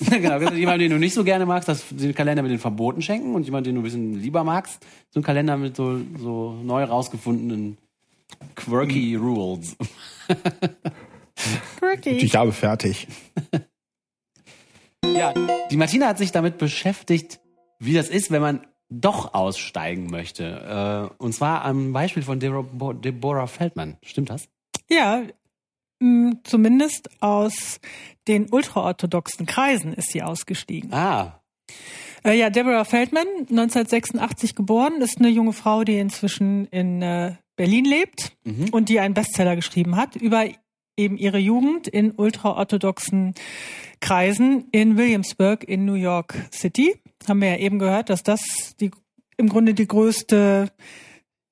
[0.10, 3.34] genau, jemand, den du nicht so gerne magst, das, den Kalender mit den Verboten schenken
[3.34, 6.84] und jemand, den du ein bisschen lieber magst, so ein Kalender mit so, so neu
[6.84, 7.76] rausgefundenen
[8.54, 9.76] quirky Rules.
[11.78, 12.10] Quirky.
[12.10, 13.06] Ich habe fertig.
[15.04, 15.32] Ja,
[15.70, 17.40] die Martina hat sich damit beschäftigt,
[17.78, 21.10] wie das ist, wenn man doch aussteigen möchte.
[21.18, 23.96] Äh, und zwar am Beispiel von Deborah, Deborah Feldman.
[24.02, 24.48] Stimmt das?
[24.88, 25.22] Ja,
[26.44, 27.80] zumindest aus
[28.28, 30.92] den ultraorthodoxen Kreisen ist sie ausgestiegen.
[30.92, 31.40] Ah,
[32.24, 37.84] Äh, ja, Deborah Feldman, 1986 geboren, ist eine junge Frau, die inzwischen in äh, Berlin
[37.84, 38.36] lebt
[38.72, 40.46] und die einen Bestseller geschrieben hat über
[40.96, 43.34] eben ihre Jugend in ultraorthodoxen
[44.00, 47.00] Kreisen in Williamsburg in New York City.
[47.28, 48.90] Haben wir ja eben gehört, dass das die,
[49.36, 50.70] im Grunde die größte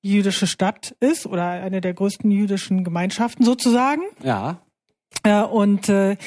[0.01, 4.03] jüdische Stadt ist oder eine der größten jüdischen Gemeinschaften sozusagen.
[4.23, 4.61] ja.
[5.25, 6.17] Ja, und äh,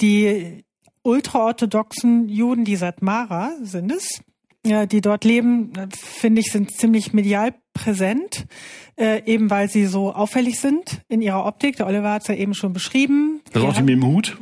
[0.00, 0.64] die
[1.02, 4.20] ultraorthodoxen Juden, die seit Mara sind es,
[4.64, 8.46] ja, die dort leben, äh, finde ich, sind ziemlich medial präsent,
[9.02, 11.76] äh, eben weil sie so auffällig sind in ihrer Optik.
[11.76, 13.40] Der Oliver hat es ja eben schon beschrieben.
[13.52, 14.38] Das auch die mit dem Hut.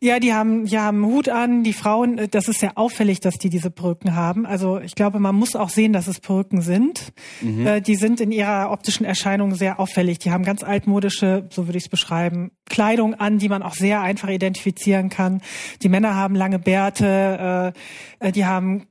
[0.00, 1.64] ja, die haben, die haben einen Hut an.
[1.64, 4.46] Die Frauen, äh, das ist sehr auffällig, dass die diese Perücken haben.
[4.46, 7.12] Also ich glaube, man muss auch sehen, dass es Perücken sind.
[7.42, 10.20] Äh, die sind in ihrer optischen Erscheinung sehr auffällig.
[10.20, 14.00] Die haben ganz altmodische, so würde ich es beschreiben, Kleidung an, die man auch sehr
[14.00, 15.42] einfach identifizieren kann.
[15.82, 17.72] Die Männer haben lange Bärte,
[18.20, 18.86] äh, äh, die haben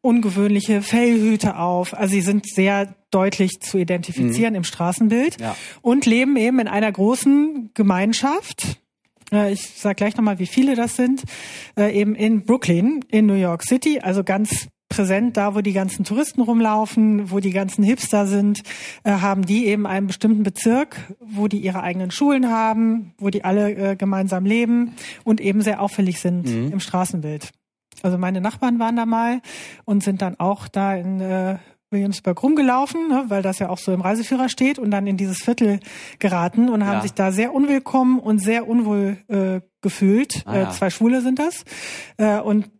[0.00, 1.92] ungewöhnliche Fellhüte auf.
[1.94, 5.56] Also sie sind sehr deutlich zu identifizieren im Straßenbild Ja.
[5.82, 8.80] und leben eben in einer großen Gemeinschaft.
[9.50, 11.22] Ich sage gleich nochmal, wie viele das sind.
[11.76, 16.04] Äh, Eben in Brooklyn, in New York City, also ganz präsent da, wo die ganzen
[16.04, 18.62] Touristen rumlaufen, wo die ganzen Hipster sind,
[19.04, 23.44] äh, haben die eben einen bestimmten Bezirk, wo die ihre eigenen Schulen haben, wo die
[23.44, 24.94] alle äh, gemeinsam leben
[25.24, 27.50] und eben sehr auffällig sind im Straßenbild.
[28.02, 29.40] Also meine Nachbarn waren da mal
[29.84, 31.58] und sind dann auch da in äh,
[31.90, 35.38] Williamsburg rumgelaufen, ne, weil das ja auch so im Reiseführer steht und dann in dieses
[35.38, 35.80] Viertel
[36.18, 37.02] geraten und haben Ja.
[37.02, 40.42] sich da sehr unwillkommen und sehr unwohl äh, gefühlt.
[40.46, 40.68] Ah, ja.
[40.68, 41.64] äh, zwei Schwule sind das.
[42.18, 42.70] Äh, und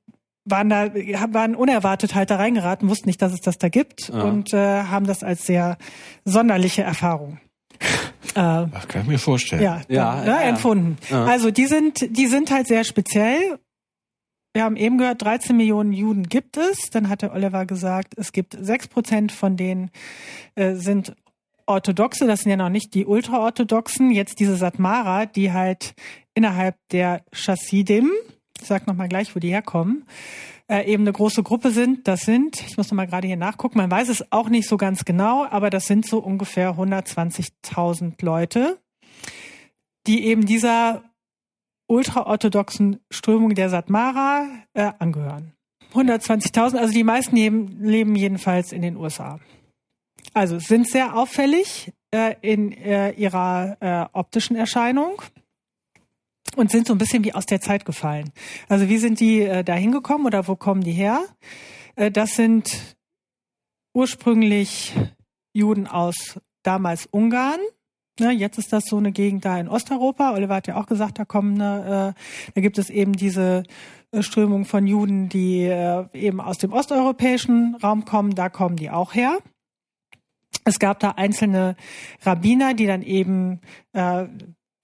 [0.44, 0.88] waren da,
[1.32, 4.22] waren unerwartet halt da reingeraten, wussten nicht, dass es das da gibt Ja.
[4.22, 5.76] und äh, haben das als sehr
[6.24, 7.38] sonderliche Erfahrung.
[8.34, 9.62] äh, Das kann ich mir vorstellen.
[9.62, 10.40] ja, Ja, ja, ne, ja.
[10.42, 10.96] empfunden.
[11.10, 11.24] Ja.
[11.24, 13.58] Also die sind, die sind halt sehr speziell.
[14.54, 16.90] Wir haben eben gehört, 13 Millionen Juden gibt es.
[16.90, 19.90] Dann hat der Oliver gesagt, es gibt 6 Prozent von denen
[20.54, 21.14] äh, sind
[21.66, 22.26] Orthodoxe.
[22.26, 24.10] Das sind ja noch nicht die Ultraorthodoxen.
[24.10, 25.94] Jetzt diese Satmara, die halt
[26.34, 28.10] innerhalb der Chassidim,
[28.60, 30.04] ich sag nochmal gleich, wo die herkommen,
[30.68, 32.08] äh, eben eine große Gruppe sind.
[32.08, 35.04] Das sind, ich muss nochmal gerade hier nachgucken, man weiß es auch nicht so ganz
[35.04, 38.78] genau, aber das sind so ungefähr 120.000 Leute,
[40.06, 41.02] die eben dieser
[41.88, 45.52] ultraorthodoxen Strömung der Satmara äh, angehören.
[45.94, 49.40] 120.000, also die meisten leben, leben jedenfalls in den USA.
[50.34, 55.22] Also sind sehr auffällig äh, in äh, ihrer äh, optischen Erscheinung
[56.56, 58.30] und sind so ein bisschen wie aus der Zeit gefallen.
[58.68, 61.24] Also wie sind die äh, da hingekommen oder wo kommen die her?
[61.96, 62.96] Äh, das sind
[63.94, 64.94] ursprünglich
[65.54, 67.60] Juden aus damals Ungarn.
[68.20, 70.32] Ne, jetzt ist das so eine Gegend da in Osteuropa.
[70.32, 73.62] Oliver hat ja auch gesagt, da kommen, ne, äh, da gibt es eben diese
[74.10, 78.34] äh, Strömung von Juden, die äh, eben aus dem osteuropäischen Raum kommen.
[78.34, 79.38] Da kommen die auch her.
[80.64, 81.76] Es gab da einzelne
[82.22, 83.60] Rabbiner, die dann eben
[83.92, 84.26] äh,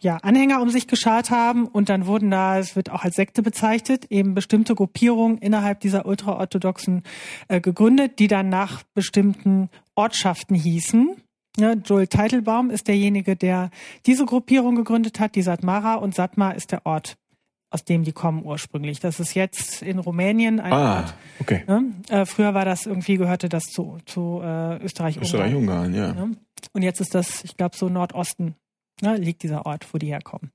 [0.01, 3.43] ja, Anhänger um sich geschart haben und dann wurden da, es wird auch als Sekte
[3.43, 7.03] bezeichnet, eben bestimmte Gruppierungen innerhalb dieser ultraorthodoxen
[7.49, 11.17] äh, gegründet, die dann nach bestimmten Ortschaften hießen.
[11.57, 13.71] Ja, Joel Teitelbaum ist derjenige, der
[14.07, 17.17] diese Gruppierung gegründet hat, die Satmara, und Satmar ist der Ort,
[17.71, 18.99] aus dem die kommen ursprünglich.
[19.01, 21.15] Das ist jetzt in Rumänien ein Ah, Ort.
[21.41, 21.63] okay.
[21.69, 21.93] Ne?
[22.09, 25.17] Äh, früher war das irgendwie, gehörte das zu, zu äh, Österreich.
[25.21, 26.13] Österreich-Ungarn, ja.
[26.13, 26.37] Ne?
[26.73, 28.57] Und jetzt ist das, ich glaube, so Nordosten
[29.01, 30.51] ne, liegt dieser Ort, wo die herkommen.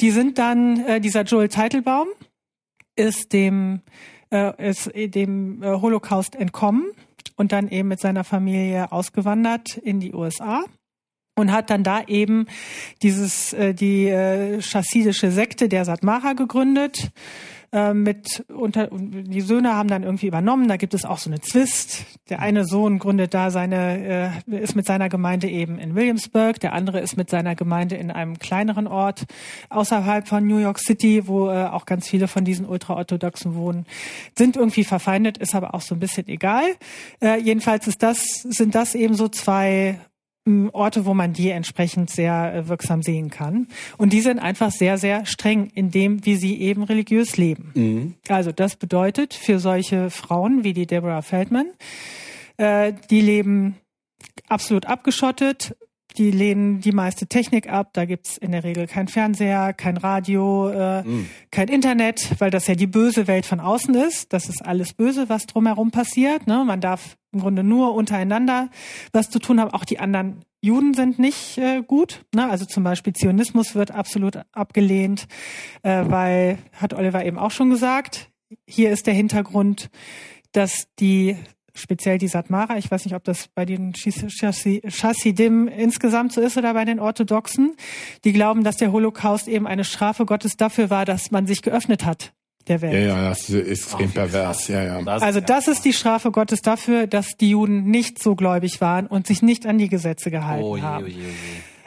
[0.00, 2.08] Die sind dann, äh, dieser Joel Teitelbaum
[2.96, 3.80] ist dem,
[4.30, 6.92] äh, ist dem äh, Holocaust entkommen
[7.36, 10.64] und dann eben mit seiner Familie ausgewandert in die USA
[11.36, 12.46] und hat dann da eben
[13.02, 17.10] dieses äh, die äh, chassidische Sekte der Satmara gegründet.
[17.72, 20.66] Äh, mit unter die Söhne haben dann irgendwie übernommen.
[20.66, 22.04] Da gibt es auch so eine Zwist.
[22.28, 26.58] Der eine Sohn gründet da seine äh, ist mit seiner Gemeinde eben in Williamsburg.
[26.58, 29.24] Der andere ist mit seiner Gemeinde in einem kleineren Ort
[29.68, 33.86] außerhalb von New York City, wo äh, auch ganz viele von diesen Ultraorthodoxen wohnen.
[34.36, 36.64] Sind irgendwie verfeindet, ist aber auch so ein bisschen egal.
[37.22, 40.00] Äh, jedenfalls ist das sind das eben so zwei
[40.72, 43.68] Orte, wo man die entsprechend sehr äh, wirksam sehen kann.
[43.98, 47.72] Und die sind einfach sehr, sehr streng in dem, wie sie eben religiös leben.
[48.28, 51.66] Also das bedeutet für solche Frauen wie die Deborah Feldman,
[52.56, 53.76] äh, die leben
[54.48, 55.76] absolut abgeschottet,
[56.16, 57.90] die lehnen die meiste Technik ab.
[57.92, 61.04] Da gibt's in der Regel kein Fernseher, kein Radio, äh,
[61.50, 64.32] kein Internet, weil das ja die böse Welt von außen ist.
[64.32, 66.46] Das ist alles böse, was drumherum passiert.
[66.46, 66.64] Ne?
[66.64, 68.70] Man darf im Grunde nur untereinander
[69.12, 69.70] was zu tun haben.
[69.70, 72.24] Auch die anderen Juden sind nicht äh, gut.
[72.34, 72.48] Ne?
[72.50, 75.26] Also zum Beispiel Zionismus wird absolut abgelehnt,
[75.82, 78.30] äh, weil, hat Oliver eben auch schon gesagt,
[78.66, 79.90] hier ist der Hintergrund,
[80.52, 81.36] dass die
[81.74, 86.40] speziell die Satmara, ich weiß nicht, ob das bei den Chas- Chassi- Chassidim insgesamt so
[86.40, 87.74] ist oder bei den Orthodoxen,
[88.24, 92.04] die glauben, dass der Holocaust eben eine Strafe Gottes dafür war, dass man sich geöffnet
[92.04, 92.32] hat
[92.68, 92.94] der Welt.
[92.94, 94.98] Ja, ja, das ist extrem pervers, ja, ja.
[95.06, 99.26] Also das ist die Strafe Gottes dafür, dass die Juden nicht so gläubig waren und
[99.26, 101.06] sich nicht an die Gesetze gehalten oh je, oh haben.
[101.06, 101.18] je, oh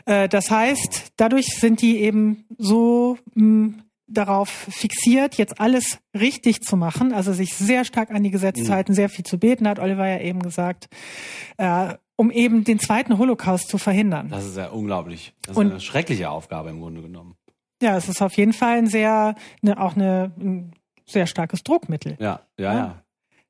[0.08, 0.14] je.
[0.14, 3.76] Äh, das heißt, dadurch sind die eben so mh,
[4.08, 8.74] darauf fixiert, jetzt alles richtig zu machen, also sich sehr stark an die Gesetze zu
[8.74, 10.88] halten, sehr viel zu beten, hat Oliver ja eben gesagt,
[11.58, 14.30] äh, um eben den zweiten Holocaust zu verhindern.
[14.30, 15.34] Das ist ja unglaublich.
[15.44, 17.36] Das ist Und- eine schreckliche Aufgabe im Grunde genommen.
[17.82, 20.74] Ja, es ist auf jeden Fall ein sehr, ne, auch eine, ein
[21.06, 22.16] sehr starkes Druckmittel.
[22.20, 22.74] Ja, ja, Ja.
[22.80, 23.03] ja.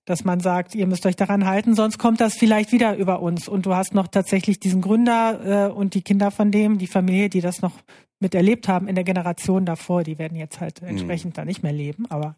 [0.06, 3.48] Dass man sagt, ihr müsst euch daran halten, sonst kommt das vielleicht wieder über uns.
[3.48, 7.30] Und du hast noch tatsächlich diesen Gründer äh, und die Kinder von dem, die Familie,
[7.30, 7.74] die das noch
[8.20, 12.06] miterlebt haben in der Generation davor, die werden jetzt halt entsprechend da nicht mehr leben.
[12.10, 12.36] Aber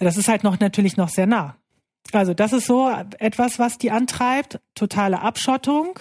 [0.00, 1.56] das ist halt noch natürlich noch sehr nah.
[2.12, 4.60] Also das ist so etwas, was die antreibt.
[4.74, 5.98] Totale Abschottung,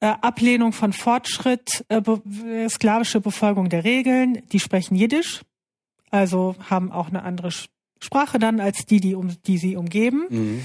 [0.00, 2.20] äh, Ablehnung von Fortschritt, äh, be
[2.68, 4.42] sklavische Befolgung der Regeln.
[4.52, 5.42] Die sprechen Jiddisch,
[6.10, 7.50] also haben auch eine andere
[8.00, 10.26] Sprache dann als die, die, um, die sie umgeben.
[10.28, 10.60] Mhm.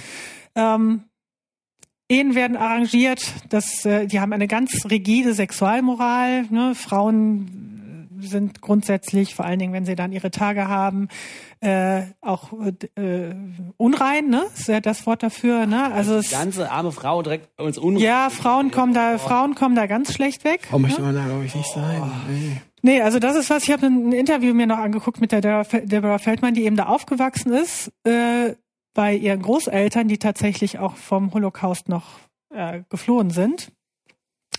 [0.56, 1.04] Ähm,
[2.10, 6.44] Ehen werden arrangiert, das, äh, die haben eine ganz rigide Sexualmoral.
[6.50, 6.76] Ne?
[6.76, 11.08] Frauen sind grundsätzlich, vor allen Dingen, wenn sie dann ihre Tage haben,
[11.62, 12.52] äh, auch
[12.96, 13.34] äh,
[13.78, 14.44] unrein, ne?
[14.56, 15.92] Ist ja das Wort dafür, ne?
[15.94, 18.04] Also die ganze arme Frau direkt als unrein.
[18.04, 19.18] Ja, Frauen kommen da, oh.
[19.18, 20.68] Frauen kommen da ganz schlecht weg.
[20.72, 22.04] Oh, möchte man da glaube ich nicht sein.
[22.30, 22.62] Nee.
[22.82, 26.18] Nee, also das ist was, ich habe ein Interview mir noch angeguckt mit der Deborah
[26.18, 28.56] Feldmann, die eben da aufgewachsen ist, äh,
[28.94, 32.20] bei ihren Großeltern, die tatsächlich auch vom Holocaust noch
[32.54, 33.72] äh, geflohen sind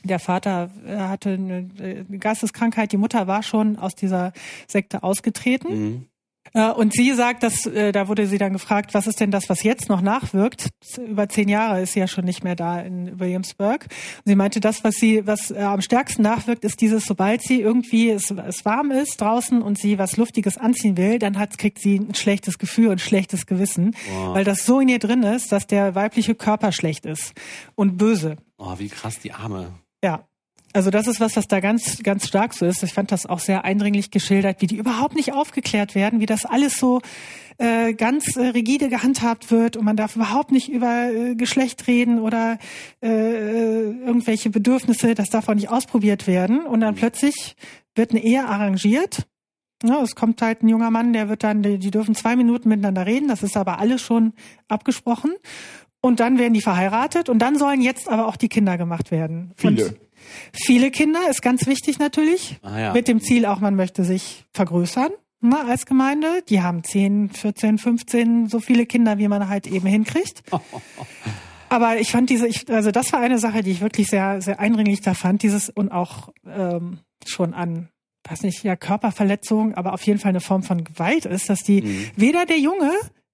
[0.04, 4.32] der Vater äh, hatte eine äh, Geisteskrankheit, die Mutter war schon aus dieser
[4.66, 5.68] Sekte ausgetreten.
[5.68, 6.06] Mhm.
[6.54, 9.62] Äh, und sie sagt, dass da wurde sie dann gefragt, was ist denn das, was
[9.62, 10.68] jetzt noch nachwirkt?
[10.98, 13.84] Über zehn Jahre ist sie ja schon nicht mehr da in Williamsburg.
[13.84, 18.10] Und sie meinte, das, was sie, was am stärksten nachwirkt, ist dieses, sobald sie irgendwie
[18.10, 21.96] es, es warm ist draußen und sie was Luftiges anziehen will, dann hat, kriegt sie
[21.96, 24.34] ein schlechtes Gefühl und schlechtes Gewissen, wow.
[24.34, 27.32] weil das so in ihr drin ist, dass der weibliche Körper schlecht ist
[27.74, 28.36] und böse.
[28.58, 29.72] Oh, wie krass die Arme.
[30.72, 32.82] Also das ist was, was da ganz, ganz stark so ist.
[32.82, 36.46] Ich fand das auch sehr eindringlich geschildert, wie die überhaupt nicht aufgeklärt werden, wie das
[36.46, 37.02] alles so
[37.58, 42.18] äh, ganz äh, rigide gehandhabt wird und man darf überhaupt nicht über äh, Geschlecht reden
[42.18, 42.58] oder
[43.02, 46.64] äh, irgendwelche Bedürfnisse, das darf auch nicht ausprobiert werden.
[46.64, 46.98] Und dann mhm.
[46.98, 47.56] plötzlich
[47.94, 49.26] wird eine Ehe arrangiert.
[49.84, 52.68] Ja, es kommt halt ein junger Mann, der wird dann, die, die dürfen zwei Minuten
[52.68, 54.32] miteinander reden, das ist aber alles schon
[54.68, 55.32] abgesprochen.
[56.00, 59.52] Und dann werden die verheiratet und dann sollen jetzt aber auch die Kinder gemacht werden.
[59.56, 59.86] Viele.
[59.86, 59.96] Und
[60.52, 62.58] viele Kinder ist ganz wichtig natürlich.
[62.62, 62.92] Ah, ja.
[62.92, 66.42] Mit dem Ziel auch, man möchte sich vergrößern ne, als Gemeinde.
[66.48, 70.42] Die haben 10, 14, 15, so viele Kinder, wie man halt eben hinkriegt.
[71.68, 74.60] Aber ich fand diese, ich, also das war eine Sache, die ich wirklich sehr, sehr
[74.60, 77.88] eindringlich da fand, dieses und auch ähm, schon an
[78.28, 81.82] weiß nicht, ja, Körperverletzung, aber auf jeden Fall eine Form von Gewalt ist, dass die
[81.82, 82.10] mhm.
[82.16, 82.92] weder der Junge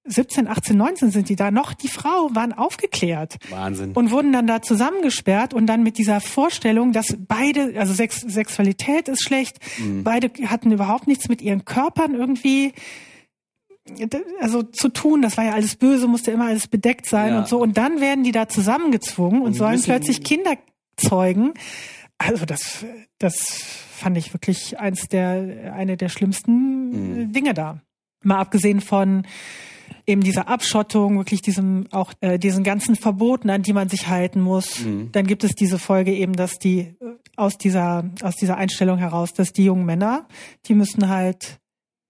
[0.09, 3.37] 17, 18, 19 sind die da, noch die Frau waren aufgeklärt.
[3.51, 3.93] Wahnsinn.
[3.93, 9.09] Und wurden dann da zusammengesperrt und dann mit dieser Vorstellung, dass beide, also Sex, Sexualität
[9.09, 10.05] ist schlecht, mhm.
[10.05, 12.73] beide hatten überhaupt nichts mit ihren Körpern irgendwie
[14.41, 17.39] also zu tun, das war ja alles böse, musste immer alles bedeckt sein ja.
[17.39, 17.59] und so.
[17.59, 20.57] Und dann werden die da zusammengezwungen und, und sollen plötzlich Kinder
[20.97, 21.55] zeugen.
[22.19, 22.85] Also das,
[23.19, 23.35] das
[23.91, 27.33] fand ich wirklich eins der, eine der schlimmsten mhm.
[27.33, 27.81] Dinge da.
[28.25, 29.27] Mal abgesehen von
[30.09, 34.41] eben dieser Abschottung, wirklich diesem auch äh, diesen ganzen Verboten, an die man sich halten
[34.41, 34.81] muss.
[34.81, 35.13] Mhm.
[35.13, 36.95] Dann gibt es diese Folge eben, dass die äh,
[37.37, 40.27] aus dieser aus dieser Einstellung heraus, dass die jungen Männer,
[40.67, 41.61] die müssen halt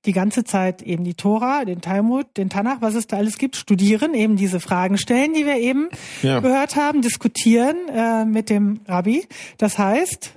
[0.07, 3.57] die ganze Zeit eben die Tora, den Talmud, den Tanach, was es da alles gibt,
[3.57, 5.89] studieren, eben diese Fragen stellen, die wir eben
[6.23, 6.41] ja.
[6.41, 9.27] gehört haben, diskutieren äh, mit dem Rabbi.
[9.59, 10.35] Das heißt,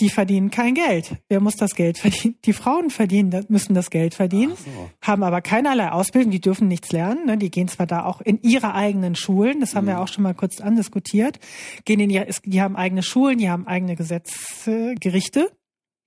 [0.00, 1.16] die verdienen kein Geld.
[1.28, 2.36] Wer muss das Geld verdienen?
[2.44, 4.90] Die Frauen verdienen, müssen das Geld verdienen, so.
[5.02, 7.26] haben aber keinerlei Ausbildung, die dürfen nichts lernen.
[7.26, 7.38] Ne?
[7.38, 9.88] Die gehen zwar da auch in ihre eigenen Schulen, das haben mhm.
[9.88, 11.38] wir auch schon mal kurz andiskutiert,
[11.84, 15.50] gehen in ihr, die haben eigene Schulen, die haben eigene Gesetze, Gerichte.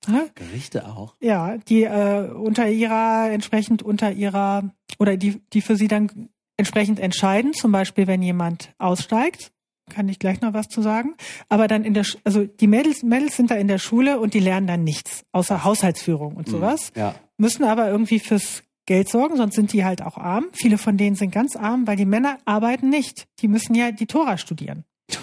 [0.08, 0.30] Ne?
[0.34, 1.16] Gerichte auch.
[1.20, 7.00] Ja, die äh, unter ihrer, entsprechend unter ihrer, oder die, die für sie dann entsprechend
[7.00, 9.52] entscheiden, zum Beispiel wenn jemand aussteigt,
[9.94, 11.16] kann ich gleich noch was zu sagen.
[11.50, 14.40] Aber dann in der, also die Mädels, Mädels sind da in der Schule und die
[14.40, 16.52] lernen dann nichts, außer Haushaltsführung und mhm.
[16.52, 16.92] sowas.
[16.96, 17.16] Ja.
[17.38, 20.48] Müssen aber irgendwie fürs Geld sorgen, sonst sind die halt auch arm.
[20.54, 23.28] Viele von denen sind ganz arm, weil die Männer arbeiten nicht.
[23.40, 24.84] Die müssen ja die Tora studieren.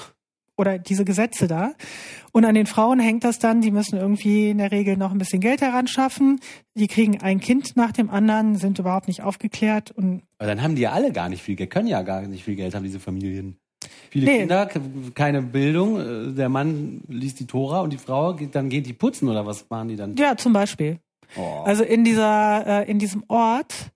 [0.57, 1.75] Oder diese Gesetze da.
[2.33, 5.19] Und an den Frauen hängt das dann, die müssen irgendwie in der Regel noch ein
[5.19, 6.41] bisschen Geld heranschaffen.
[6.75, 9.93] Die kriegen ein Kind nach dem anderen, sind überhaupt nicht aufgeklärt.
[9.93, 12.45] Und Aber dann haben die ja alle gar nicht viel Geld, können ja gar nicht
[12.45, 13.59] viel Geld haben, diese Familien.
[14.11, 14.39] Viele nee.
[14.39, 14.69] Kinder,
[15.15, 16.01] keine Bildung.
[16.01, 19.47] Äh, der Mann liest die Tora und die Frau geht, dann geht die putzen oder
[19.47, 20.17] was machen die dann?
[20.17, 20.99] Ja, zum Beispiel.
[21.37, 21.63] Oh.
[21.65, 23.93] Also in dieser, äh, in diesem Ort,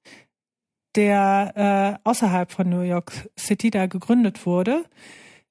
[0.95, 4.85] der äh, außerhalb von New York City da gegründet wurde,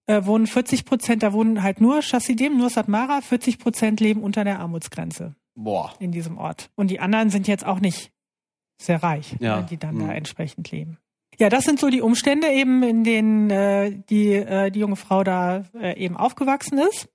[0.05, 4.43] äh, wohnen 40 Prozent, da wohnen halt nur Chassidim, nur Satmara, 40 Prozent leben unter
[4.43, 5.35] der Armutsgrenze.
[5.55, 5.93] Boah.
[5.99, 6.69] In diesem Ort.
[6.75, 8.11] Und die anderen sind jetzt auch nicht
[8.81, 9.61] sehr reich, ja.
[9.61, 10.07] die dann hm.
[10.07, 10.97] da entsprechend leben.
[11.41, 15.23] Ja, das sind so die Umstände eben, in denen äh, die, äh, die junge Frau
[15.23, 17.09] da äh, eben aufgewachsen ist.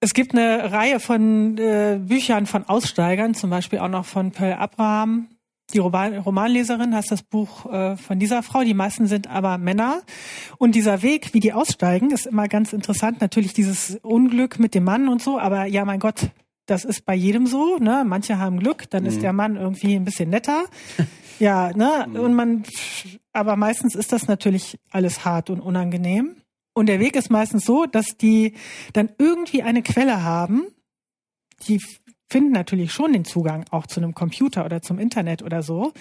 [0.00, 4.54] Es gibt eine Reihe von äh, Büchern von Aussteigern, zum Beispiel auch noch von Pearl
[4.54, 5.28] Abraham.
[5.72, 8.64] Die Roman Romanleserin heißt das Buch äh, von dieser Frau.
[8.64, 10.02] Die meisten sind aber Männer.
[10.58, 13.20] Und dieser Weg, wie die aussteigen, ist immer ganz interessant.
[13.20, 15.38] Natürlich dieses Unglück mit dem Mann und so.
[15.38, 16.32] Aber ja, mein Gott,
[16.66, 18.04] das ist bei jedem so, ne?
[18.06, 20.64] Manche haben Glück, dann ist der Mann irgendwie ein bisschen netter.
[21.38, 22.06] ja, ne?
[22.18, 22.64] Und man,
[23.32, 26.36] aber meistens ist das natürlich alles hart und unangenehm.
[26.72, 28.54] Und der Weg ist meistens so, dass die
[28.92, 30.66] dann irgendwie eine Quelle haben,
[31.68, 31.80] die
[32.28, 35.92] finden natürlich schon den Zugang auch zu einem Computer oder zum Internet oder so.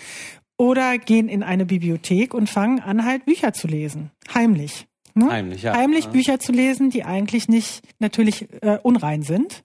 [0.58, 4.12] Oder gehen in eine Bibliothek und fangen an, halt Bücher zu lesen.
[4.34, 4.88] Heimlich.
[5.16, 5.30] Ne?
[5.30, 5.76] Heimlich, ja.
[5.76, 6.08] Heimlich.
[6.08, 9.64] Bücher zu lesen, die eigentlich nicht natürlich äh, unrein sind.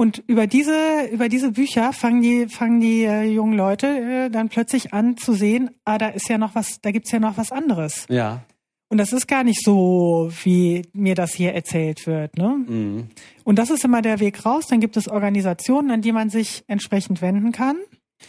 [0.00, 4.48] Und über diese, über diese Bücher fangen die, fangen die äh, jungen Leute äh, dann
[4.48, 7.52] plötzlich an zu sehen, ah, da ist ja noch was, da gibt's ja noch was
[7.52, 8.06] anderes.
[8.08, 8.40] Ja.
[8.88, 12.38] Und das ist gar nicht so, wie mir das hier erzählt wird.
[12.38, 12.64] Ne?
[12.66, 13.08] Mhm.
[13.44, 14.68] Und das ist immer der Weg raus.
[14.68, 17.76] Dann gibt es Organisationen, an die man sich entsprechend wenden kann.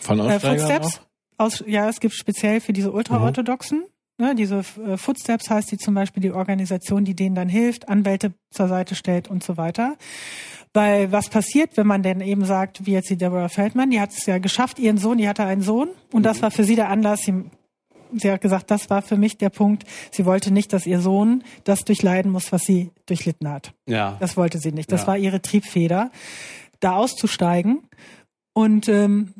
[0.01, 0.99] Von Äh, Aussteigern Footsteps.
[1.37, 1.45] auch?
[1.45, 3.85] Aus, ja, es gibt speziell für diese Ultraorthodoxen.
[4.21, 8.33] Ne, diese äh, Footsteps heißt die zum Beispiel die Organisation, die denen dann hilft, Anwälte
[8.51, 9.95] zur Seite stellt und so weiter.
[10.73, 14.11] Weil was passiert, wenn man denn eben sagt, wie jetzt die Deborah Feldman, die hat
[14.11, 16.89] es ja geschafft, ihren Sohn, die hatte einen Sohn und das war für sie der
[16.89, 17.33] Anlass, sie,
[18.13, 21.43] sie hat gesagt, das war für mich der Punkt, sie wollte nicht, dass ihr Sohn
[21.63, 23.73] das durchleiden muss, was sie durchlitten hat.
[23.87, 24.17] Ja.
[24.19, 24.91] Das wollte sie nicht.
[24.91, 25.07] Das Ja.
[25.07, 26.11] war ihre Triebfeder,
[26.79, 27.79] da auszusteigen.
[28.53, 29.33] Und ähm,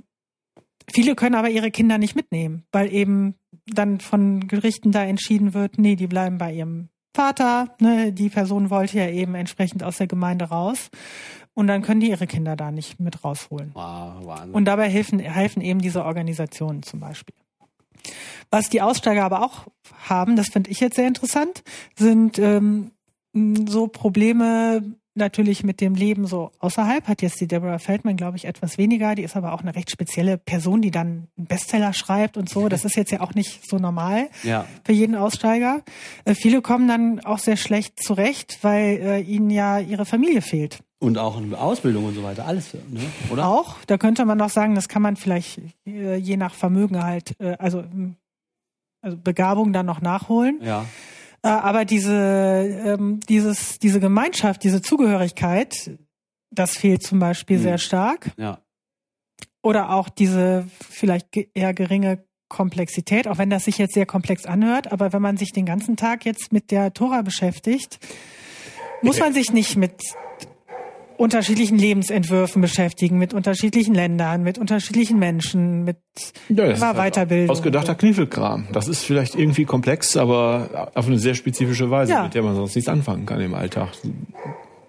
[0.89, 3.35] viele können aber ihre Kinder nicht mitnehmen, weil eben
[3.65, 7.75] dann von Gerichten da entschieden wird, nee, die bleiben bei ihrem Vater.
[7.79, 8.13] Ne?
[8.13, 10.89] Die Person wollte ja eben entsprechend aus der Gemeinde raus.
[11.53, 13.71] Und dann können die ihre Kinder da nicht mit rausholen.
[13.73, 14.53] Wow, Wahnsinn.
[14.53, 17.35] Und dabei helfen, helfen eben diese Organisationen zum Beispiel.
[18.49, 19.67] Was die Aussteiger aber auch
[20.07, 21.63] haben, das finde ich jetzt sehr interessant,
[21.95, 22.91] sind ähm,
[23.33, 24.81] so Probleme
[25.13, 27.07] natürlich mit dem Leben so außerhalb.
[27.07, 29.15] Hat jetzt die Deborah Feldman, glaube ich, etwas weniger.
[29.15, 32.69] Die ist aber auch eine recht spezielle Person, die dann einen Bestseller schreibt und so.
[32.69, 34.65] Das ist jetzt ja auch nicht so normal ja.
[34.83, 35.81] für jeden Aussteiger.
[36.25, 40.79] Äh, viele kommen dann auch sehr schlecht zurecht, weil äh, ihnen ja ihre Familie fehlt.
[40.99, 43.01] Und auch eine Ausbildung und so weiter, alles, ne?
[43.31, 43.47] oder?
[43.47, 47.33] Auch, da könnte man noch sagen, das kann man vielleicht äh, je nach Vermögen halt,
[47.39, 48.17] äh, also, ähm,
[49.01, 50.59] also Begabung dann noch nachholen.
[50.61, 50.85] Ja.
[51.43, 55.97] Äh, aber diese, ähm, dieses, diese Gemeinschaft, diese Zugehörigkeit,
[56.51, 57.63] das fehlt zum Beispiel Mhm.
[57.63, 58.31] sehr stark.
[58.37, 58.59] Ja.
[59.63, 64.91] Oder auch diese vielleicht eher geringe Komplexität, auch wenn das sich jetzt sehr komplex anhört,
[64.91, 67.99] aber wenn man sich den ganzen Tag jetzt mit der Tora beschäftigt,
[69.01, 69.93] muss man sich nicht mit
[71.21, 75.97] unterschiedlichen Lebensentwürfen beschäftigen, mit unterschiedlichen Ländern, mit unterschiedlichen Menschen, mit
[76.49, 77.49] Ja, das immer halt Weiterbildung.
[77.51, 78.67] Ausgedachter Kniefelkram.
[78.73, 82.23] Das ist vielleicht irgendwie komplex, aber auf eine sehr spezifische Weise, Ja.
[82.23, 83.89] mit der man sonst nichts anfangen kann im Alltag.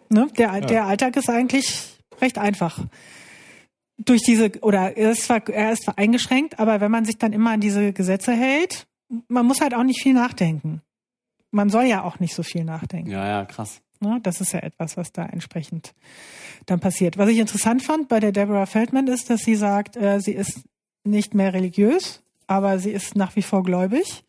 [0.09, 0.26] Ne?
[0.38, 1.82] Der, der Alltag ist eigentlich
[2.20, 2.78] recht einfach.
[3.98, 7.32] Durch diese, oder er ist, zwar, er ist zwar eingeschränkt, aber wenn man sich dann
[7.32, 8.86] immer an diese Gesetze hält,
[9.28, 10.80] man muss halt auch nicht viel nachdenken.
[11.50, 13.10] Man soll ja auch nicht so viel nachdenken.
[13.10, 13.82] Ja, ja, krass.
[14.02, 14.20] Ne?
[14.22, 15.94] Das ist ja etwas, was da entsprechend
[16.66, 17.18] dann passiert.
[17.18, 20.64] Was ich interessant fand bei der Deborah Feldman ist, dass sie sagt, äh, sie ist
[21.04, 24.24] nicht mehr religiös, aber sie ist nach wie vor gläubig.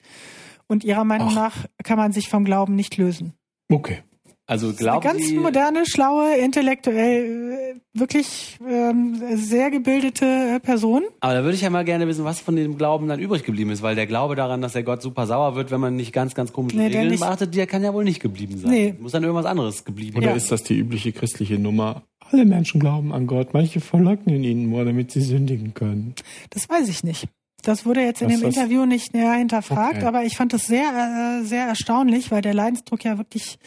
[0.67, 1.35] Und ihrer Meinung Ach.
[1.35, 3.33] nach kann man sich vom Glauben nicht lösen.
[3.69, 4.01] Okay.
[4.45, 11.03] Also Eine glauben ganz Sie, moderne, schlaue, intellektuell, äh, wirklich ähm, sehr gebildete äh, Person.
[11.21, 13.69] aber da würde ich ja mal gerne wissen, was von dem Glauben dann übrig geblieben
[13.71, 16.35] ist, weil der Glaube daran, dass der Gott super sauer wird, wenn man nicht ganz,
[16.35, 18.69] ganz komische Nee, Regeln beachtet, der kann ja wohl nicht geblieben sein.
[18.71, 18.95] Nee.
[18.99, 20.35] Muss dann irgendwas anderes geblieben Oder Ja.
[20.35, 22.03] ist das die übliche christliche Nummer?
[22.29, 26.15] Alle Menschen glauben an Gott, manche verleugnen ihn nur, damit sie sündigen können.
[26.49, 27.27] Das weiß ich nicht.
[27.61, 30.05] Das wurde jetzt in Was dem das- Interview nicht näher hinterfragt, Okay.
[30.05, 33.57] aber ich fand das sehr, äh, sehr erstaunlich, weil der Leidensdruck ja wirklich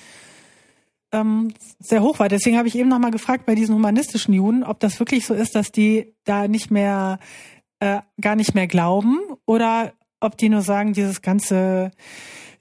[1.12, 2.28] ähm, sehr hoch war.
[2.28, 5.54] Deswegen habe ich eben nochmal gefragt bei diesen humanistischen Juden, ob das wirklich so ist,
[5.54, 7.18] dass die da nicht mehr,
[7.80, 11.90] äh, gar nicht mehr glauben oder ob die nur sagen, dieses ganze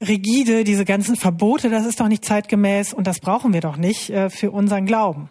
[0.06, 4.10] rigide, diese ganzen Verbote, das ist doch nicht zeitgemäß und das brauchen wir doch nicht
[4.10, 5.30] äh, für unseren Glauben.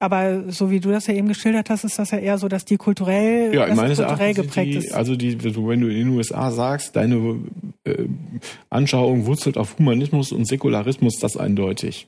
[0.00, 2.64] Aber so wie du das ja eben geschildert hast, ist das ja eher so, dass
[2.64, 4.94] die kulturell, Ja, meines kulturell geprägt die, ist.
[4.94, 7.40] also die, wenn du in den USA sagst, deine
[7.82, 8.04] äh,
[8.70, 12.06] Anschauung wurzelt auf Humanismus und Säkularismus, das eindeutig.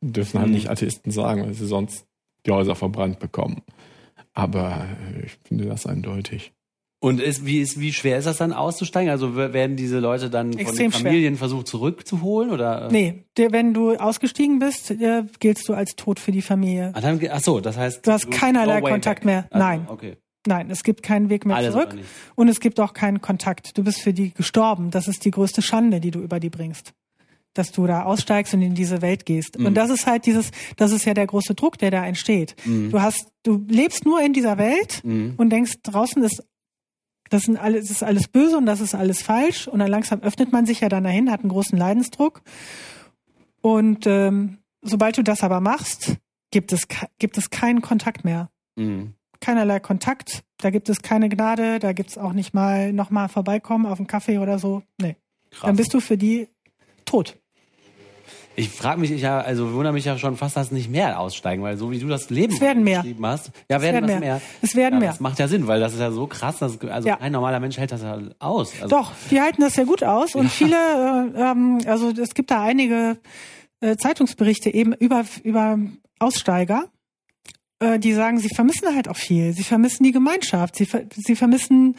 [0.00, 0.54] Die dürfen halt Mhm.
[0.54, 2.04] nicht Atheisten sagen, weil sie sonst
[2.46, 3.62] die Häuser verbrannt bekommen.
[4.34, 4.86] Aber
[5.16, 6.52] äh, ich finde das eindeutig.
[6.98, 9.10] Und ist, wie, ist, wie schwer ist das dann auszusteigen?
[9.10, 11.10] Also werden diese Leute dann von Extrem den schwer.
[11.10, 12.50] Familien versucht zurückzuholen?
[12.50, 12.88] Oder?
[12.90, 16.92] Nee, der, wenn du ausgestiegen bist, äh, giltst du als tot für die Familie.
[16.94, 18.06] Ach, dann, ach so, das heißt.
[18.06, 19.26] Du hast keinerlei go way Kontakt back.
[19.26, 19.46] mehr.
[19.50, 19.86] Also, Nein.
[19.88, 20.16] Okay.
[20.48, 21.96] Nein, es gibt keinen Weg mehr Alles zurück
[22.36, 23.76] und es gibt auch keinen Kontakt.
[23.76, 24.90] Du bist für die gestorben.
[24.92, 26.92] Das ist die größte Schande, die du über die bringst.
[27.56, 29.58] Dass du da aussteigst und in diese Welt gehst.
[29.58, 29.66] Mhm.
[29.66, 32.54] Und das ist halt dieses, das ist ja der große Druck, der da entsteht.
[32.64, 35.34] Du hast, du lebst nur in dieser Welt Mhm.
[35.36, 36.42] und denkst, draußen ist
[37.30, 39.66] das, sind alles, das ist alles böse und das ist alles falsch.
[39.68, 42.42] Und dann langsam öffnet man sich ja dann dahin, hat einen großen Leidensdruck.
[43.60, 46.16] Und ähm, sobald du das aber machst,
[46.50, 46.86] gibt es,
[47.18, 48.50] gibt es keinen Kontakt mehr.
[48.76, 49.14] Mhm.
[49.40, 53.86] Keinerlei Kontakt, da gibt es keine Gnade, da gibt es auch nicht mal nochmal vorbeikommen
[53.86, 54.82] auf einen Kaffee oder so.
[55.00, 55.16] Nee.
[55.50, 55.66] Krass.
[55.66, 56.48] Dann bist du für die
[57.04, 57.38] tot.
[58.56, 61.62] Ich frage mich, ich ja, also wundere mich ja schon fast, dass nicht mehr aussteigen,
[61.62, 63.02] weil so wie du das Leben es werden mehr.
[63.02, 64.20] beschrieben hast, ja, werden, werden mehr.
[64.20, 64.40] mehr.
[64.62, 65.10] Es werden ja, mehr.
[65.10, 67.20] Das macht ja Sinn, weil das ist ja so krass, dass also ja.
[67.20, 68.72] ein normaler Mensch hält das ja aus.
[68.80, 72.50] Also Doch, die halten das ja gut aus und viele, äh, ähm, also es gibt
[72.50, 73.18] da einige
[73.80, 75.78] äh, Zeitungsberichte eben über über
[76.18, 76.84] Aussteiger,
[77.78, 79.52] äh, die sagen, sie vermissen halt auch viel.
[79.52, 80.76] Sie vermissen die Gemeinschaft.
[80.76, 81.96] Sie, sie vermissen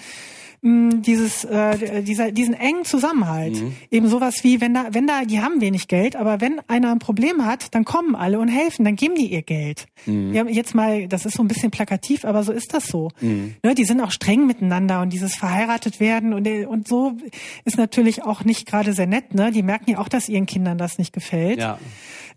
[0.61, 3.61] mh, dieses, äh, dieser, diesen engen Zusammenhalt.
[3.61, 3.75] Mhm.
[3.91, 6.99] Eben sowas wie, wenn da, wenn da, die haben wenig Geld, aber wenn einer ein
[6.99, 9.85] Problem hat, dann kommen alle und helfen, dann geben die ihr Geld.
[10.05, 10.33] Mhm.
[10.33, 13.09] Wir haben jetzt mal, das ist so ein bisschen plakativ, aber so ist das so.
[13.21, 13.55] Mhm.
[13.63, 17.17] Ne, die sind auch streng miteinander und dieses verheiratet werden und, und so
[17.65, 19.33] ist natürlich auch nicht gerade sehr nett.
[19.33, 19.51] Ne?
[19.51, 21.59] Die merken ja auch, dass ihren Kindern das nicht gefällt.
[21.59, 21.79] Ja.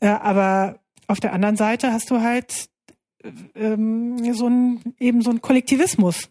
[0.01, 2.69] Äh, aber auf der anderen Seite hast du halt
[3.55, 6.31] ähm, so ein eben so ein Kollektivismus.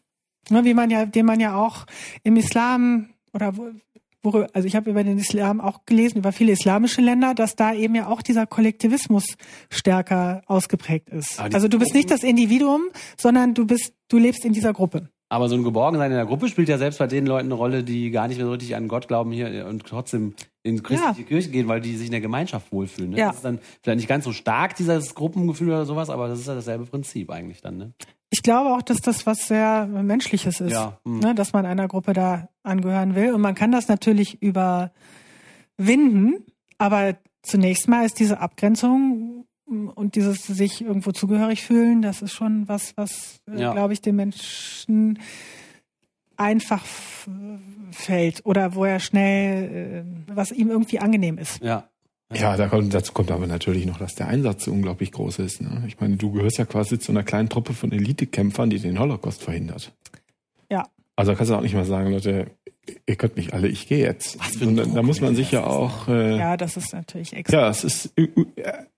[0.51, 1.85] Ne, wie man ja, den man ja auch
[2.23, 3.53] im Islam oder
[4.21, 7.73] wo, also ich habe über den Islam auch gelesen, über viele islamische Länder, dass da
[7.73, 9.37] eben ja auch dieser Kollektivismus
[9.69, 11.39] stärker ausgeprägt ist.
[11.39, 15.09] Also du bist nicht das Individuum, sondern du bist, du lebst in dieser Gruppe.
[15.31, 17.83] Aber so ein Geborgensein in der Gruppe spielt ja selbst bei den Leuten eine Rolle,
[17.83, 21.27] die gar nicht mehr so richtig an Gott glauben hier und trotzdem in christliche ja.
[21.27, 23.11] Kirche gehen, weil die sich in der Gemeinschaft wohlfühlen.
[23.11, 23.19] Ne?
[23.19, 23.27] Ja.
[23.27, 26.47] Das ist dann vielleicht nicht ganz so stark, dieses Gruppengefühl oder sowas, aber das ist
[26.47, 27.77] ja dasselbe Prinzip eigentlich dann.
[27.77, 27.93] Ne?
[28.29, 30.99] Ich glaube auch, dass das was sehr Menschliches ist, ja.
[31.05, 31.19] hm.
[31.19, 31.35] ne?
[31.35, 33.33] dass man einer Gruppe da angehören will.
[33.33, 34.93] Und man kann das natürlich überwinden,
[36.77, 42.67] aber zunächst mal ist diese Abgrenzung und dieses sich irgendwo zugehörig fühlen, das ist schon
[42.67, 43.71] was, was, äh, ja.
[43.73, 45.19] glaube ich, den Menschen
[46.37, 46.85] einfach
[47.91, 51.61] fällt oder wo er schnell, äh, was ihm irgendwie angenehm ist.
[51.61, 51.89] Ja.
[52.33, 55.61] Ja, da kommt, dazu kommt aber natürlich noch, dass der Einsatz so unglaublich groß ist.
[55.61, 55.83] Ne?
[55.87, 59.41] Ich meine, du gehörst ja quasi zu einer kleinen Truppe von Elitekämpfern, die den Holocaust
[59.41, 59.91] verhindert.
[60.69, 60.87] Ja.
[61.15, 62.51] Also da kannst du auch nicht mal sagen, Leute,
[63.07, 64.39] ihr könnt mich alle, ich gehe jetzt.
[64.39, 66.07] Was für ein da, da muss man sich ja auch.
[66.07, 67.57] Äh, ja, das ist natürlich extra.
[67.57, 68.27] Ja, es ist äh,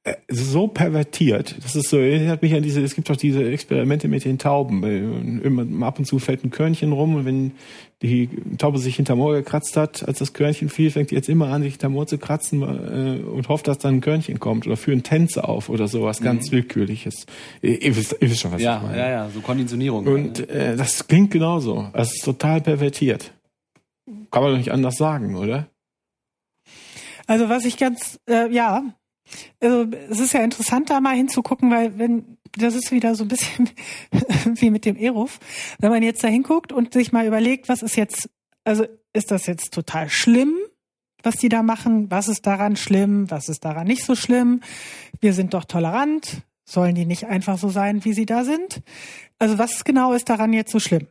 [0.04, 1.56] äh, so pervertiert.
[1.64, 5.42] Das ist so, erinnert mich an diese, es gibt doch diese Experimente mit den Tauben.
[5.42, 7.54] Immer ab und zu fällt ein Körnchen rum und wenn
[8.02, 11.50] die Taube sich hinterm Ohr gekratzt hat, als das Körnchen fiel, fängt die jetzt immer
[11.50, 14.76] an, sich hinterm Ohr zu kratzen äh, und hofft, dass dann ein Körnchen kommt oder
[14.76, 16.26] führen Tänze auf oder sowas mhm.
[16.26, 17.28] ganz Willkürliches.
[17.62, 18.98] Ihr, ihr, wisst, ihr wisst schon, was ja, ich meine.
[18.98, 20.08] Ja, ja, so Konditionierung.
[20.08, 21.90] Und äh, das klingt genauso.
[21.94, 23.34] Es ist total pervertiert.
[24.32, 25.68] Kann man doch nicht anders sagen, oder?
[27.28, 28.84] Also was ich ganz, äh, ja,
[29.62, 33.28] also es ist ja interessant, da mal hinzugucken, weil wenn, das ist wieder so ein
[33.28, 33.70] bisschen
[34.56, 35.40] wie mit dem Eruf,
[35.80, 38.30] wenn man jetzt da hinguckt und sich mal überlegt, was ist jetzt,
[38.64, 40.56] also ist das jetzt total schlimm,
[41.24, 42.10] was die da machen?
[42.10, 43.30] Was ist daran schlimm?
[43.30, 44.62] Was ist daran nicht so schlimm?
[45.20, 46.42] Wir sind doch tolerant.
[46.64, 48.82] Sollen die nicht einfach so sein, wie sie da sind?
[49.40, 51.08] Also was genau ist daran jetzt so schlimm?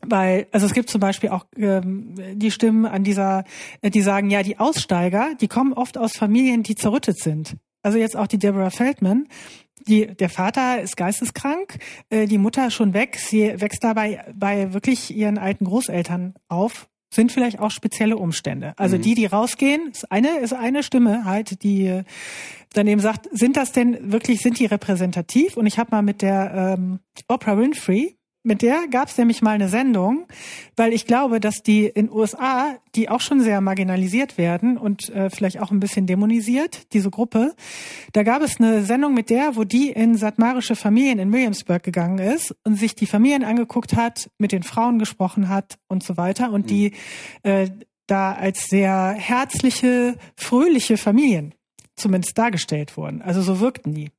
[0.00, 3.44] Weil, also es gibt zum Beispiel auch ähm, die Stimmen an dieser,
[3.82, 7.56] äh, die sagen, ja, die Aussteiger, die kommen oft aus Familien, die zerrüttet sind.
[7.82, 9.26] Also jetzt auch die Deborah Feldman,
[9.88, 11.78] die, der Vater ist geisteskrank,
[12.10, 17.32] äh, die Mutter schon weg, sie wächst dabei bei wirklich ihren alten Großeltern auf, sind
[17.32, 18.74] vielleicht auch spezielle Umstände.
[18.76, 19.02] Also mhm.
[19.02, 22.04] die, die rausgehen, ist eine, ist eine Stimme halt, die äh,
[22.74, 25.56] dann eben sagt, sind das denn wirklich, sind die repräsentativ?
[25.56, 28.17] Und ich habe mal mit der ähm, Oprah Winfrey,
[28.48, 30.26] mit der gab es nämlich mal eine Sendung,
[30.74, 35.30] weil ich glaube, dass die in USA, die auch schon sehr marginalisiert werden und äh,
[35.30, 37.54] vielleicht auch ein bisschen dämonisiert, diese Gruppe,
[38.12, 42.18] da gab es eine Sendung mit der, wo die in satmarische Familien in Williamsburg gegangen
[42.18, 46.50] ist und sich die Familien angeguckt hat, mit den Frauen gesprochen hat und so weiter
[46.50, 46.68] und mhm.
[46.68, 46.92] die
[47.44, 47.68] äh,
[48.06, 51.54] da als sehr herzliche, fröhliche Familien
[51.96, 53.22] zumindest dargestellt wurden.
[53.22, 54.10] Also so wirkten die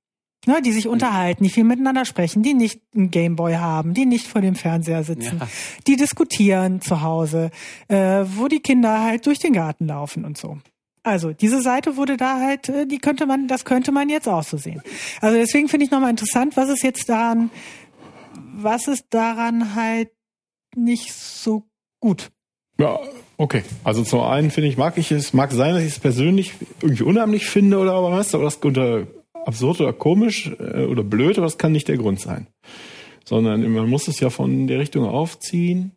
[0.45, 4.28] ne, die sich unterhalten, die viel miteinander sprechen, die nicht einen Gameboy haben, die nicht
[4.28, 5.48] vor dem Fernseher sitzen, ja.
[5.88, 7.52] die diskutieren zu Hause,
[7.88, 10.57] äh, wo die Kinder halt durch den Garten laufen und so.
[11.03, 14.44] Also diese Seite wurde da halt, äh, die könnte man, das könnte man jetzt auch
[14.44, 14.82] so sehen.
[15.22, 17.49] Also deswegen finde ich nochmal interessant, was ist jetzt daran,
[18.53, 20.10] was ist daran halt
[20.76, 21.64] nicht so
[21.99, 22.32] gut?
[22.78, 22.99] Ja,
[23.38, 23.64] okay.
[23.84, 27.03] Also zum einen finde ich, mag ich es, mag sein, dass ich es persönlich irgendwie
[27.03, 29.07] unheimlich finde oder was, aber das unter
[29.45, 32.48] absurd oder komisch äh, oder blöd, aber das kann nicht der Grund sein.
[33.26, 35.91] Sondern man muss es ja von der Richtung aufziehen.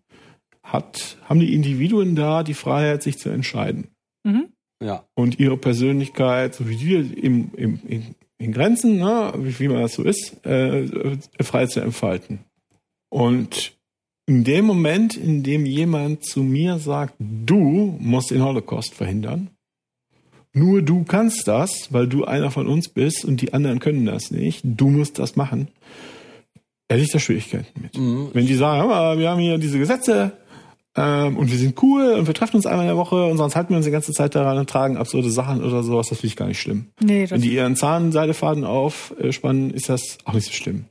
[0.63, 3.89] Hat, haben die Individuen da die Freiheit, sich zu entscheiden?
[4.25, 4.49] Mhm.
[4.83, 5.07] Ja.
[5.15, 9.83] Und ihre Persönlichkeit, so wie die im, im, in, in Grenzen, ne, wie, wie man
[9.83, 12.41] das so ist, äh, frei zu entfalten.
[13.11, 13.77] Und
[14.27, 19.51] in dem Moment, in dem jemand zu mir sagt, du musst den Holocaust verhindern,
[20.55, 24.31] nur du kannst das, weil du einer von uns bist und die anderen können das
[24.31, 24.63] nicht.
[24.65, 25.69] Du musst das machen.
[26.91, 27.97] Hätte ich da Schwierigkeiten mit.
[28.35, 30.33] Wenn die sagen, mal, wir haben hier diese Gesetze
[30.95, 33.57] ähm, und wir sind cool und wir treffen uns einmal in der Woche und sonst
[33.57, 36.27] halten wir uns die ganze Zeit daran und tragen absurde Sachen oder sowas, das finde
[36.27, 36.89] ich gar nicht schlimm.
[37.01, 40.85] Nee, das Wenn die ihren Zahnseidefaden aufspannen, ist das auch nicht so schlimm.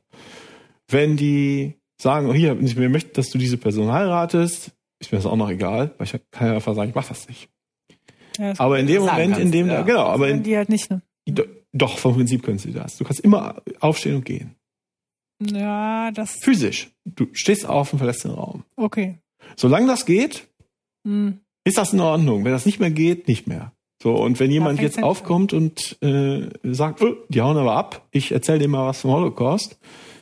[0.90, 5.28] Wenn die sagen, oh, hier, ich möchte, dass du diese Person heiratest, ist mir das
[5.28, 7.48] auch noch egal, weil ich kann ja einfach sagen, ich mach das nicht.
[8.38, 9.82] Ja, Aber in dem Moment, in kannst, dem, ja.
[9.82, 10.90] genau, aber in, die halt nicht.
[10.90, 11.02] Ne?
[11.28, 12.98] do- doch, vom Prinzip können sie das.
[12.98, 14.56] Du kannst immer aufstehen und gehen.
[15.41, 16.36] Ja, das.
[16.44, 16.90] Physisch.
[17.06, 18.64] Du stehst auf und verlässt den Raum.
[18.76, 19.18] Okay.
[19.56, 20.48] Solange das geht,
[21.08, 21.40] Hm.
[21.64, 22.44] ist das in Ordnung.
[22.45, 23.72] Wenn das nicht mehr geht, nicht mehr.
[24.03, 28.32] So, und wenn jemand jetzt aufkommt und äh, sagt, oh, die hauen aber ab, ich
[28.32, 29.80] erzähle dir mal was vom Holocaust,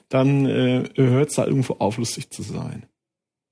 [0.10, 2.86] dann äh, hört es da irgendwo auf, lustig zu sein.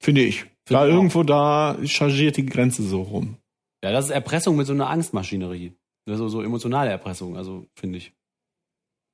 [0.01, 0.45] Finde ich.
[0.65, 0.95] da ich auch.
[0.95, 3.38] irgendwo da chargiert die Grenze so rum.
[3.89, 5.73] Ja, das ist Erpressung mit so einer Angstmaschinerie.
[6.07, 8.14] Also so emotionale Erpressung, also finde ich.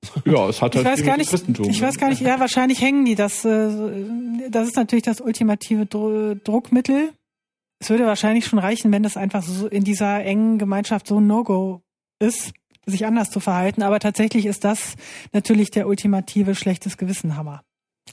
[0.25, 1.69] Ja, es hat Ich halt weiß gar nicht, Christentum.
[1.69, 3.69] ich weiß gar nicht, ja, wahrscheinlich hängen die das, äh,
[4.49, 7.13] das ist natürlich das ultimative Dru Druckmittel.
[7.79, 11.27] Es würde wahrscheinlich schon reichen, wenn das einfach so in dieser engen Gemeinschaft so ein
[11.27, 11.81] No-Go
[12.19, 12.51] ist,
[12.85, 13.81] sich anders zu verhalten.
[13.81, 14.95] Aber tatsächlich ist das
[15.31, 17.63] natürlich der ultimative schlechtes Gewissenhammer.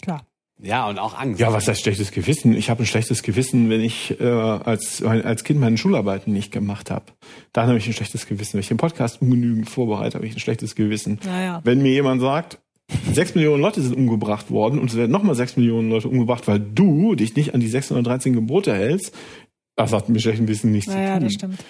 [0.00, 0.26] Klar.
[0.62, 1.40] Ja, und auch Angst.
[1.40, 2.54] Ja, was heißt schlechtes Gewissen?
[2.54, 6.90] Ich habe ein schlechtes Gewissen, wenn ich äh, als, als Kind meine Schularbeiten nicht gemacht
[6.90, 7.06] habe.
[7.52, 8.54] Dann habe ich ein schlechtes Gewissen.
[8.54, 11.18] Wenn ich den Podcast ungenügend vorbereite, habe ich ein schlechtes Gewissen.
[11.24, 11.60] Naja.
[11.64, 12.58] Wenn mir jemand sagt,
[13.12, 16.60] sechs Millionen Leute sind umgebracht worden und es werden nochmal sechs Millionen Leute umgebracht, weil
[16.60, 19.14] du dich nicht an die 613 Gebote hältst,
[19.76, 21.38] das hat mit schlechtem Wissen nichts Naja, zu das tun.
[21.54, 21.64] stimmt.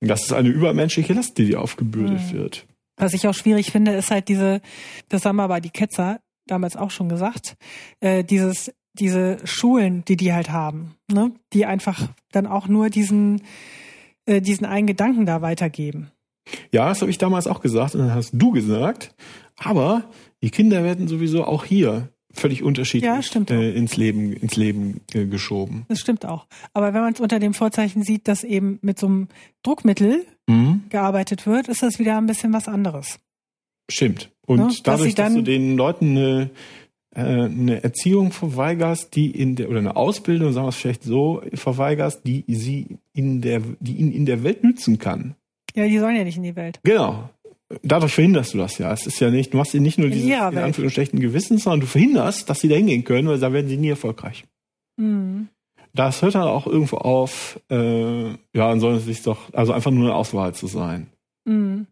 [0.00, 2.36] Das ist eine übermenschliche Last, die dir aufgebürdet Mhm.
[2.38, 2.66] wird.
[2.96, 4.60] Was ich auch schwierig finde, ist halt diese,
[5.08, 6.18] das haben aber die Ketzer
[6.50, 7.56] damals auch schon gesagt,
[8.00, 13.42] äh, dieses, diese Schulen, die die halt haben, ne, die einfach dann auch nur diesen,
[14.26, 16.10] äh, diesen einen Gedanken da weitergeben.
[16.72, 19.14] Ja, das habe ich damals auch gesagt und dann hast du gesagt,
[19.56, 20.04] aber
[20.42, 25.00] die Kinder werden sowieso auch hier völlig unterschiedlich Ja, stimmt äh, ins Leben, ins Leben
[25.12, 25.84] äh, geschoben.
[25.88, 26.46] Das stimmt auch.
[26.72, 29.28] Aber wenn man es unter dem Vorzeichen sieht, dass eben mit so einem
[29.62, 30.84] Druckmittel Mhm.
[30.88, 33.18] gearbeitet wird, ist das wieder ein bisschen was anderes.
[33.90, 34.30] Stimmt.
[34.46, 36.50] Und Ne, dass sie dadurch, dass dann- du den Leuten eine,
[37.14, 41.42] äh, eine Erziehung verweigerst, die in der, oder eine Ausbildung, sagen wir es vielleicht so,
[41.54, 45.34] verweigerst, die sie in der, die ihnen in der Welt nützen kann.
[45.74, 46.80] Ja, die sollen ja nicht in die Welt.
[46.82, 47.28] Genau.
[47.82, 48.90] Dadurch verhinderst du das ja.
[48.92, 50.58] Es ist ja nicht, du machst ihnen nicht nur dieses ihrer in.
[50.58, 53.76] Anführungszeichen schlechten Gewissens, sondern du verhinderst, dass sie da hingehen können, weil da werden sie
[53.76, 54.44] nie erfolgreich.
[54.96, 55.48] Mhm.
[55.92, 59.90] Das hört dann auch irgendwo auf, äh, ja, und soll es sich doch, also einfach
[59.90, 61.08] nur eine Auswahl zu sein.
[61.44, 61.86] Mhm.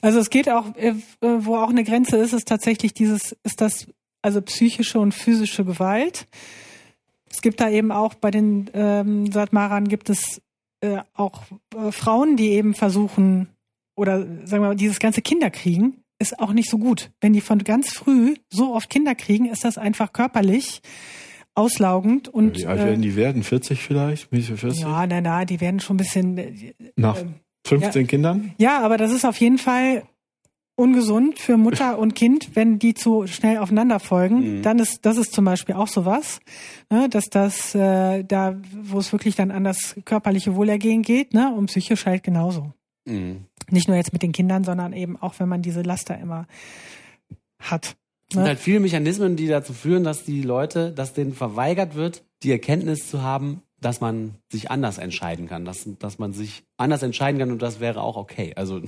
[0.00, 3.86] Also es geht auch, äh, wo auch eine Grenze ist, ist tatsächlich dieses, ist das
[4.22, 6.28] also psychische und physische Gewalt.
[7.30, 10.40] Es gibt da eben auch bei den ähm, Satmarern gibt es
[10.80, 11.42] äh, auch
[11.74, 13.48] äh, Frauen, die eben versuchen
[13.96, 17.10] oder sagen wir mal, dieses ganze Kinderkriegen ist auch nicht so gut.
[17.20, 20.80] Wenn die von ganz früh so oft Kinder kriegen, ist das einfach körperlich
[21.54, 23.42] auslaugend und Wie alt äh, werden die werden?
[23.42, 24.32] 40 vielleicht?
[24.32, 24.82] Mitte 40?
[24.82, 27.34] ja, na na, die werden schon ein bisschen äh, Nach ähm,
[27.66, 28.54] 15 Kindern?
[28.58, 30.02] ja, aber das ist auf jeden Fall
[30.74, 34.58] ungesund für Mutter und Kind, wenn die zu schnell aufeinander folgen.
[34.58, 34.62] Mhm.
[34.62, 36.40] Dann ist das ist zum Beispiel auch sowas,
[36.90, 41.54] ne, dass das äh, da, wo es wirklich dann an das körperliche Wohlergehen geht, ne,
[41.54, 42.72] und psychisch halt genauso.
[43.04, 43.44] Mhm.
[43.70, 46.46] Nicht nur jetzt mit den Kindern, sondern eben auch, wenn man diese Laster immer
[47.58, 47.94] hat.
[48.28, 48.48] Es sind Ne?
[48.48, 53.08] halt viele Mechanismen, die dazu führen, dass die Leute, dass denen verweigert wird, die Erkenntnis
[53.08, 57.50] zu haben, dass man sich anders entscheiden kann, dass, dass man sich anders entscheiden kann
[57.50, 58.52] und das wäre auch okay.
[58.56, 58.80] Also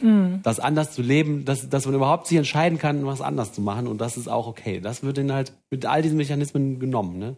[0.00, 0.40] Mhm.
[0.42, 3.86] das anders zu leben, dass, dass man überhaupt sich entscheiden kann, was anders zu machen
[3.86, 4.80] und das ist auch okay.
[4.80, 7.18] Das wird ihnen halt mit all diesen Mechanismen genommen.
[7.18, 7.36] Ne?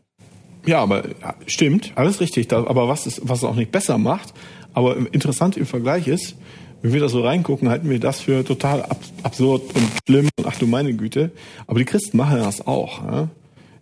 [0.66, 2.48] Ja, aber ja, stimmt, alles richtig.
[2.48, 4.34] Da, aber was es, was es auch nicht besser macht,
[4.74, 6.36] aber interessant im Vergleich ist,
[6.82, 10.46] wenn wir da so reingucken, halten wir das für total ab, absurd und schlimm und
[10.46, 11.32] ach du meine Güte.
[11.66, 13.02] Aber die Christen machen das auch.
[13.04, 13.28] Ja?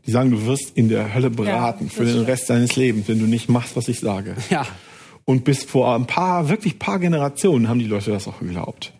[0.06, 2.28] Die sagen, du wirst in der Hölle beraten das für den stimmt.
[2.28, 4.36] Rest deines Lebens, wenn du nicht machst, was ich sage.
[4.50, 4.66] Ja,
[5.24, 8.92] Und bis vor ein paar, wirklich paar Generationen haben die Leute das auch geglaubt.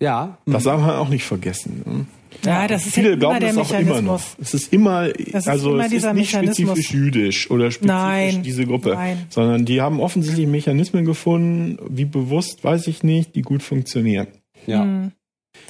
[0.00, 0.38] ja.
[0.46, 1.82] Das darf man auch nicht vergessen.
[1.86, 2.06] Ne?
[2.44, 4.22] Ja, das ist ja Viele immer glauben der das auch immer noch.
[4.40, 6.56] Es ist immer, ist also immer es ist dieser nicht Mechanismus.
[6.78, 9.26] spezifisch jüdisch oder spezifisch Nein, diese Gruppe, nein.
[9.30, 14.28] sondern die haben offensichtlich Mechanismen gefunden, wie bewusst, weiß ich nicht, die gut funktionieren.
[14.66, 14.84] ja.
[14.84, 15.12] Mhm.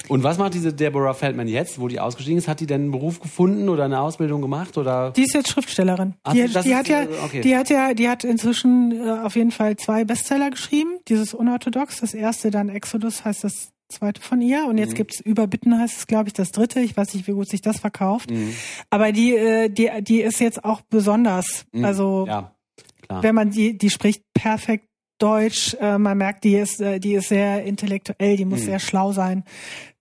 [0.07, 2.47] Und was macht diese Deborah Feldman jetzt, wo die ausgestiegen ist?
[2.47, 5.11] Hat die denn einen Beruf gefunden oder eine Ausbildung gemacht oder?
[5.11, 6.15] Die ist jetzt Schriftstellerin.
[6.23, 7.41] Ach, die, das die hat ja, okay.
[7.41, 10.99] die hat ja, die hat inzwischen äh, auf jeden Fall zwei Bestseller geschrieben.
[11.07, 14.95] Dieses Unorthodox, das erste, dann Exodus heißt das zweite von ihr und jetzt Mhm.
[14.95, 16.79] gibt's Überbitten heißt es, glaube ich, das dritte.
[16.79, 18.31] Ich weiß nicht, wie gut sich das verkauft.
[18.31, 18.53] Mhm.
[18.89, 21.65] Aber die, äh, die, die ist jetzt auch besonders.
[21.71, 21.85] Mhm.
[21.85, 22.55] Also ja,
[23.01, 23.23] klar.
[23.23, 24.87] wenn man die, die spricht perfekt
[25.21, 25.75] Deutsch.
[25.79, 29.43] Äh, man merkt, die ist, äh, die ist sehr intellektuell, die muss sehr schlau sein.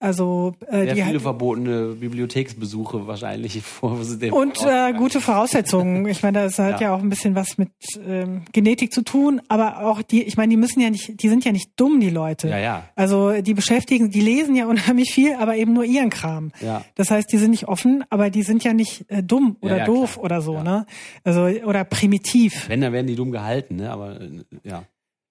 [0.02, 6.09] Also äh, Sehr die viele hat, verbotene Bibliotheksbesuche wahrscheinlich vor dem und äh, gute Voraussetzungen.
[6.09, 6.88] Ich meine, das hat ja.
[6.88, 6.94] Ja.
[6.94, 7.68] auch ein bisschen was mit
[8.06, 11.44] ähm, Genetik zu tun, aber auch die, ich meine, die müssen ja nicht, die sind
[11.44, 12.48] ja nicht dumm, die Leute.
[12.48, 12.84] Ja, ja.
[12.97, 16.51] Also die beschäftigen, die lesen ja unheimlich viel, aber eben nur ihren Kram.
[16.62, 16.82] Ja.
[16.94, 19.84] Das heißt, die sind nicht offen, aber die sind ja nicht äh, dumm oder ja,
[19.84, 20.24] doof klar.
[20.24, 20.62] oder so, Ja.
[20.62, 20.86] ne?
[21.24, 22.70] Also oder primitiv.
[22.70, 23.90] Wenn, dann werden die dumm gehalten, ne?
[23.90, 24.28] Aber äh,
[24.64, 24.84] ja.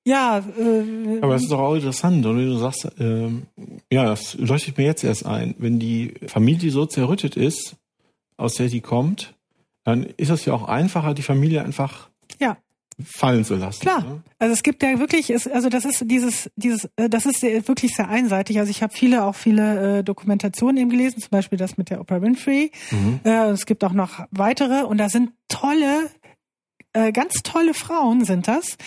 [0.05, 2.39] Ja, äh, Aber das ist doch auch interessant, oder?
[2.39, 3.43] Du sagst, ähm,
[3.91, 5.55] ja, das leuchtet mir jetzt erst ein.
[5.57, 7.75] Wenn die Familie so zerrüttet ist,
[8.37, 9.35] aus der die kommt,
[9.83, 12.09] dann ist es ja auch einfacher, die Familie einfach
[12.39, 12.57] ja.
[13.03, 13.81] fallen zu lassen.
[13.81, 14.03] Klar.
[14.03, 14.23] Ne?
[14.39, 17.67] Also es gibt ja wirklich, es, also das ist dieses, dieses, äh, das ist sehr,
[17.67, 18.59] wirklich sehr einseitig.
[18.59, 21.99] Also ich habe viele, auch viele äh, Dokumentationen eben gelesen, zum Beispiel das mit der
[21.99, 22.71] Oprah Winfrey.
[23.25, 26.09] Äh, es gibt auch noch weitere und da sind tolle,
[26.93, 28.77] äh, ganz tolle Frauen sind das,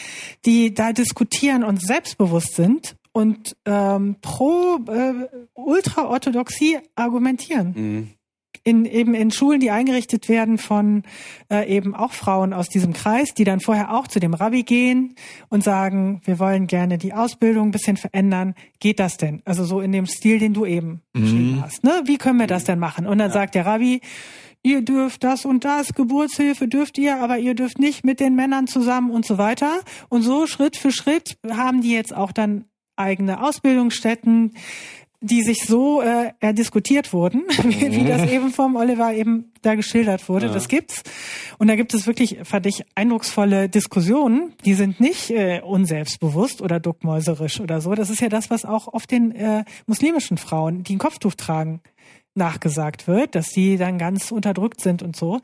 [0.45, 8.09] die da diskutieren und selbstbewusst sind und ähm, pro äh, Ultraorthodoxie argumentieren Mhm.
[8.65, 11.03] in eben in Schulen, die eingerichtet werden von
[11.51, 15.15] äh, eben auch Frauen aus diesem Kreis, die dann vorher auch zu dem Rabbi gehen
[15.49, 18.55] und sagen, wir wollen gerne die Ausbildung ein bisschen verändern.
[18.81, 19.43] Geht das denn?
[19.45, 21.85] Also so in dem Stil, den du eben beschrieben hast.
[21.85, 22.03] Ne?
[22.07, 23.07] Wie können wir das denn machen?
[23.07, 24.01] Und dann sagt der Rabbi,
[24.63, 28.67] ihr dürft das und das, Geburtshilfe dürft ihr, aber ihr dürft nicht mit den Männern
[28.67, 29.81] zusammen und so weiter.
[30.09, 32.65] Und so Schritt für Schritt haben die jetzt auch dann
[32.97, 34.53] eigene Ausbildungsstätten,
[35.23, 40.29] die sich so äh, diskutiert wurden, wie, wie das eben vom Oliver eben da geschildert
[40.29, 40.49] wurde.
[40.49, 41.05] Das gibt's.
[41.59, 44.53] Und da gibt es wirklich, fand ich, eindrucksvolle Diskussionen.
[44.65, 47.95] Die sind nicht äh, unselbstbewusst oder duckmäuserisch oder so.
[47.95, 51.81] Das ist ja das, was auch oft den äh, muslimischen Frauen, die ein Kopftuch tragen,
[52.35, 55.41] nachgesagt wird, dass die dann ganz unterdrückt sind und so.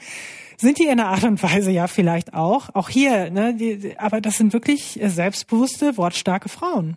[0.56, 2.74] Sind die in einer Art und Weise ja vielleicht auch.
[2.74, 6.96] Auch hier, ne, die, aber das sind wirklich äh, selbstbewusste, wortstarke Frauen,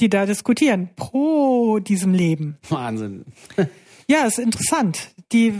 [0.00, 2.58] die da diskutieren pro diesem Leben.
[2.68, 3.24] Wahnsinn.
[4.08, 5.10] Ja, ist interessant.
[5.32, 5.52] Die,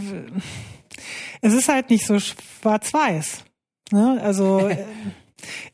[1.40, 3.44] es ist halt nicht so schwarz-weiß.
[3.90, 4.20] Ne?
[4.22, 4.84] Also, äh,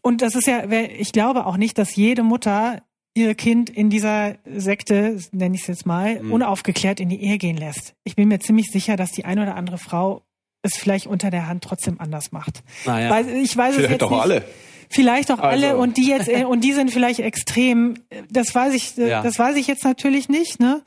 [0.00, 2.82] und das ist ja, ich glaube auch nicht, dass jede Mutter
[3.14, 7.56] ihr Kind in dieser Sekte, nenne ich es jetzt mal, unaufgeklärt in die Ehe gehen
[7.56, 7.94] lässt.
[8.04, 10.22] Ich bin mir ziemlich sicher, dass die eine oder andere Frau
[10.62, 12.62] es vielleicht unter der Hand trotzdem anders macht.
[12.86, 13.10] Naja.
[13.10, 14.20] Weil ich weiß es Vielleicht jetzt auch nicht.
[14.20, 14.44] alle.
[14.88, 15.82] Vielleicht auch alle Also.
[15.82, 17.94] und die jetzt äh, und die sind vielleicht extrem.
[18.30, 18.96] Das weiß ich.
[18.98, 19.22] äh, Ja.
[19.22, 20.60] Das weiß ich jetzt natürlich nicht.
[20.60, 20.82] Ne,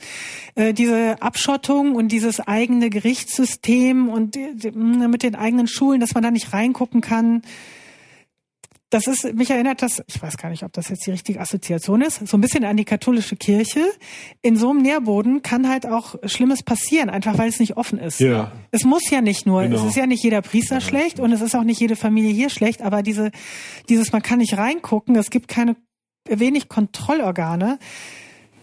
[0.54, 4.38] äh, diese Abschottung und dieses eigene Gerichtssystem und
[4.76, 7.42] mit den eigenen Schulen, dass man da nicht reingucken kann.
[8.96, 12.00] Das ist, mich erinnert das, ich weiß gar nicht, ob das jetzt die richtige Assoziation
[12.02, 13.82] ist, so ein bisschen an die katholische Kirche.
[14.42, 18.22] In so einem Nährboden kann halt auch Schlimmes passieren, einfach weil es nicht offen ist.
[18.22, 18.54] Ja.
[18.72, 19.76] Es muss ja nicht nur, Genau.
[19.76, 22.50] es ist ja nicht jeder Priester schlecht und es ist auch nicht jede Familie hier
[22.50, 23.32] schlecht, aber diese,
[23.90, 25.76] dieses, man kann nicht reingucken, es gibt keine,
[26.30, 27.80] wenig Kontrollorgane,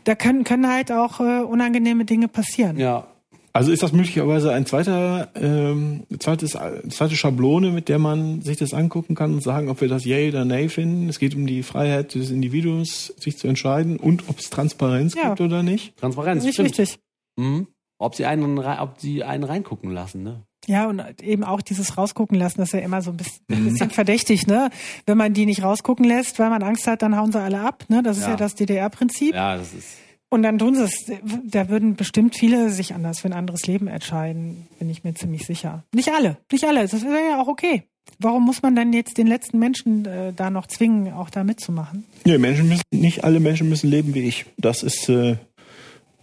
[0.04, 2.78] da können, können halt auch äh, unangenehme Dinge passieren.
[2.78, 3.06] Ja.
[3.54, 6.52] Also ist das möglicherweise ein zweiter, ähm, zweites,
[6.88, 10.30] zweite Schablone, mit der man sich das angucken kann und sagen, ob wir das Yay
[10.30, 11.08] oder Nay finden.
[11.10, 15.28] Es geht um die Freiheit des Individuums, sich zu entscheiden und ob es Transparenz Ja.
[15.28, 15.96] gibt oder nicht.
[15.98, 16.44] Transparenz.
[16.44, 16.70] Nicht stimmt.
[16.78, 16.98] richtig.
[17.36, 17.66] Mhm.
[17.98, 20.42] Ob sie einen, ob sie einen reingucken lassen, ne?
[20.66, 23.64] Ja, und eben auch dieses rausgucken lassen, das ist ja immer so ein bisschen, ein
[23.64, 24.70] bisschen verdächtig, ne?
[25.06, 27.84] Wenn man die nicht rausgucken lässt, weil man Angst hat, dann hauen sie alle ab,
[27.88, 28.02] ne?
[28.02, 28.36] Das ist ja, Ja.
[28.36, 29.34] das DDR-Prinzip.
[29.34, 29.88] Ja, das ist.
[30.32, 31.12] Und dann tun sie es.
[31.44, 35.44] Da würden bestimmt viele sich anders für ein anderes Leben entscheiden, bin ich mir ziemlich
[35.44, 35.84] sicher.
[35.94, 36.88] Nicht alle, nicht alle.
[36.88, 37.82] Das wäre ja auch okay.
[38.18, 42.04] Warum muss man dann jetzt den letzten Menschen äh, da noch zwingen, auch da mitzumachen?
[42.24, 44.46] Nee, Menschen müssen, nicht alle Menschen müssen leben wie ich.
[44.56, 45.36] Das ist äh,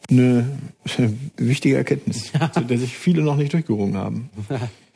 [0.10, 0.58] eine
[1.38, 4.30] wichtige Erkenntnis, zu der sich viele noch nicht durchgerungen haben.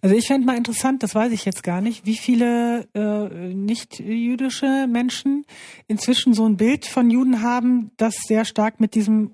[0.00, 4.86] Also ich fände mal interessant, das weiß ich jetzt gar nicht, wie viele äh, nicht-jüdische
[4.88, 5.44] Menschen
[5.88, 9.32] inzwischen so ein Bild von Juden haben, das sehr stark mit diesem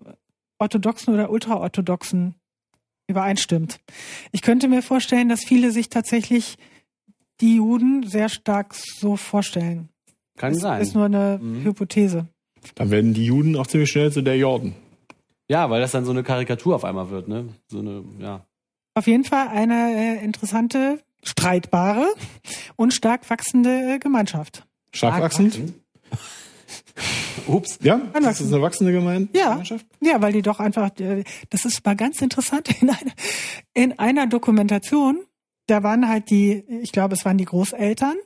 [0.58, 2.34] orthodoxen oder ultraorthodoxen
[3.08, 3.78] übereinstimmt.
[4.32, 6.56] Ich könnte mir vorstellen, dass viele sich tatsächlich
[7.40, 9.88] die Juden sehr stark so vorstellen.
[10.36, 10.80] Kann das sein.
[10.82, 11.64] ist nur eine Mhm.
[11.64, 12.26] Hypothese.
[12.74, 14.74] Da werden die Juden auch ziemlich schnell zu der Jordan.
[15.48, 17.48] Ja, weil das dann so eine Karikatur auf einmal wird, ne?
[17.68, 18.46] So eine, ja.
[18.94, 22.06] Auf jeden Fall eine äh, interessante, streitbare
[22.76, 24.66] und stark wachsende äh, Gemeinschaft.
[24.92, 25.58] Stark wachsend?
[27.46, 27.78] Ups.
[27.82, 29.28] Ja, das ist eine wachsende Gemeinde.
[29.36, 29.86] Ja, Gemeinschaft.
[30.00, 33.12] ja, weil die doch einfach, äh, das ist mal ganz interessant, in einer,
[33.74, 35.24] in einer Dokumentation,
[35.66, 38.16] da waren halt die, ich glaube, es waren die Großeltern,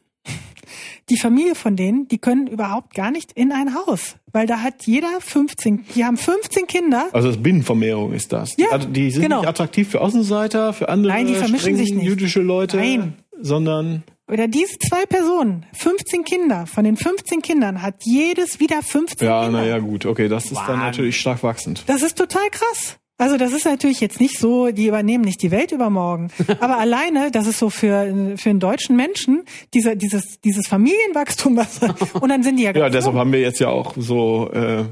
[1.11, 4.87] die Familie von denen, die können überhaupt gar nicht in ein Haus, weil da hat
[4.87, 7.09] jeder 15, die haben 15 Kinder.
[7.13, 8.57] Also das Binnenvermehrung ist das.
[8.57, 9.41] Ja, Also die sind genau.
[9.41, 12.05] nicht attraktiv für Außenseiter, für andere Nein, die vermischen sich nicht.
[12.07, 13.15] jüdische Leute, Nein.
[13.41, 19.27] sondern oder diese zwei Personen, 15 Kinder, von den 15 Kindern hat jedes wieder 15
[19.29, 19.59] Ja, Kinder.
[19.61, 20.79] naja, gut, okay, das ist dann Wahnsinn.
[20.81, 21.83] natürlich stark wachsend.
[21.87, 22.97] Das ist total krass.
[23.17, 26.33] Also das ist natürlich jetzt nicht so, die übernehmen nicht die Welt übermorgen.
[26.61, 31.81] Aber alleine, das ist so für, für einen deutschen Menschen, dieser, dieses, dieses Familienwachstum, was,
[32.21, 34.85] und dann sind die ja, Ja, deshalb haben wir jetzt ja auch so äh,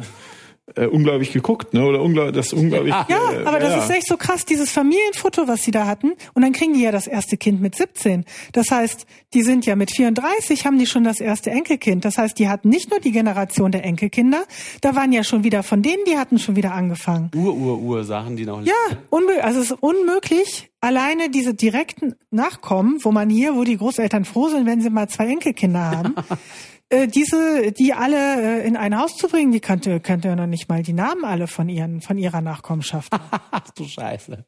[0.76, 1.84] äh, unglaublich geguckt, ne?
[1.84, 2.94] Oder unglaublich, das unglaublich.
[3.08, 3.84] Ja, äh, aber das ja.
[3.84, 6.12] ist echt so krass, dieses Familienfoto, was sie da hatten.
[6.34, 8.24] Und dann kriegen die ja das erste Kind mit 17.
[8.52, 12.04] Das heißt, die sind ja mit 34, haben die schon das erste Enkelkind.
[12.04, 14.44] Das heißt, die hatten nicht nur die Generation der Enkelkinder,
[14.80, 17.30] da waren ja schon wieder von denen, die hatten schon wieder angefangen.
[17.34, 18.72] Ur, Ur, Ur Sachen, die noch Ja,
[19.10, 24.24] unmö also es ist unmöglich, alleine diese direkten Nachkommen, wo man hier, wo die Großeltern
[24.24, 26.14] froh sind, wenn sie mal zwei Enkelkinder haben,
[26.92, 30.46] äh, diese, die alle äh, in ein Haus zu bringen, die könnte, könnte ja noch
[30.46, 33.12] nicht mal die Namen alle von ihren, von ihrer Nachkommenschaft.
[33.50, 34.44] Ach du Scheiße.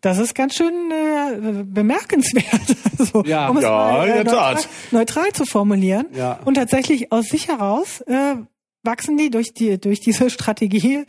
[0.00, 3.48] Das ist ganz schön äh, bemerkenswert, so, Ja.
[3.48, 4.56] um es Ja, mal äh, neutral,
[4.92, 6.06] neutral zu formulieren.
[6.14, 6.38] Ja.
[6.44, 8.36] Und tatsächlich aus sich heraus äh,
[8.84, 11.04] wachsen die durch die durch diese Strategie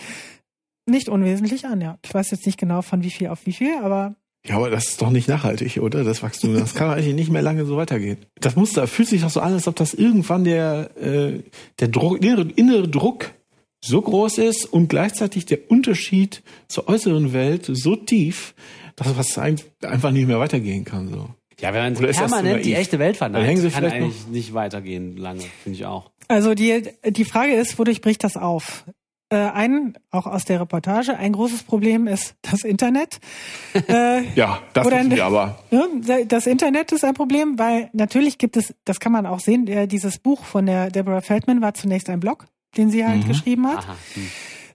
[0.88, 1.82] nicht unwesentlich an.
[1.82, 4.16] Ja, ich weiß jetzt nicht genau von wie viel auf wie viel, aber
[4.48, 6.04] Ja, aber das ist doch nicht nachhaltig, oder?
[6.04, 8.18] Das Wachstum, das kann eigentlich nicht mehr lange so weitergehen.
[8.40, 11.44] Das muss da fühlt sich doch so an, als ob das irgendwann der äh,
[11.80, 13.32] der Druck, innere, innere Druck
[13.84, 18.54] so groß ist und gleichzeitig der Unterschied zur äußeren Welt so tief,
[18.96, 21.10] dass was ein- einfach nicht mehr weitergehen kann.
[21.10, 21.30] So.
[21.62, 24.54] Ja, wenn man permanent die echte Welt Dann hängen verneint, sie kann vielleicht eigentlich nicht
[24.54, 26.12] weitergehen lange, finde ich auch.
[26.30, 28.86] Also die, die Frage ist, wodurch bricht das auf?
[29.32, 33.20] Äh, ein, auch aus der Reportage, ein großes Problem ist das Internet.
[33.88, 35.60] Äh, Ja, das Oder wissen wir aber.
[35.70, 39.68] ne, das Internet ist ein Problem, weil natürlich gibt es, das kann man auch sehen,
[39.68, 42.48] äh, dieses Buch von der Deborah Feldman war zunächst ein Blog,
[42.78, 43.80] den sie halt geschrieben hat.
[43.86, 43.96] Aha.
[44.16, 44.28] Hm.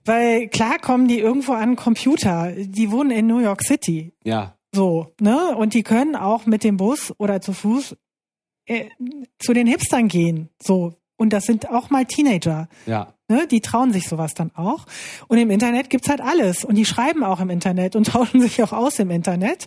[0.04, 4.12] Weil klar kommen die irgendwo an Computer, die wohnen in New York City.
[4.22, 4.54] Ja.
[4.72, 5.56] So, ne?
[5.56, 7.96] Und die können auch mit dem Bus oder zu Fuß
[8.66, 8.86] äh,
[9.38, 10.50] zu den Hipstern gehen.
[10.62, 10.94] So.
[11.24, 12.68] Und das sind auch mal Teenager.
[12.84, 13.14] Ja.
[13.26, 14.84] Ne, die trauen sich sowas dann auch.
[15.28, 16.62] Und im Internet gibt's halt alles.
[16.62, 19.64] Und die schreiben auch im Internet und tauschen sich auch aus im Internet.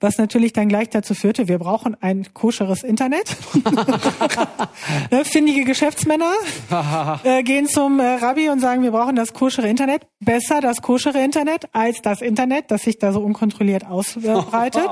[0.00, 3.34] Was natürlich dann gleich dazu führte, wir brauchen ein koscheres Internet.
[5.10, 6.30] ne, findige Geschäftsmänner
[7.24, 10.02] äh, gehen zum äh, Rabbi und sagen, wir brauchen das koschere Internet.
[10.20, 14.90] Besser das koschere Internet als das Internet, das sich da so unkontrolliert ausbreitet.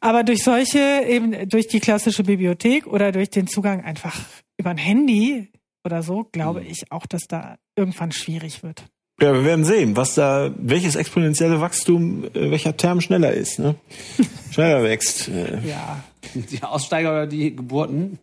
[0.00, 4.18] Aber durch solche, eben durch die klassische Bibliothek oder durch den Zugang einfach
[4.56, 5.48] über ein Handy
[5.84, 8.84] oder so, glaube ich auch, dass da irgendwann schwierig wird.
[9.20, 13.76] Ja, wir werden sehen, was da, welches exponentielle Wachstum, äh, welcher Term schneller ist, ne?
[14.50, 15.28] Schneller wächst.
[15.28, 16.02] Äh, Ja,
[16.34, 18.18] Die Aussteiger oder die Geburten?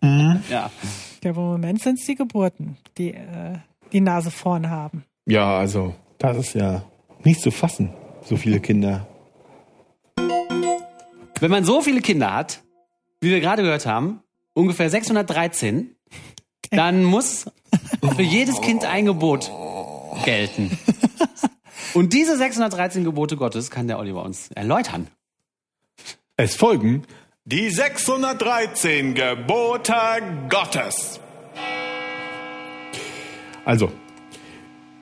[0.49, 0.69] Ja.
[1.13, 3.57] ich glaube, im Moment sind es die Geburten, die äh,
[3.93, 5.03] die Nase vorn haben.
[5.25, 6.83] ja, also, das ist ja
[7.23, 7.93] nicht zu fassen,
[8.25, 9.07] so viele Kinder.
[11.39, 12.61] Wenn man so viele Kinder hat,
[13.21, 14.19] wie wir gerade gehört haben,
[14.53, 15.95] ungefähr 613,
[16.71, 17.45] dann muss
[18.15, 19.51] für jedes Kind ein Gebot
[20.25, 20.71] gelten.
[21.93, 25.07] Und diese 613 Gebote Gottes kann der Oliver uns erläutern.
[26.37, 27.03] Es folgen
[27.45, 29.93] die 613 Gebote
[30.49, 31.19] Gottes.
[33.65, 33.91] Also,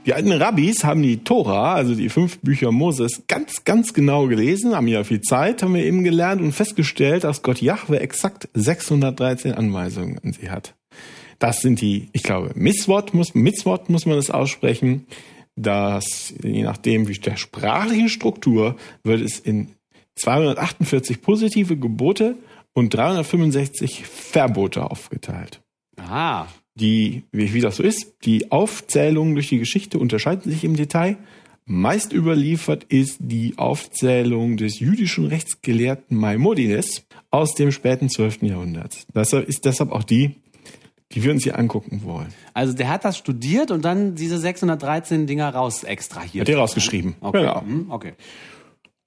[0.06, 4.76] die alten Rabbis haben die Tora, also die fünf Bücher Moses, ganz, ganz genau gelesen,
[4.76, 9.54] haben ja viel Zeit, haben wir eben gelernt und festgestellt, dass Gott Jahwe exakt 613
[9.54, 10.74] Anweisungen an sie hat.
[11.40, 15.08] Das sind die, ich glaube, Mitzvot muss, Mitzvot muss man das aussprechen.
[15.56, 19.70] Das, je nachdem, wie der sprachlichen Struktur, wird es in
[20.16, 22.36] 248 positive Gebote
[22.74, 25.62] und 365 Verbote aufgeteilt.
[25.98, 30.76] Ah, Die, wie, wie das so ist, die Aufzählungen durch die Geschichte unterscheiden sich im
[30.76, 31.18] Detail.
[31.66, 38.44] Meist überliefert ist die Aufzählung des jüdischen Rechtsgelehrten Maimonides aus dem späten 12.
[38.44, 39.06] Jahrhundert.
[39.14, 40.36] Das ist deshalb auch die,
[41.12, 42.34] die wir uns hier angucken wollen.
[42.54, 46.48] also der hat das studiert und dann diese 613 Dinger raus extrahiert.
[46.48, 47.16] Hat er rausgeschrieben.
[47.22, 47.42] Okay.
[47.42, 47.62] Genau.
[47.62, 48.14] Hm, okay.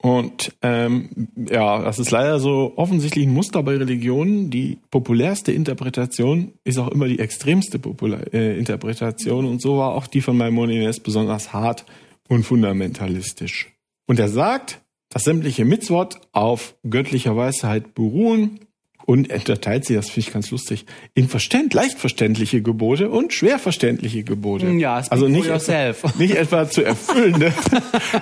[0.02, 4.50] Und ähm, ja, das ist leider so offensichtlich ein Muster bei Religionen.
[4.50, 10.08] Die populärste Interpretation ist auch immer die extremste Popula äh, Interpretation und so war auch
[10.08, 11.84] die von Maimonides besonders hart
[12.28, 13.70] und fundamentalistisch.
[14.08, 18.58] Und er sagt, dass sämtliche Mitzvot auf göttlicher Weisheit beruhen
[19.06, 23.32] und er unterteilt sie, das finde ich ganz lustig, in verständ, leicht verständliche Gebote und
[23.32, 24.70] schwer verständliche Gebote.
[24.70, 26.04] Ja, also nicht yourself.
[26.04, 27.52] Etwa, nicht etwa zu erfüllende,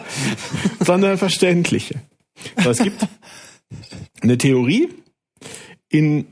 [0.81, 1.97] sondern verständliche.
[2.57, 3.07] Aber es gibt
[4.20, 4.89] eine Theorie
[5.89, 6.27] in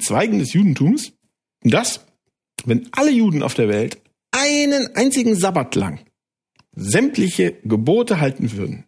[0.00, 1.12] Zweigen des Judentums,
[1.62, 2.00] dass,
[2.64, 3.98] wenn alle Juden auf der Welt
[4.30, 6.00] einen einzigen Sabbat lang
[6.76, 8.84] sämtliche Gebote halten würden,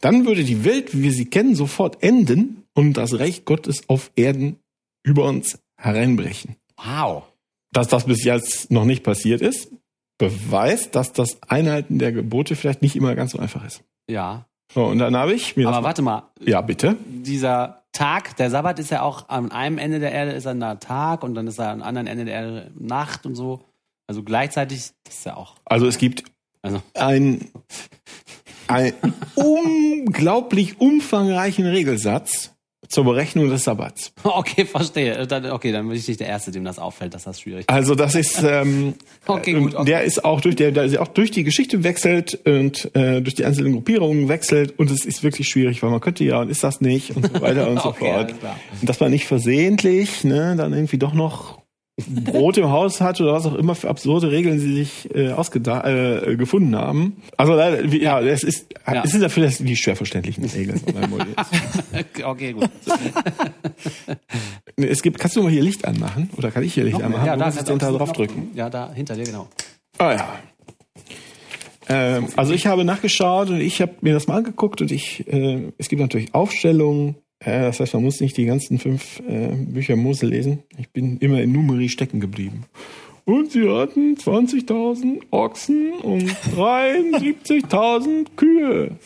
[0.00, 4.10] dann würde die Welt, wie wir sie kennen, sofort enden und das Reich Gottes auf
[4.16, 4.58] Erden
[5.02, 6.56] über uns hereinbrechen.
[6.76, 7.24] Wow.
[7.72, 9.70] Dass das bis jetzt noch nicht passiert ist,
[10.18, 13.82] beweist, dass das Einhalten der Gebote vielleicht nicht immer ganz so einfach ist.
[14.08, 14.46] Ja.
[14.72, 16.96] So, und dann habe ich mir Aber warte mal, ja bitte.
[17.06, 20.76] dieser Tag, der Sabbat ist ja auch an einem Ende der Erde ist dann da
[20.76, 23.64] Tag und dann ist er am anderen Ende der Erde Nacht und so.
[24.06, 25.56] Also gleichzeitig, das ist ja auch.
[25.64, 26.24] Also es gibt
[26.62, 27.48] Also, ein,
[28.68, 28.92] ein
[29.34, 32.54] unglaublich umfangreichen Regelsatz
[32.90, 34.12] zur Berechnung des Sabbats.
[34.24, 35.26] okay, verstehe.
[35.26, 37.70] Dann, okay, dann bin ich nicht der Erste, dem das auffällt, dass das schwierig ist.
[37.70, 38.94] Also das ist ähm,
[39.26, 39.84] Okay, gut, okay.
[39.84, 43.34] der ist auch durch der, der ist auch durch die Geschichte wechselt und äh, durch
[43.36, 46.64] die einzelnen Gruppierungen wechselt und es ist wirklich schwierig, weil man könnte ja und ist
[46.64, 48.26] das nicht und so weiter und so Okay, fort.
[48.26, 48.56] alles klar.
[48.80, 51.59] Und dass man nicht versehentlich ne, dann irgendwie doch noch
[52.08, 55.84] Brot im Haus hat oder was auch immer für absurde Regeln sie sich äh, ausgeda
[56.22, 57.16] äh, gefunden haben.
[57.36, 59.02] Also ja, es ist Ja.
[59.04, 60.80] es sind dafür das die schwer verständlichen Regeln.
[62.24, 62.68] okay, gut.
[64.76, 67.24] es gibt, kannst du mal hier Licht anmachen oder kann ich hier Licht Noch anmachen?
[67.24, 67.36] mehr.
[67.36, 68.50] Muss ich kannst du da auf drauf drücken?
[68.54, 69.48] Ja, da hinter dir, genau.
[69.98, 70.28] Ah ja.
[71.88, 75.72] Ähm, also ich habe nachgeschaut und ich habe mir das mal angeguckt und ich, äh,
[75.78, 77.16] es gibt natürlich Aufstellungen.
[77.40, 80.62] Äh, das heißt, man muss nicht die ganzen fünf äh, Bücher Mose lesen.
[80.78, 82.64] Ich bin immer in Numeri stecken geblieben.
[83.24, 88.96] Und sie hatten 20.000 Ochsen und 73.000 Kühe.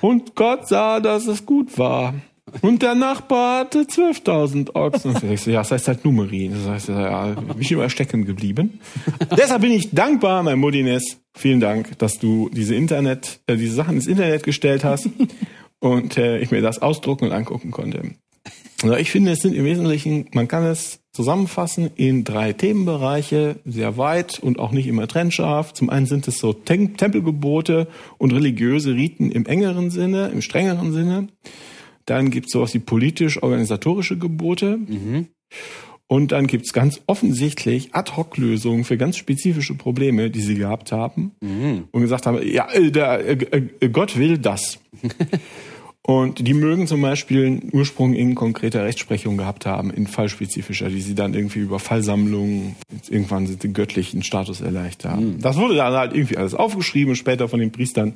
[0.00, 2.14] Und Gott sah, dass es gut war.
[2.62, 5.14] Und der Nachbar hatte 12.000 Ochsen.
[5.46, 6.48] Ja, das heißt halt Numeri.
[6.48, 8.80] Das heißt, ja, bin ich immer stecken geblieben.
[9.36, 11.18] Deshalb bin ich dankbar, mein Modines.
[11.34, 15.08] Vielen Dank, dass du diese Internet, äh, diese Sachen ins Internet gestellt hast
[15.80, 18.14] und äh, ich mir das ausdrucken und angucken konnte.
[18.82, 23.98] Also ich finde, es sind im Wesentlichen, man kann es zusammenfassen in drei Themenbereiche, sehr
[23.98, 25.74] weit und auch nicht immer trennscharf.
[25.74, 30.92] Zum einen sind es so Tem Tempelgebote und religiöse Riten im engeren Sinne, im strengeren
[30.92, 31.28] Sinne.
[32.06, 34.78] Dann gibt es sowas wie politisch-organisatorische Gebote.
[36.06, 41.32] Und dann gibt es ganz offensichtlich Ad-Hoc-Lösungen für ganz spezifische Probleme, die sie gehabt haben.
[41.92, 44.80] Und gesagt haben, ja, äh, der, äh, äh, Gott will das.
[46.10, 51.02] Und die mögen zum Beispiel einen Ursprung in konkreter Rechtsprechung gehabt haben, in fallspezifischer, die
[51.02, 52.74] sie dann irgendwie über Fallsammlungen
[53.08, 55.38] irgendwann sind den göttlichen Status erleicht haben.
[55.40, 58.14] Das wurde dann halt irgendwie alles aufgeschrieben später von den Priestern,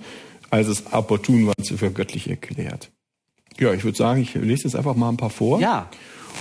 [0.50, 2.90] als es opportun war, für göttlich erklärt.
[3.60, 5.60] Ja, ich würde sagen, ich lese jetzt einfach mal ein paar vor.
[5.60, 5.88] Ja.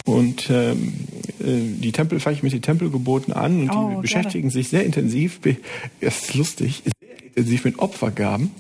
[0.06, 0.94] Und ähm,
[1.40, 4.02] äh, die Tempel fange ich mit den Tempelgeboten an und Oh, die gerne.
[4.02, 5.40] beschäftigen sich sehr intensiv,
[6.02, 8.52] das ist lustig, sehr intensiv mit Opfergaben,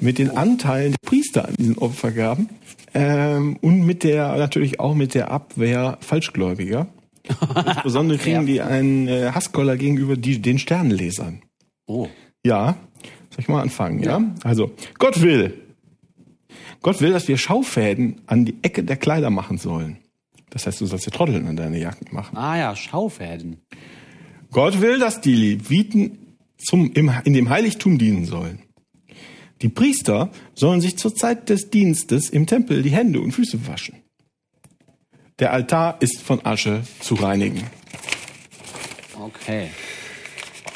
[0.00, 2.48] mit den Anteilen der Priester an diesen Opfergaben
[2.94, 6.86] ähm, und mit der natürlich auch mit der Abwehr Falschgläubiger.
[7.66, 11.42] Insbesondere kriegen die einen äh, Hasskoller gegenüber die, den Sternenlesern.
[11.86, 12.08] Oh.
[12.44, 12.76] Ja,
[13.30, 14.20] soll ich mal anfangen, ja?
[14.42, 15.54] Also, Gott will.
[16.82, 19.98] Gott will, dass wir Schaufäden an die Ecke der Kleider machen sollen.
[20.52, 22.36] Das heißt, du sollst dir Trotteln an deine Jacken machen.
[22.36, 23.62] Ah ja, Schaufäden.
[24.50, 28.60] Gott will, dass die Leviten zum, im, in dem Heiligtum dienen sollen.
[29.62, 33.96] Die Priester sollen sich zur Zeit des Dienstes im Tempel die Hände und Füße waschen.
[35.38, 37.62] Der Altar ist von Asche zu reinigen.
[39.18, 39.70] Okay.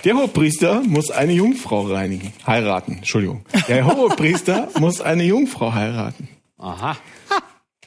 [0.05, 2.99] Der Hohepriester muss eine Jungfrau reinigen, heiraten.
[2.99, 3.45] Entschuldigung.
[3.69, 6.29] Der Hohepriester muss eine Jungfrau heiraten.
[6.57, 6.97] Aha.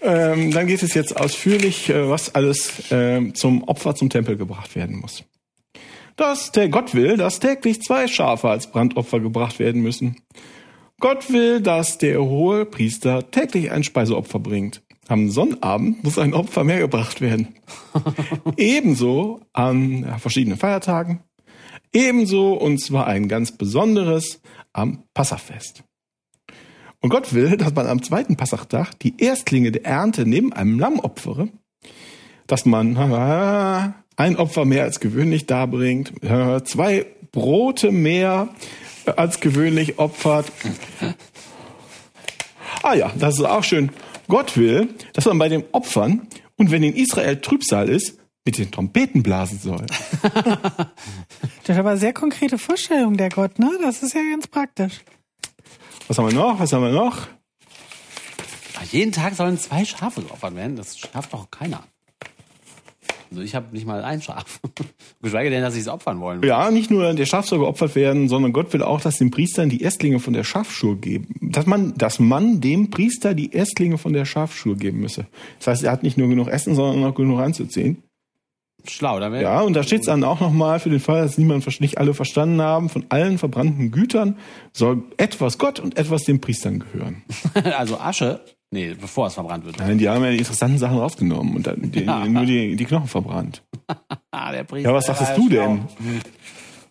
[0.01, 4.75] Ähm, dann geht es jetzt ausführlich, äh, was alles ähm, zum Opfer zum Tempel gebracht
[4.75, 5.23] werden muss.
[6.15, 10.21] Dass der Gott will, dass täglich zwei Schafe als Brandopfer gebracht werden müssen.
[10.99, 14.81] Gott will, dass der hohe Priester täglich ein Speiseopfer bringt.
[15.07, 17.55] Am Sonnabend muss ein Opfer mehr gebracht werden.
[18.57, 21.23] Ebenso an ja, verschiedenen Feiertagen.
[21.91, 25.83] Ebenso, und zwar ein ganz besonderes, am Passafest.
[27.01, 30.99] Und Gott will, dass man am zweiten Passachtag die Erstlinge der Ernte neben einem Lamm
[30.99, 31.49] opfere,
[32.47, 32.97] dass man
[34.17, 36.13] ein Opfer mehr als gewöhnlich darbringt,
[36.65, 38.49] zwei Brote mehr
[39.05, 40.51] als gewöhnlich opfert.
[42.83, 43.91] Ah ja, das ist auch schön.
[44.27, 46.27] Gott will, dass man bei den Opfern
[46.57, 49.85] und wenn in Israel Trübsal ist, mit den Trompeten blasen soll.
[51.63, 53.69] Das ist aber sehr konkrete Vorstellung, der Gott, ne?
[53.79, 55.01] Das ist ja ganz praktisch.
[56.09, 56.59] Was haben wir noch?
[56.59, 57.27] Was haben wir noch?
[58.91, 60.75] Jeden Tag sollen zwei Schafe geopfert werden.
[60.75, 61.83] Das schafft doch keiner.
[63.29, 64.59] Also ich habe nicht mal ein Schaf.
[65.21, 66.41] Geschweige denn, dass ich es opfern wollen.
[66.41, 69.69] Ja, nicht nur der Schaf soll geopfert werden, sondern Gott will auch, dass den Priestern
[69.69, 71.51] die Erstlinge von der Schafschur geben.
[71.51, 75.27] Dass man, dass man dem Priester die Erstlinge von der Schafschur geben müsse.
[75.59, 78.01] Das heißt, er hat nicht nur genug Essen, sondern auch genug anzuziehen.
[78.87, 79.43] Schlau, da wäre.
[79.43, 82.13] Ja, und da steht es dann auch nochmal für den Fall, dass niemand nicht alle
[82.13, 84.37] verstanden haben, von allen verbrannten Gütern
[84.73, 87.23] soll etwas Gott und etwas den Priestern gehören.
[87.77, 88.41] Also Asche
[88.71, 89.79] Nee, bevor es verbrannt wird.
[89.79, 93.07] Nein, die haben ja die interessanten Sachen rausgenommen und dann die, nur die, die Knochen
[93.07, 93.63] verbrannt.
[94.31, 94.89] Der Priester.
[94.89, 95.85] Ja, was sagtest du denn?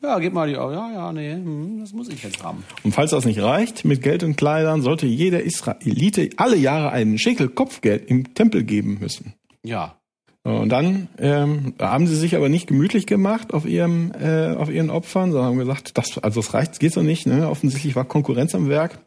[0.03, 0.57] Ja, gib mal die.
[0.57, 2.65] Oh, ja, ja, nee, hm, das muss ich jetzt haben.
[2.85, 7.19] Und falls das nicht reicht, mit Geld und Kleidern sollte jeder Israelite alle Jahre einen
[7.19, 9.35] Schekel Kopfgeld im Tempel geben müssen.
[9.65, 9.98] Ja.
[10.57, 14.91] Und dann ähm, haben sie sich aber nicht gemütlich gemacht auf ihrem äh, auf ihren
[14.91, 17.27] Opfern, sondern haben gesagt, das also das reicht, geht so nicht.
[17.27, 17.49] Ne?
[17.49, 18.99] Offensichtlich war Konkurrenz am Werk,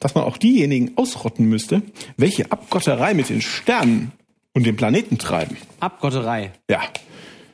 [0.00, 1.82] dass man auch diejenigen ausrotten müsste,
[2.16, 4.12] welche Abgotterei mit den Sternen
[4.54, 5.56] und den Planeten treiben.
[5.80, 6.52] Abgotterei.
[6.70, 6.80] Ja,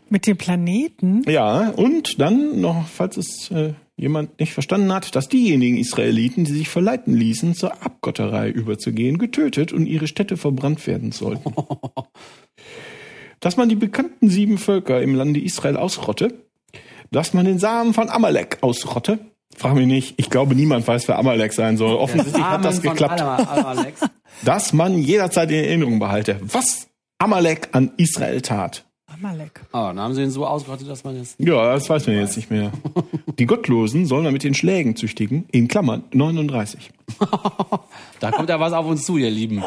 [0.09, 1.23] Mit dem Planeten?
[1.29, 1.71] ja.
[1.71, 6.69] Und dann noch, falls es äh, jemand nicht verstanden hat, dass diejenigen Israeliten, die sich
[6.69, 11.55] verleiten ließen, zur Abgotterei überzugehen, getötet und ihre Städte verbrannt werden sollten.
[13.45, 16.33] dass man die bekannten sieben Völker im Lande Israel ausrotte,
[17.11, 19.19] dass man den Samen von Amalek ausrotte.
[19.55, 21.95] Frag mich nicht, ich glaube, niemand weiß, wer Amalek sein soll.
[21.95, 23.23] Offensichtlich hat das geklappt.
[24.45, 26.89] Dass man jederzeit in Erinnerung behalte, was
[27.19, 28.87] Amalek an Israel tat.
[29.07, 29.61] Amalek.
[29.75, 31.39] Oh, dann haben sie ihn so ausgerottet, dass man jetzt.
[31.39, 32.73] Ja, das weiß man jetzt nicht mehr.
[33.39, 36.91] Die Gottlosen sollen wir mit den Schlägen züchtigen, in Klammern 39.
[38.21, 39.63] Da kommt ja was auf uns zu, ihr Lieben.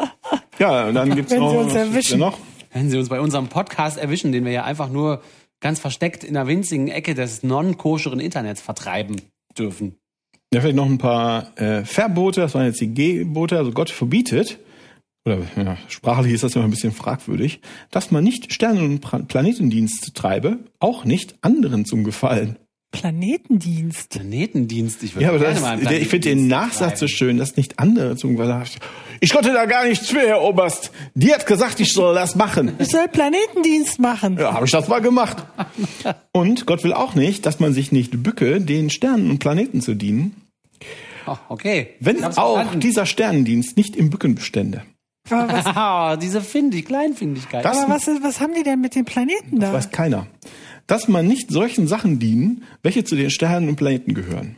[0.58, 2.18] Ja, und dann gibt's Wenn noch, sie uns erwischen.
[2.18, 2.36] noch?
[2.78, 5.20] Wenn sie uns bei unserem Podcast erwischen, den wir ja einfach nur
[5.58, 9.16] ganz versteckt in einer winzigen Ecke des non-koscheren Internets vertreiben
[9.58, 9.96] dürfen.
[10.54, 14.60] Ja, vielleicht noch ein paar äh, Verbote, das waren jetzt die Gebote, also Gott verbietet,
[15.26, 17.60] oder ja, sprachlich ist das immer ein bisschen fragwürdig,
[17.90, 22.58] dass man nicht Sternen- und Planetendienst treibe, auch nicht anderen zum Gefallen.
[22.92, 24.10] Planetendienst.
[24.10, 27.00] Planetendienst, ich würde Ja, aber gerne das, mal einen der, ich finde den Planetendienst Nachsatz
[27.00, 27.16] so treiben.
[27.16, 28.78] schön, dass nicht andere zum Gefallen.
[29.20, 30.90] Ich konnte da gar nichts für, Herr Oberst.
[31.14, 32.72] Die hat gesagt, ich soll das machen.
[32.78, 34.36] Ich soll Planetendienst machen.
[34.38, 35.38] Ja, habe ich das mal gemacht.
[36.32, 39.94] Und Gott will auch nicht, dass man sich nicht bücke, den Sternen und Planeten zu
[39.94, 40.36] dienen,
[41.26, 41.88] Oh, okay.
[42.00, 42.80] wenn auch verstanden.
[42.80, 44.82] dieser Sternendienst nicht im Bücken bestände.
[45.30, 47.64] Aber was, Ah, diese Findig, Kleinfindigkeit.
[47.64, 49.72] Das- aber was, ist- was haben die denn mit den Planeten da?
[49.72, 50.26] Weiß keiner.
[50.86, 54.56] Dass man nicht solchen Sachen dienen, welche zu den Sternen und Planeten gehören.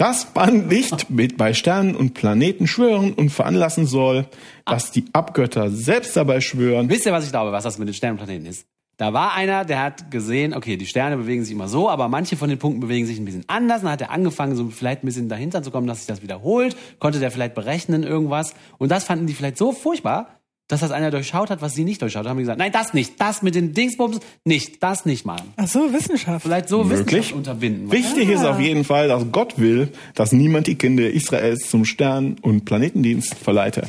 [0.00, 4.24] Dass man nicht mit bei Sternen und Planeten schwören und veranlassen soll,
[4.64, 6.88] dass die Abgötter selbst dabei schwören.
[6.88, 8.66] Wisst ihr, was ich glaube, was das mit den Sternenplaneten ist?
[8.96, 12.38] Da war einer, der hat gesehen, okay, die Sterne bewegen sich immer so, aber manche
[12.38, 13.82] von den Punkten bewegen sich ein bisschen anders.
[13.82, 16.78] Dann hat er angefangen, so vielleicht ein bisschen dahinter zu kommen, dass sich das wiederholt.
[16.98, 18.54] Konnte der vielleicht berechnen, irgendwas.
[18.78, 20.39] Und das fanden die vielleicht so furchtbar,
[20.70, 22.36] dass das einer durchschaut hat, was sie nicht durchschaut haben.
[22.38, 25.52] Die gesagt, nein, das nicht, das mit den Dingsbums nicht, das nicht machen.
[25.56, 26.42] Ach so, Wissenschaft.
[26.44, 27.06] Vielleicht so Möglich.
[27.06, 27.90] Wissenschaft unterbinden.
[27.92, 32.36] Wichtig ist auf jeden Fall, dass Gott will, dass niemand die Kinder Israels zum Stern-
[32.42, 33.88] und Planetendienst verleite.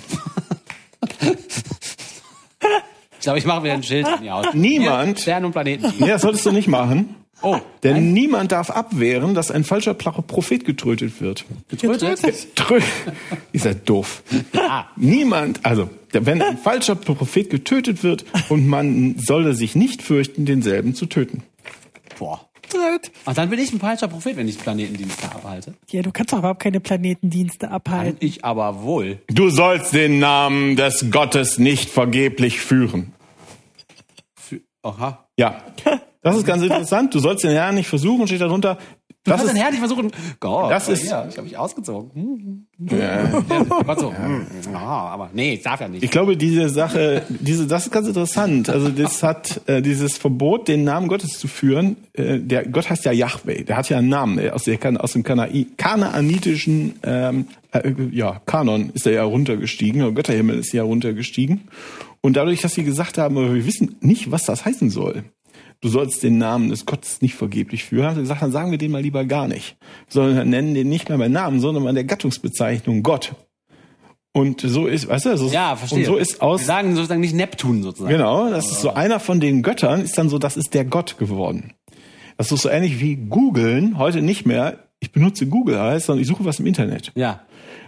[3.14, 4.48] Ich glaube, ich mache wieder ein Schild an die Haus.
[4.54, 5.94] Niemand- Hier, Sterne und Planeten.
[6.00, 7.16] Nee, das solltest du nicht machen.
[7.44, 11.46] Oh, Denn niemand darf abwehren, dass ein falscher Prophet getötet wird.
[11.70, 12.56] getrötet?
[12.56, 12.80] Trö
[13.52, 14.22] ist ja doof.
[14.54, 14.90] Ja.
[14.96, 20.94] Niemand, also wenn ein falscher Prophet getötet wird und man solle sich nicht fürchten, denselben
[20.94, 21.44] zu töten.
[22.20, 22.48] Boah.
[23.26, 25.74] Ach, dann bin ich ein falscher Prophet, wenn ich Planetendienste abhalte.
[25.90, 28.18] Ja, du kannst doch überhaupt keine Planetendienste Kann abhalten.
[28.22, 29.20] ich aber wohl.
[29.28, 33.12] Du sollst den Namen des Gottes nicht vergeblich führen.
[34.36, 35.26] Für, aha.
[35.38, 35.62] Ja,
[36.22, 37.14] das ist ganz interessant.
[37.14, 38.78] Du sollst den Herrn nicht versuchen, steht darunter.
[39.24, 40.12] Du Das ist, den Herr nicht versuchen.
[40.40, 42.66] Gott, Das ist- Ja, ich habe mich ausgezogen.
[42.80, 42.98] Hm.
[42.98, 43.24] ja,
[43.86, 44.12] Gott so.
[44.12, 44.48] Hm.
[44.74, 46.02] Ah, aber nee, ich darf ja nicht.
[46.04, 48.70] ich glaube, diese Sache, diese, das ist ganz interessant.
[48.70, 51.98] Also das hat äh, dieses Verbot, den Namen Gottes zu führen.
[52.14, 53.64] Äh, der Gott heißt ja Yahweh.
[53.64, 58.42] Der hat ja einen Namen äh, aus, der, aus dem Kanai, kanaanitischen ähm, äh, ja,
[58.48, 60.02] Kanon ist er ja runtergestiegen.
[60.02, 61.62] Der Götterhimmel ist ja runtergestiegen.
[62.22, 65.24] Und dadurch, dass sie gesagt haben, wir wissen nicht, was das heißen soll.
[65.82, 68.06] Du sollst den Namen des Gottes nicht vergeblich führen.
[68.06, 69.78] Haben sie gesagt, dann sagen wir den mal lieber gar nicht.
[70.08, 73.34] Sondern nennen den nicht mehr beim Namen, sondern bei der Gattungsbezeichnung Gott.
[74.34, 76.00] Und so ist, weißt du, so, ja, verstehe.
[76.00, 78.14] und so ist aus, Wir sagen sozusagen nicht Neptun sozusagen.
[78.14, 81.18] genau, das ist so einer von den Göttern, ist dann so, das ist der Gott
[81.18, 81.74] geworden.
[82.38, 86.28] Das ist so ähnlich wie googeln, heute nicht mehr, ich benutze Google heißt, sondern ich
[86.28, 87.12] suche was im Internet.
[87.16, 87.42] Ja.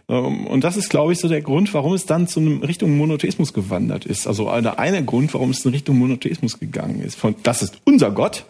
[0.09, 2.97] Ähm, Und das ist, glaube ich, so der Grund, warum es dann zu einem Richtung
[2.97, 4.27] Monotheismus gewandert ist.
[4.27, 7.15] Also der eine Grund, warum es in Richtung Monotheismus gegangen ist.
[7.15, 8.45] Von das ist unser Gott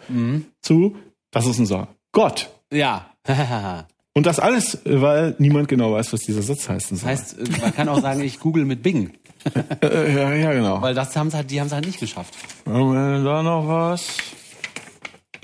[0.60, 0.96] zu
[1.34, 2.48] das ist unser Gott.
[2.72, 3.10] Ja.
[3.24, 3.38] das
[4.16, 7.10] Und das alles, äh, weil niemand genau weiß, was dieser Satz heißen soll.
[7.10, 9.10] heißt, äh, man kann auch sagen, ich google mit Bing.
[9.82, 10.80] äh, ja, ja, genau.
[10.80, 12.32] Weil das haben sie halt, die haben es halt nicht geschafft.
[12.64, 14.06] Da noch was?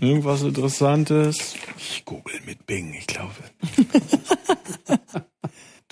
[0.01, 1.55] Irgendwas Interessantes?
[1.77, 3.35] Ich google mit Bing, ich glaube.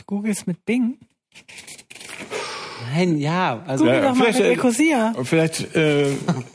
[0.09, 0.97] Googelst mit Bing.
[2.95, 5.15] Nein, ja, also Google Ja, doch mal mit vielleicht, äh, Ecosia.
[5.23, 6.07] Vielleicht äh,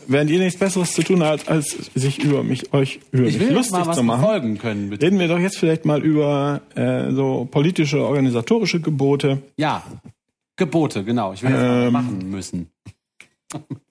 [0.07, 3.51] während ihr nichts Besseres zu tun habt, als sich über mich, euch über ich mich
[3.51, 4.21] lustig mal was zu machen.
[4.21, 5.05] befolgen können, bitte.
[5.05, 9.43] Reden wir doch jetzt vielleicht mal über äh, so politische, organisatorische Gebote.
[9.55, 9.83] Ja,
[10.55, 11.33] Gebote, genau.
[11.33, 11.93] Ich will das Ähm.
[11.93, 12.67] machen müssen.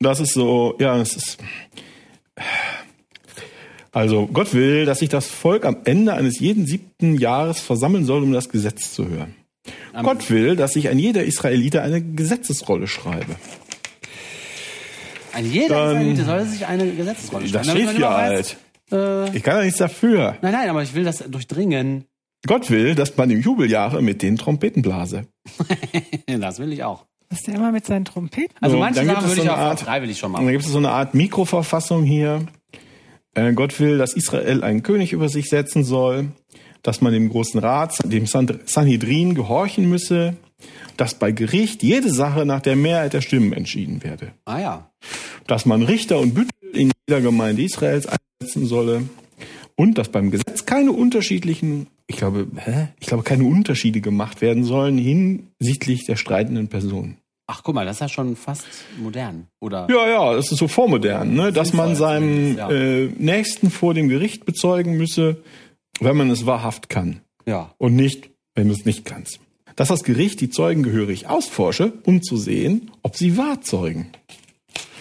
[0.01, 1.39] Das ist so, ja, es ist.
[3.93, 8.25] Also Gott will, dass sich das Volk am Ende eines jeden siebten Jahres versammeln soll,
[8.25, 9.37] um das Gesetz zu hören.
[9.93, 13.37] Am- Gott will, dass ich ein jeder Israelite eine Gesetzesrolle schreibe.
[15.33, 18.57] Ein jeder dann- Israelite soll sich eine Gesetzesrolle Das schreiben, damit steht ja halt.
[18.91, 20.37] Äh, Ich kann ja nichts dafür.
[20.43, 22.05] nein, nein, aber ich will das durchdringen.
[22.47, 25.27] Gott will, dass man im Jubeljahre mit den Trompeten blase.
[26.27, 27.07] Das will ich auch.
[27.31, 28.55] Was der immer mit seinen Trompeten?
[28.61, 30.53] Also So, manche Sachen würde so ich auch Art- freiwillig schon Und dann machen.
[30.53, 32.47] gibt es so eine Art Mikroverfassung hier.
[33.35, 36.29] Äh, Gott will, dass Israel einen König über sich setzen soll,
[36.83, 40.35] dass man dem Großen Rat, dem San- Sanhedrin gehorchen müsse,
[40.97, 44.91] dass bei Gericht jede Sache nach der Mehrheit der Stimmen entschieden werde, Ah ja.
[45.47, 49.03] dass man Richter und Büttel in jeder Gemeinde Israels einsetzen solle
[49.77, 52.89] und dass beim Gesetz keine unterschiedlichen, ich glaube, hä?
[53.01, 57.19] ich glaube, keine Unterschiede gemacht werden sollen hinsichtlich der streitenden Personen.
[57.49, 58.65] Ach, guck mal, das ist ja schon fast
[59.03, 59.49] modern.
[59.61, 59.87] Oder?
[59.91, 61.53] Ja, ja, das ist so vormodern, ne?
[61.53, 62.71] dass man seinem ja.
[62.71, 65.43] äh, Nächsten vor dem Gericht bezeugen müsse,
[66.01, 67.73] wenn man es wahrhaft kann Ja.
[67.79, 69.41] und nicht, wenn du es nicht kannst.
[69.77, 74.09] Dass das Gericht die Zeugen gehörig ausforsche, um zu sehen, ob sie wahr zeugen.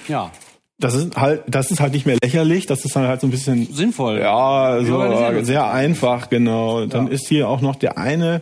[0.07, 0.31] Ja.
[0.79, 3.31] Das ist halt, das ist halt nicht mehr lächerlich, das ist dann halt so ein
[3.31, 4.19] bisschen Sinnvoll.
[4.19, 5.45] ja, so organisieren.
[5.45, 6.85] sehr einfach, genau.
[6.87, 8.41] Dann ist hier auch noch der eine,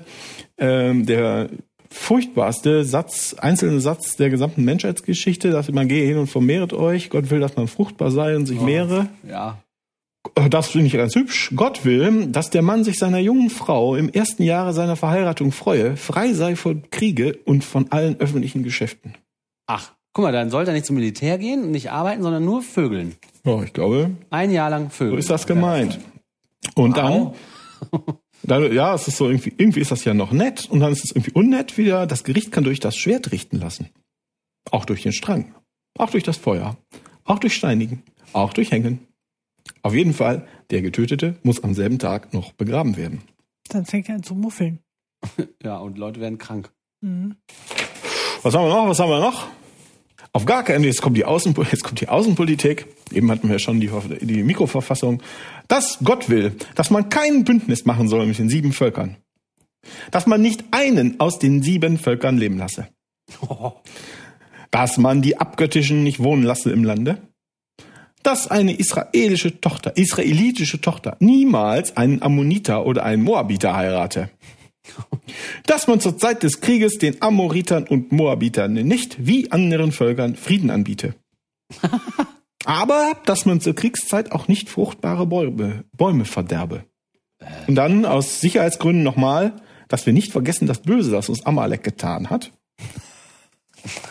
[0.58, 1.50] ähm, der
[1.92, 7.10] furchtbarste Satz, einzelne Satz der gesamten Menschheitsgeschichte, dass man gehe hin und vermehret euch.
[7.10, 9.08] Gott will, dass man fruchtbar sei und sich mehre.
[9.28, 9.58] Ja.
[10.50, 11.52] Das finde ich ganz hübsch.
[11.56, 15.98] Gott will, dass der Mann sich seiner jungen Frau im ersten Jahre seiner Verheiratung freue,
[15.98, 19.16] frei sei von Kriege und von allen öffentlichen Geschäften.
[19.68, 22.62] Ach, guck mal, dann sollte er nicht zum Militär gehen und nicht arbeiten, sondern nur
[22.62, 23.16] vögeln.
[23.46, 25.16] Ja, ich glaube, Ein Jahr lang vögeln.
[25.16, 26.00] so ist das gemeint.
[26.76, 27.34] Und dann,
[28.44, 31.04] dann, ja, es ist so irgendwie, irgendwie ist das ja noch nett und dann ist
[31.06, 32.06] es irgendwie unnett wieder.
[32.08, 33.90] Das Gericht kann durch das Schwert richten lassen.
[34.72, 35.54] Auch durch den Strang.
[35.98, 36.78] Auch durch das Feuer.
[37.26, 38.04] Auch durch Steinigen.
[38.34, 39.00] Auch durch Hängen.
[39.82, 43.22] Auf jeden Fall, der Getötete muss am selben Tag noch begraben werden.
[43.70, 44.80] Dann fängt er an zu muffeln.
[45.64, 46.72] Ja, und Leute werden krank.
[47.02, 47.36] Mhm.
[48.42, 48.88] Was haben wir noch?
[48.88, 49.48] Was haben wir noch?
[50.32, 52.86] Auf gar keinen, jetzt kommt die, Außen, jetzt kommt die Außenpolitik.
[53.12, 53.90] Eben hatten wir ja schon die,
[54.22, 55.22] die Mikroverfassung.
[55.68, 59.18] Dass Gott will, dass man kein Bündnis machen soll mit den sieben Völkern.
[60.12, 62.88] Dass man nicht einen aus den sieben Völkern leben lasse.
[64.72, 67.18] Dass man die Abgöttischen nicht wohnen lasse im Lande.
[68.24, 74.30] Dass eine israelische Tochter, israelitische Tochter niemals einen Ammoniter oder einen Moabiter heirate
[75.66, 80.70] dass man zur Zeit des Krieges den Amoritern und Moabitern nicht wie anderen Völkern Frieden
[80.70, 81.16] anbiete.
[82.66, 86.84] Aber dass man zur Kriegszeit auch nicht fruchtbare Bäume, Bäume verderbe.
[87.68, 89.54] Und dann aus Sicherheitsgründen nochmal,
[89.88, 92.52] dass wir nicht vergessen das Böse, das uns Amalek getan hat.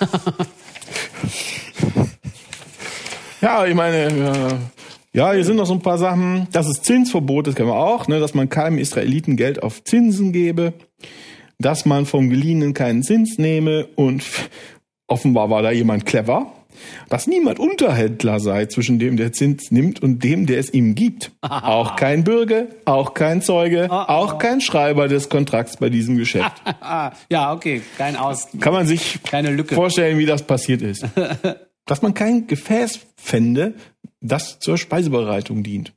[3.41, 4.55] ja, ich meine, äh,
[5.13, 6.47] ja, hier sind noch so ein paar Sachen.
[6.53, 10.33] Das ist Zinsverbot, das kennen wir auch, ne, dass man keinem Israeliten Geld auf Zinsen
[10.33, 10.75] gebe,
[11.59, 14.25] dass man vom Geliehenen keinen Zins nehme und
[15.07, 16.53] offenbar war da jemand clever,
[17.09, 21.33] dass niemand Unterhändler sei zwischen dem, der Zins nimmt und dem, der es ihm gibt.
[21.43, 26.53] Auch kein Bürger, auch kein Zeuge, auch kein Schreiber des Kontrakts bei diesem Geschäft.
[26.81, 27.83] Ah, ja, okay.
[27.97, 28.49] Kein Aus.
[28.61, 29.75] Kann man sich Keine Lücke.
[29.75, 31.05] vorstellen, wie das passiert ist.
[31.89, 33.75] Dass man kein Gefäß fände,
[34.21, 35.95] das zur Speisebereitung dient.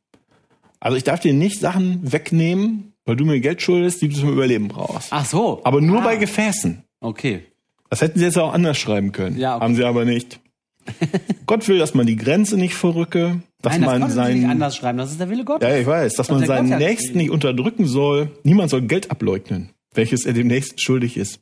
[0.80, 4.32] Also ich darf dir nicht Sachen wegnehmen, weil du mir Geld schuldest, die du zum
[4.32, 5.10] Überleben brauchst.
[5.12, 5.60] Ach so.
[5.66, 6.84] Aber nur ah, bei Gefäßen.
[7.02, 7.44] Okay.
[7.90, 9.38] Das hätten sie jetzt auch anders schreiben können.
[9.38, 9.66] Ja, okay.
[9.66, 10.40] Haben sie aber nicht.
[11.46, 14.50] Gott will, dass man die Grenze nicht verrücke, dass Nein, das man sie nicht seinen
[14.50, 14.98] anders schreiben.
[14.98, 15.68] Das ist der Wille Gottes.
[15.68, 18.32] ja, ich weiß, dass Und man seinen Nächsten nicht unterdrücken soll.
[18.44, 21.42] Niemand soll Geld ableugnen, welches er dem Nächsten schuldig ist.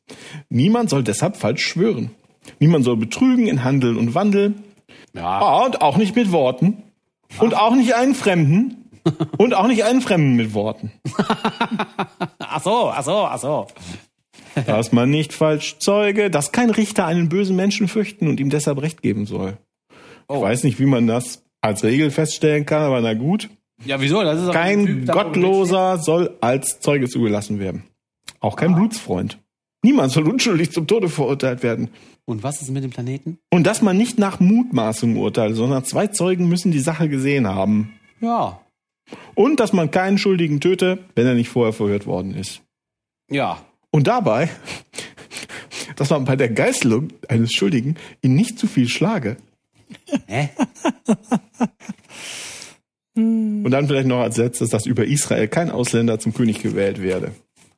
[0.49, 2.09] Niemand soll deshalb falsch schwören.
[2.59, 4.55] Niemand soll betrügen in Handel und Wandel.
[5.13, 5.39] Ja.
[5.39, 6.84] Ah, und auch nicht mit Worten.
[7.39, 8.89] Und auch nicht einen Fremden.
[9.38, 10.91] Und auch nicht einen Fremden mit Worten.
[12.39, 13.67] Ach so, ach so, ach so.
[14.65, 18.81] Dass man nicht falsch zeuge, dass kein Richter einen bösen Menschen fürchten und ihm deshalb
[18.81, 19.57] Recht geben soll.
[19.91, 19.95] Ich
[20.27, 20.41] Oh.
[20.41, 23.49] weiß nicht, wie man das als Regel feststellen kann, aber na gut.
[23.85, 24.21] Ja, wieso?
[24.23, 27.84] Das ist Kein Typ, Gottloser soll als Zeuge zugelassen werden.
[28.39, 29.39] Auch kein Blutsfreund.
[29.84, 31.89] Niemand soll unschuldig zum Tode verurteilt werden.
[32.30, 33.39] Und was ist mit dem Planeten?
[33.49, 37.93] Und dass man nicht nach Mutmaßung urteilt, sondern zwei Zeugen müssen die Sache gesehen haben.
[38.22, 38.61] Ja.
[39.34, 42.61] Und dass man keinen Schuldigen töte, wenn er nicht vorher verhört worden ist.
[43.31, 43.65] Ja.
[43.89, 44.47] Und dabei,
[45.95, 49.38] dass man bei der Geißelung eines Schuldigen ihn nicht zu viel schlage.
[50.27, 50.49] Hä?
[53.15, 57.31] Und dann vielleicht noch als letztes, dass über Israel kein Ausländer zum König gewählt werde.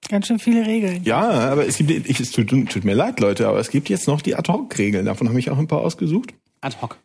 [0.10, 1.04] Ganz schön viele Regeln.
[1.04, 4.08] Ja, aber es gibt, ich, es tut, tut mir leid, Leute, aber es gibt jetzt
[4.08, 5.06] noch die Ad-Hoc-Regeln.
[5.06, 6.34] Davon habe ich auch ein paar ausgesucht.
[6.62, 6.98] Ad hoc.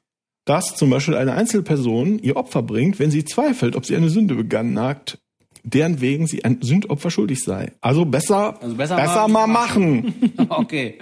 [0.45, 4.35] Dass zum Beispiel eine Einzelperson ihr Opfer bringt, wenn sie zweifelt, ob sie eine Sünde
[4.35, 5.19] begangen hat,
[5.63, 7.73] deren wegen sie ein Sündopfer schuldig sei.
[7.81, 10.15] Also besser, Also besser besser mal- mal machen.
[10.49, 10.99] okay.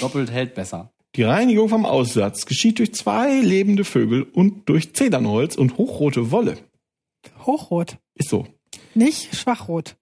[0.00, 0.90] Doppelt hält besser.
[1.16, 6.58] Die Reinigung vom Aussatz geschieht durch zwei lebende Vögel und durch Zedernholz und hochrote Wolle.
[7.46, 7.96] Hochrot.
[8.14, 8.46] Ist so.
[8.94, 9.96] Nicht schwachrot.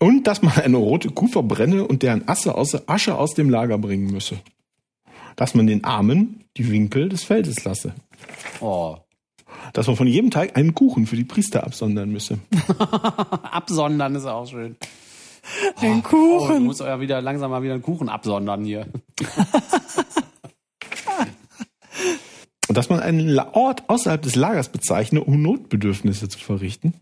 [0.00, 3.78] Und dass man eine rote Kuh verbrenne und deren Asse aus, Asche aus dem Lager
[3.78, 4.38] bringen müsse.
[5.36, 7.94] Dass man den Armen die Winkel des Feldes lasse.
[8.60, 8.96] Oh.
[9.72, 12.38] Dass man von jedem Teig einen Kuchen für die Priester absondern müsse.
[13.42, 14.76] Absondern ist auch schön.
[15.80, 16.64] Ein Oh, du Kuchen.
[16.64, 18.86] musst ja wieder langsam mal wieder einen Kuchen absondern hier.
[22.68, 26.92] Und dass man einen Ort außerhalb des Lagers bezeichne, um Notbedürfnisse zu verrichten.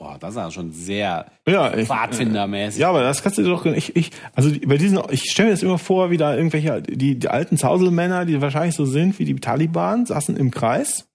[0.00, 2.80] Boah, das ist ja schon sehr Ja, ich, Pfadfindermäßig.
[2.80, 5.52] ja, aber das kannst du dir doch, ich, ich, also bei diesen, ich stelle mir
[5.54, 9.26] das immer vor, wie da irgendwelche, die, die alten Zauselmänner, die wahrscheinlich so sind wie
[9.26, 11.06] die Taliban, saßen im Kreis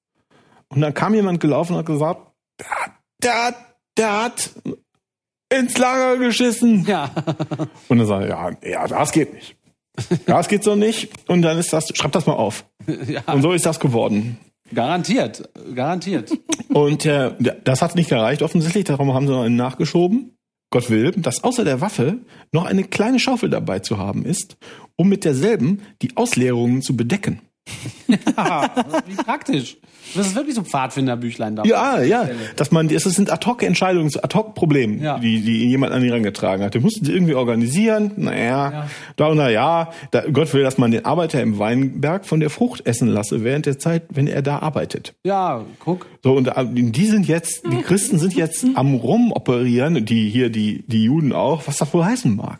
[0.70, 2.22] und dann kam jemand gelaufen und hat gesagt,
[2.60, 2.92] der, hat-
[3.24, 4.52] der, hat- der hat
[5.50, 6.86] ins Lager geschissen.
[6.86, 7.10] Ja.
[7.88, 9.56] Und dann sagt er, ja, ja, das geht nicht.
[10.26, 11.10] Das geht so nicht.
[11.30, 12.66] Und dann ist das, schreib das mal auf.
[13.08, 13.22] ja.
[13.32, 14.38] Und so ist das geworden.
[14.74, 15.50] Garantiert.
[15.74, 16.32] Garantiert.
[16.70, 17.32] Und äh,
[17.64, 20.36] das hat nicht gereicht offensichtlich, darum haben sie noch einen nachgeschoben.
[20.72, 22.20] Gott will, dass außer der Waffe
[22.52, 24.58] noch eine kleine Schaufel dabei zu haben ist,
[24.98, 27.42] um mit derselben die Ausleerungen zu bedecken.
[28.08, 29.78] Wie praktisch.
[30.16, 31.64] Das ist wirklich so ein Pfadfinderbüchlein da.
[31.64, 35.18] Ja, ja, dass man, es sind Ad-Hoc-Entscheidungen, Ad-Hoc-Probleme, Ja.
[35.18, 36.74] die, die jemand an ihn herangetragen hat.
[36.76, 38.12] Die mussten sie irgendwie organisieren.
[38.18, 38.90] Naja, Ja.
[39.16, 42.50] da und na ja, da, Gott will, dass man den Arbeiter im Weinberg von der
[42.52, 45.16] Frucht essen lasse während der Zeit, wenn er da arbeitet.
[45.24, 46.06] Ja, guck.
[46.24, 50.84] So, und äh, die sind jetzt, die Christen sind jetzt am Rumoperieren, die hier, die,
[50.88, 52.60] die Juden auch, was das wohl heißen mag.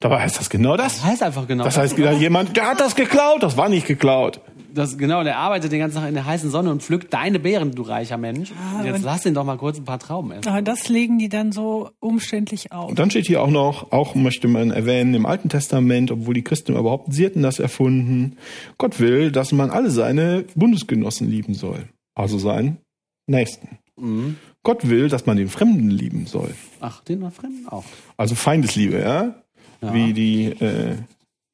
[0.00, 0.94] Dabei heißt das genau das.
[0.94, 1.64] Das heißt einfach genau.
[1.64, 4.40] Das heißt, da jemand, der hat das geklaut, das war nicht geklaut.
[4.72, 7.72] das, genau, der arbeitet den ganzen Tag in der heißen Sonne und pflückt deine Beeren,
[7.72, 8.52] du reicher Mensch.
[8.78, 10.48] und jetzt lass ihn doch mal kurz ein paar Trauben essen.
[10.48, 12.90] Aber das legen die dann so umständlich auf.
[12.90, 16.44] Und dann steht hier auch noch, auch möchte man erwähnen, im Alten Testament, obwohl die
[16.44, 18.36] Christen überhaupt, sie hätten das erfunden,
[18.78, 21.88] Gott will, dass man alle seine Bundesgenossen lieben soll.
[22.14, 22.78] Also seinen
[23.26, 23.78] Nächsten.
[23.96, 24.36] Mhm.
[24.62, 26.54] Gott will, dass man den Fremden lieben soll.
[26.80, 27.84] Ach, den Fremden auch.
[28.16, 29.34] Also Feindesliebe, ja?
[29.80, 29.94] Ja.
[29.94, 30.96] Wie die äh,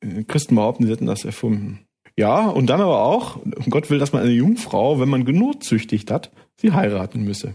[0.01, 1.81] äh, Christen behaupten, sie hätten das erfunden.
[2.17, 3.39] Ja, und dann aber auch,
[3.69, 7.55] Gott will, dass man eine Jungfrau, wenn man genotzüchtigt hat, sie heiraten müsse.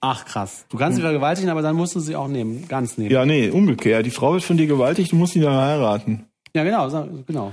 [0.00, 0.64] Ach, krass.
[0.70, 2.66] Du kannst sie vergewaltigen, aber dann musst du sie auch nehmen.
[2.66, 3.10] Ganz nehmen.
[3.10, 4.06] Ja, nee, umgekehrt.
[4.06, 6.24] Die Frau wird von dir gewaltigt, du musst sie dann heiraten.
[6.54, 6.88] Ja, genau,
[7.26, 7.52] genau.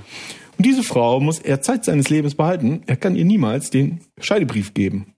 [0.56, 2.82] Und diese Frau muss er Zeit seines Lebens behalten.
[2.86, 5.14] Er kann ihr niemals den Scheidebrief geben.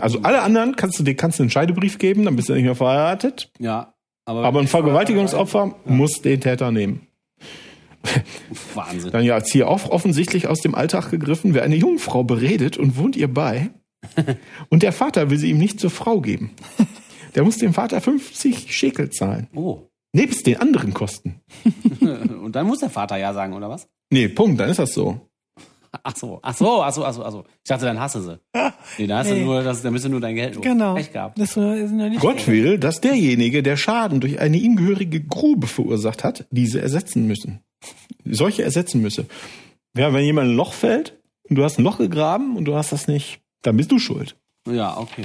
[0.00, 2.64] Also alle anderen kannst du dir kannst du einen Scheidebrief geben, dann bist du nicht
[2.64, 3.50] mehr verheiratet.
[3.58, 3.94] Ja.
[4.38, 7.06] Aber, Aber ein Vergewaltigungsopfer muss den Täter nehmen.
[8.74, 9.12] Wahnsinn.
[9.12, 12.96] Dann ja, jetzt hier auch offensichtlich aus dem Alltag gegriffen, wer eine Jungfrau beredet und
[12.96, 13.70] wohnt ihr bei.
[14.68, 16.50] Und der Vater will sie ihm nicht zur Frau geben.
[17.36, 19.46] Der muss dem Vater 50 Schekel zahlen.
[19.54, 19.82] Oh.
[20.12, 21.40] Nebst den anderen Kosten.
[22.00, 23.88] Und dann muss der Vater ja sagen, oder was?
[24.10, 25.20] Nee, Punkt, dann ist das so.
[26.04, 27.44] Ach so, ach so, ach so, ach so, ach so.
[27.62, 28.40] Ich dachte, dann hasse sie.
[28.98, 29.44] Nee, dann hast du Nee.
[29.44, 30.64] nur, das, dann bist du nur dein Geld los.
[30.64, 30.96] Genau.
[30.96, 31.38] Echt gehabt.
[31.38, 35.66] Das ist noch nicht Gott will, dass derjenige, der Schaden durch eine ihm gehörige Grube
[35.68, 37.60] verursacht hat, diese ersetzen müssen.
[38.24, 39.26] Solche ersetzen müsse.
[39.96, 41.18] Ja, wenn jemand in ein Loch fällt
[41.48, 44.36] und du hast ein Loch gegraben und du hast das nicht, dann bist du schuld.
[44.68, 45.22] Ja, okay.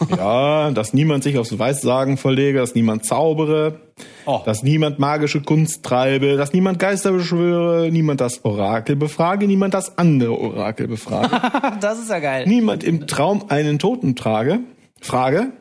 [0.16, 3.80] Ja, dass niemand sich aufs Weissagen verlege, dass niemand zaubere,
[4.26, 9.72] Oh, dass niemand magische Kunst treibe, dass niemand Geister beschwöre, niemand das Orakel befrage, niemand
[9.74, 11.40] das andere Orakel befrage,
[11.80, 12.44] das ist ja geil.
[12.46, 14.60] niemand im Traum einen Toten trage,
[15.00, 15.52] frage,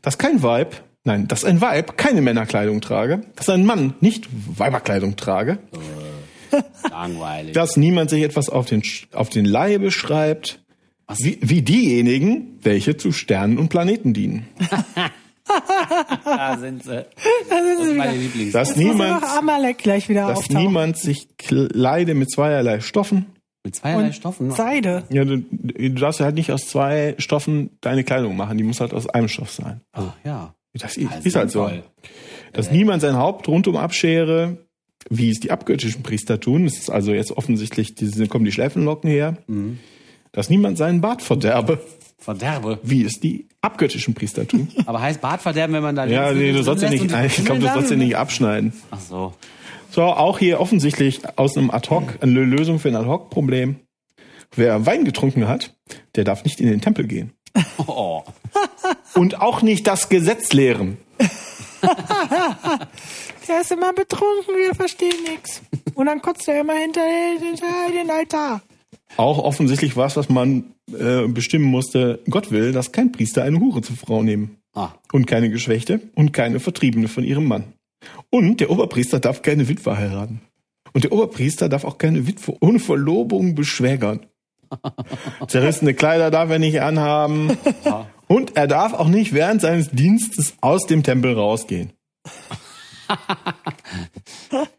[0.00, 4.28] dass kein Weib, nein, dass ein Weib keine Männerkleidung trage, dass ein Mann nicht
[4.58, 5.58] Weiberkleidung trage,
[6.90, 7.52] Langweilig.
[7.52, 8.82] dass niemand sich etwas auf den,
[9.12, 10.60] auf den Leibe schreibt,
[11.16, 14.46] wie, wie diejenigen, welche zu Sternen und Planeten dienen.
[16.24, 17.06] Da sind sie.
[17.48, 18.52] Das ist meine Lieblings.
[18.52, 20.66] Dass niemand, Amalek gleich wieder dass auftauchen.
[20.66, 23.26] niemand sich kleide mit zweierlei Stoffen.
[23.64, 24.50] Mit zweierlei Und Stoffen.
[24.50, 25.04] Seide.
[25.10, 28.58] Ja, du, du darfst ja halt nicht aus zwei Stoffen deine Kleidung machen.
[28.58, 29.80] Die muss halt aus einem Stoff sein.
[29.92, 30.54] Ach, ja.
[30.74, 31.70] Das ist, Ja, ist halt so.
[32.52, 34.58] Dass niemand sein Haupt rundum abschere,
[35.08, 36.64] wie es die abgöttischen Priester tun.
[36.64, 39.38] Das ist also jetzt offensichtlich, diese, kommen die Schläfenlocken her.
[39.46, 39.78] Mhm.
[40.32, 41.80] Dass niemand seinen Bart verderbe,
[42.18, 42.78] Verderbe.
[42.82, 44.68] wie es die abgöttischen Priester tun.
[44.86, 47.72] Aber heißt Bartverderben, wenn man da ja, nee, du sollst ja nicht, ich glaube, du
[47.72, 48.72] sollst ja nicht abschneiden.
[48.90, 49.34] Ach so.
[49.90, 53.76] So, auch hier offensichtlich aus einem Ad-Hoc, eine Lösung für ein Ad-Hoc-Problem.
[54.54, 55.74] Wer Wein getrunken hat,
[56.14, 57.32] der darf nicht in den Tempel gehen.
[57.86, 58.22] Oh.
[59.14, 60.98] Und auch nicht das Gesetz lehren.
[63.48, 65.62] Der ist immer betrunken, wir verstehen nichts.
[65.94, 68.60] Und dann kotzt er immer hinter, hinter den Altar.
[69.16, 72.20] Auch offensichtlich was, was man äh, bestimmen musste.
[72.28, 74.58] Gott will, dass kein Priester eine Hure zur Frau nehmen.
[74.74, 74.92] Ah.
[75.12, 77.72] Und keine Geschwächte und keine Vertriebene von ihrem Mann.
[78.30, 80.40] Und der Oberpriester darf keine Witwe heiraten.
[80.92, 84.26] Und der Oberpriester darf auch keine Witwe ohne Verlobung beschwägern.
[85.48, 87.56] Zerrissene Kleider darf er nicht anhaben.
[88.26, 91.92] Und er darf auch nicht während seines Dienstes aus dem Tempel rausgehen.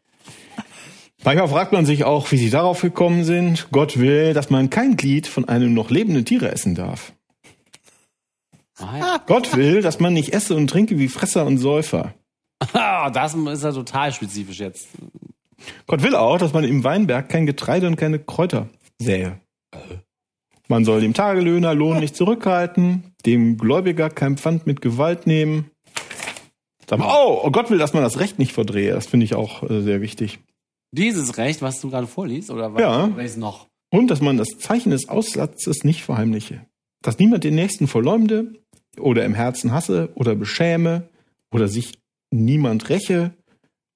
[1.23, 3.67] Manchmal fragt man sich auch, wie sie darauf gekommen sind.
[3.71, 7.13] Gott will, dass man kein Glied von einem noch lebenden Tiere essen darf.
[8.79, 9.19] Ah.
[9.27, 12.13] Gott will, dass man nicht esse und trinke wie Fresser und Säufer.
[12.73, 14.89] Ah, das ist ja total spezifisch jetzt.
[15.87, 18.67] Gott will auch, dass man im Weinberg kein Getreide und keine Kräuter
[18.97, 19.39] sähe.
[20.67, 25.71] Man soll dem Tagelöhner Lohn nicht zurückhalten, dem Gläubiger kein Pfand mit Gewalt nehmen.
[26.91, 28.93] Oh, oh, Gott will, dass man das Recht nicht verdrehe.
[28.93, 30.39] Das finde ich auch äh, sehr wichtig.
[30.91, 33.15] Dieses Recht, was du gerade vorliest, oder was, Ja.
[33.15, 33.67] welches noch?
[33.91, 36.65] Und dass man das Zeichen des Aussatzes nicht verheimliche.
[37.01, 38.53] Dass niemand den Nächsten verleumde
[38.99, 41.09] oder im Herzen hasse oder beschäme
[41.51, 41.99] oder sich
[42.31, 43.33] niemand räche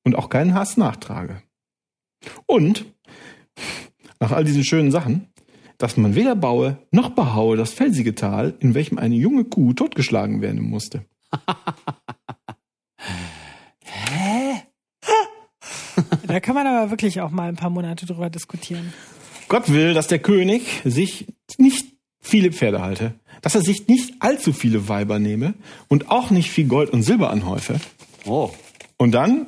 [0.04, 1.42] und auch keinen Hass nachtrage.
[2.46, 2.86] Und,
[4.20, 5.28] nach all diesen schönen Sachen,
[5.78, 10.42] dass man weder baue noch behaue das felsige Tal, in welchem eine junge Kuh totgeschlagen
[10.42, 11.06] werden musste.
[16.28, 18.94] Da kann man aber wirklich auch mal ein paar Monate drüber diskutieren.
[19.50, 21.88] Gott will, dass der König sich nicht
[22.20, 25.54] viele Pferde halte, dass er sich nicht allzu viele Weiber nehme
[25.90, 27.80] und auch nicht viel Gold und Silber anhäufe.
[28.26, 28.52] Oh.
[28.98, 29.48] Und dann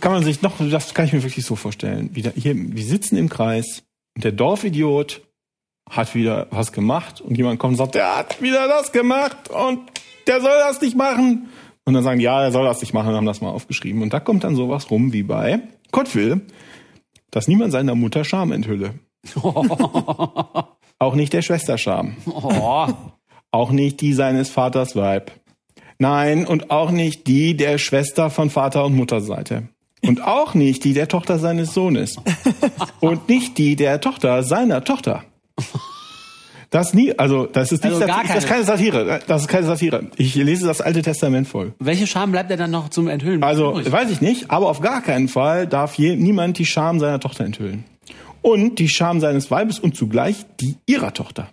[0.00, 3.16] kann man sich noch, das kann ich mir wirklich so vorstellen, wieder hier, wir sitzen
[3.16, 3.82] im Kreis
[4.14, 5.22] und der Dorfidiot
[5.90, 9.80] hat wieder was gemacht und jemand kommt und sagt, der hat wieder das gemacht und
[10.26, 11.48] der soll das nicht machen.
[11.84, 14.02] Und dann sagen, die, ja, er soll das nicht machen, und haben das mal aufgeschrieben.
[14.02, 15.60] Und da kommt dann sowas rum wie bei
[15.92, 16.40] Gott will,
[17.30, 18.94] dass niemand seiner Mutter Scham enthülle.
[20.98, 22.16] Auch nicht der Schwester Scham.
[22.26, 22.88] Oh.
[23.50, 25.32] Auch nicht die seines Vaters Weib.
[25.98, 29.68] Nein, und auch nicht die der Schwester von Vater und Mutterseite.
[30.00, 32.16] Und auch nicht die der Tochter seines Sohnes.
[33.00, 35.24] Und nicht die der Tochter seiner Tochter.
[36.72, 39.20] Das nie, also das ist nicht Also gar Sat- das ist keine Satire.
[39.26, 40.06] Das ist keine Satire.
[40.16, 41.74] Ich lese das Alte Testament voll.
[41.78, 43.42] Welche Scham bleibt er dann noch zum Enthüllen?
[43.44, 47.20] Also weiß ich nicht, aber auf gar keinen Fall darf je, niemand die Scham seiner
[47.20, 47.84] Tochter enthüllen.
[48.40, 51.48] Und die Scham seines Weibes und zugleich die ihrer Tochter.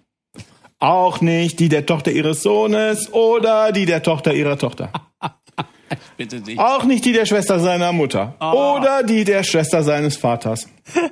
[0.79, 4.91] Auch nicht die der Tochter ihres Sohnes oder die der Tochter ihrer Tochter.
[6.17, 6.59] Bitte dich.
[6.59, 10.67] Auch nicht die der Schwester seiner Mutter oder die der Schwester seines Vaters.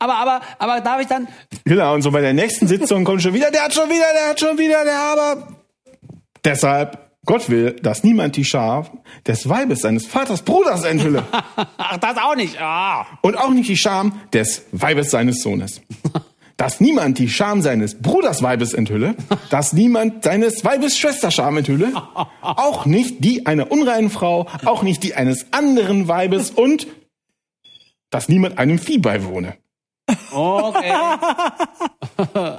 [0.00, 1.28] Aber, aber, aber darf ich dann?
[1.64, 4.30] Genau, und so bei der nächsten Sitzung kommt schon wieder, der hat schon wieder, der
[4.30, 5.48] hat schon wieder, der aber.
[6.44, 8.90] Deshalb, Gott will, dass niemand die Schar
[9.26, 11.24] des Weibes seines Vaters Bruders enthülle.
[11.78, 12.60] Ach, das auch nicht.
[12.60, 13.06] Ah.
[13.22, 15.80] und auch nicht die Scham des Weibes seines Sohnes.
[16.60, 19.14] Dass niemand die Scham seines Bruders Weibes enthülle,
[19.50, 21.90] dass niemand seines Weibes Schwester Scham enthülle,
[22.42, 26.86] auch nicht die einer unreinen Frau, auch nicht die eines anderen Weibes und
[28.10, 29.56] dass niemand einem Vieh beiwohne.
[30.32, 30.92] Okay.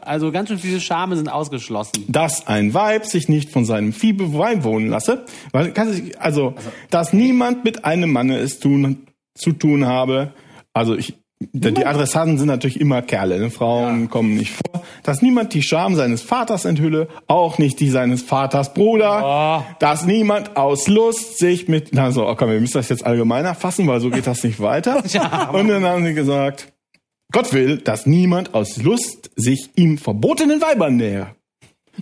[0.06, 2.06] also ganz schön viele Schame sind ausgeschlossen.
[2.07, 6.56] Dass ein Weib sich nicht von seinem Vieh beiwohnen lasse, weil, sich- also,
[6.90, 9.06] dass niemand mit einem Manne es tun,
[9.36, 10.34] zu tun habe,
[10.73, 11.14] also ich,
[11.53, 13.49] die Adressaten sind natürlich immer Kerle, ne?
[13.49, 14.84] Frauen kommen nicht vor.
[15.03, 19.65] Dass niemand die Scham seines Vaters enthülle, auch nicht die seines Vaters Bruder.
[19.80, 23.88] Dass niemand aus Lust sich mit, also, oh komm, wir müssen das jetzt allgemeiner fassen,
[23.88, 24.97] weil so geht das nicht weiter.
[25.53, 26.72] Und dann haben sie gesagt,
[27.31, 31.27] Gott will, dass niemand aus Lust sich ihm verbotenen Weibern nähe.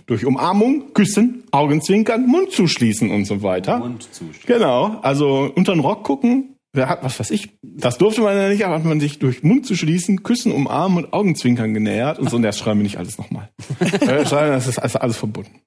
[0.06, 3.78] Durch Umarmung, Küssen, Augenzwinkern, Mund zuschließen und so weiter.
[3.78, 4.58] Mund zustimmen.
[4.58, 6.49] Genau, also unter den Rock gucken.
[6.72, 9.42] Wer hat, was weiß ich, das durfte man ja nicht, aber hat man sich durch
[9.42, 12.98] Mund zu schließen, Küssen, Umarmen und Augenzwinkern genähert und so, und das schreiben wir nicht
[12.98, 13.50] alles nochmal.
[14.00, 15.60] Äh, schreiben, das ist alles, alles verbunden.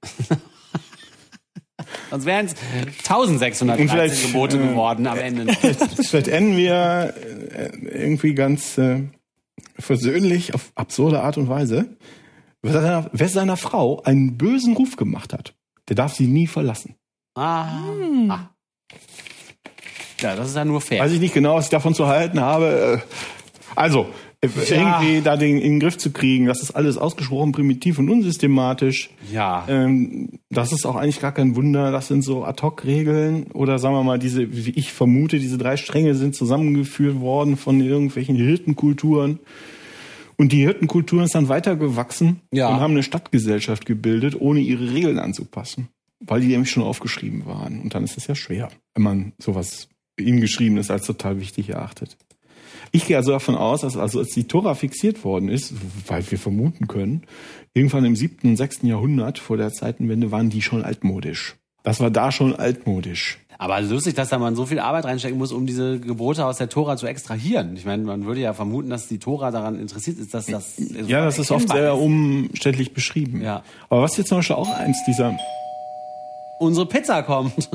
[2.10, 2.54] Sonst wären es
[2.98, 5.52] 1613 Und vielleicht, Gebote äh, geworden am Ende.
[5.52, 7.14] Vielleicht enden wir
[7.52, 7.70] äh,
[8.02, 9.02] irgendwie ganz äh,
[9.78, 11.96] versöhnlich auf absurde Art und Weise.
[12.62, 15.54] Wer seiner, wer seiner Frau einen bösen Ruf gemacht hat,
[15.88, 16.96] der darf sie nie verlassen.
[17.34, 17.68] Ah.
[18.28, 18.53] ah.
[20.20, 21.00] Ja, das ist ja nur fair.
[21.00, 23.02] Weiß ich nicht genau, was ich davon zu halten habe.
[23.04, 23.08] Äh,
[23.76, 24.06] Also,
[24.40, 28.08] äh, irgendwie da den in den Griff zu kriegen, das ist alles ausgesprochen primitiv und
[28.10, 29.10] unsystematisch.
[29.32, 29.64] ja.
[29.68, 31.90] Ähm, das ist auch eigentlich gar kein Wunder.
[31.90, 36.14] Das sind so Ad-Hoc-Regeln oder sagen wir mal, diese, wie ich vermute, diese drei Stränge
[36.14, 39.40] sind zusammengeführt worden von irgendwelchen Hirtenkulturen.
[40.36, 42.68] Und die Hirtenkulturen ist dann weitergewachsen Ja.
[42.68, 45.88] und haben eine Stadtgesellschaft gebildet, ohne ihre Regeln anzupassen.
[46.26, 47.80] weil die nämlich schon aufgeschrieben waren.
[47.82, 52.16] Und dann ist es ja schwer, wenn man sowas ist als total wichtig erachtet.
[52.92, 55.74] Ich gehe also davon aus, dass also als die Tora fixiert worden ist,
[56.06, 57.22] weil wir vermuten können,
[57.72, 61.56] irgendwann im siebten, sechsten Jahrhundert vor der Zeitenwende waren die schon altmodisch.
[61.82, 63.38] Das war da schon altmodisch.
[63.58, 66.68] Aber lustig, dass da man so viel Arbeit reinstecken muss, um diese Gebote aus der
[66.68, 67.76] Tora zu extrahieren.
[67.76, 70.74] Ich meine, man würde ja vermuten, dass die Tora daran interessiert ist, dass das.
[71.06, 73.42] Ja, das ist oft sehr umständlich beschrieben.
[73.42, 73.62] Ja.
[73.88, 75.36] Aber was jetzt zum Beispiel auch eins dieser.
[76.58, 77.68] Unsere Pizza kommt.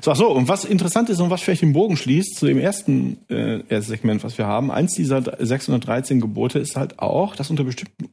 [0.00, 2.58] So, ach so, und was interessant ist und was vielleicht den Bogen schließt zu dem
[2.58, 7.64] ersten äh, Segment, was wir haben, eins dieser 613 Gebote ist halt auch, dass unter
[7.64, 8.08] bestimmten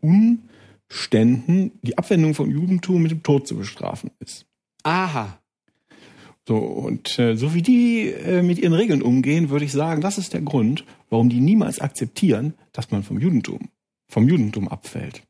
[0.90, 4.46] Umständen die Abwendung vom Judentum mit dem Tod zu bestrafen ist.
[4.84, 5.40] Aha.
[6.48, 10.18] So, und äh, so wie die äh, mit ihren Regeln umgehen, würde ich sagen, das
[10.18, 13.70] ist der Grund, warum die niemals akzeptieren, dass man vom Judentum,
[14.10, 15.24] vom Judentum abfällt.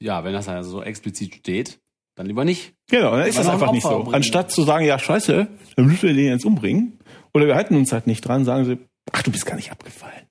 [0.00, 1.80] Ja, wenn das also so explizit steht,
[2.14, 2.74] dann lieber nicht.
[2.90, 4.00] Genau, dann ist das einfach nicht so.
[4.00, 4.14] Bringen.
[4.14, 6.98] Anstatt zu sagen, ja, scheiße, dann müssen wir den jetzt umbringen,
[7.32, 8.78] oder wir halten uns halt nicht dran, sagen sie,
[9.12, 10.24] ach, du bist gar nicht abgefallen.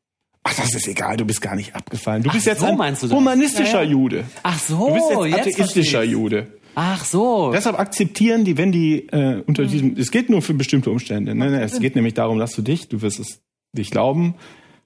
[0.44, 2.24] Ach, das ist egal, du bist gar nicht abgefallen.
[2.24, 3.92] Du ach bist jetzt so, ein humanistischer ja, ja.
[3.92, 4.26] Jude.
[4.44, 6.48] Ach so, du bist jetzt atheistischer jetzt Jude.
[6.76, 7.52] Ach so.
[7.54, 11.36] Deshalb akzeptieren die, wenn die äh, unter diesem, es geht nur für bestimmte Umstände.
[11.36, 13.42] Ne, ne, es geht nämlich darum, dass du dich, du wirst es
[13.74, 14.36] dich glauben,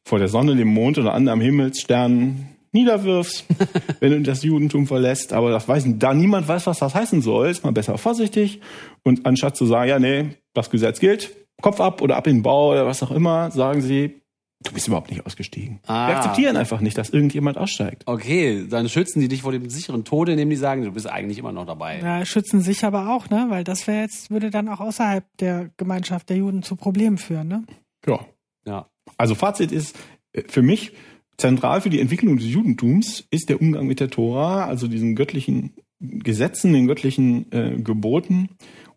[0.04, 3.46] vor der Sonne, dem Mond oder anderen Himmelssternen niederwirfst,
[4.00, 5.34] wenn du das Judentum verlässt.
[5.34, 8.62] Aber das weiß, da niemand weiß, was das heißen soll, ist man besser vorsichtig.
[9.04, 12.44] Und anstatt zu sagen, ja, nee, das Gesetz gilt, Kopf ab oder ab in den
[12.44, 14.22] Bau oder was auch immer, sagen sie,
[14.64, 15.80] Du bist überhaupt nicht ausgestiegen.
[15.86, 16.08] Ah.
[16.08, 18.04] Wir akzeptieren einfach nicht, dass irgendjemand aussteigt.
[18.08, 21.38] Okay, dann schützen die dich vor dem sicheren Tode, indem die sagen, du bist eigentlich
[21.38, 22.00] immer noch dabei.
[22.00, 23.46] Ja, schützen sich aber auch, ne?
[23.50, 27.48] Weil das wäre jetzt, würde dann auch außerhalb der Gemeinschaft der Juden zu Problemen führen,
[27.48, 27.64] ne?
[28.08, 28.20] Ja.
[28.66, 28.90] Ja.
[29.16, 29.96] Also Fazit ist,
[30.34, 30.94] äh, für mich,
[31.38, 35.74] zentral für die Entwicklung des Judentums ist der Umgang mit der Tora, also diesen göttlichen
[36.00, 38.50] Gesetzen, den göttlichen äh, Geboten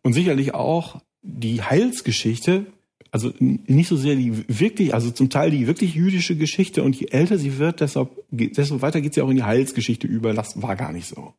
[0.02, 2.66] und sicherlich auch die Heilsgeschichte
[3.12, 7.08] also nicht so sehr die wirklich, also zum Teil die wirklich jüdische Geschichte und je
[7.10, 10.32] älter sie wird, deshalb, desto weiter geht sie auch in die Heilsgeschichte über.
[10.32, 11.34] Das war gar nicht so.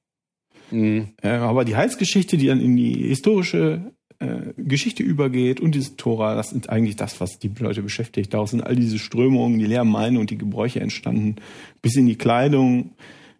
[0.71, 1.09] Mhm.
[1.21, 6.35] Äh, aber die Heilsgeschichte, die dann in die historische äh, Geschichte übergeht und diese Tora,
[6.35, 8.33] das sind eigentlich das, was die Leute beschäftigt.
[8.33, 11.37] Daraus sind all diese Strömungen, die Lehrmeine und die Gebräuche entstanden,
[11.81, 12.91] bis in die Kleidung,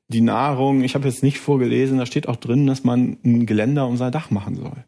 [0.08, 0.84] die Nahrung.
[0.84, 4.12] Ich habe jetzt nicht vorgelesen, da steht auch drin, dass man ein Geländer um sein
[4.12, 4.86] Dach machen soll.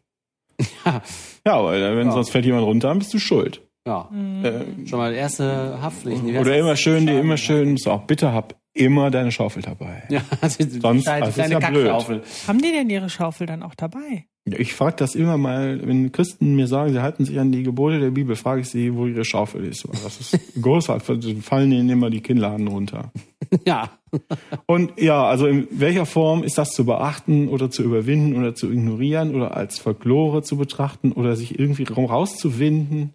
[0.84, 1.02] Ja.
[1.46, 2.12] Ja, weil wenn ja.
[2.12, 3.62] sonst fällt jemand runter, dann bist du schuld.
[3.86, 4.08] Ja.
[4.10, 4.44] Mhm.
[4.44, 6.24] Äh, Schon mal erste Haftpflicht.
[6.24, 10.02] Oder immer schön, die immer schön, so, bitte hab immer deine Schaufel dabei.
[10.08, 12.22] Ja, also sonst deine, also deine ja Kackschaufel.
[12.48, 14.26] Haben die denn ihre Schaufel dann auch dabei?
[14.46, 17.98] Ich frage das immer mal, wenn Christen mir sagen, sie halten sich an die Gebote
[17.98, 19.88] der Bibel, frage ich sie, wo ihre Schaufel ist.
[20.02, 23.12] Das ist großartig, fallen ihnen immer die Kinnladen runter.
[23.66, 23.90] Ja.
[24.66, 28.70] Und ja, also in welcher Form ist das zu beachten oder zu überwinden oder zu
[28.70, 33.14] ignorieren oder als Folklore zu betrachten oder sich irgendwie rauszuwinden?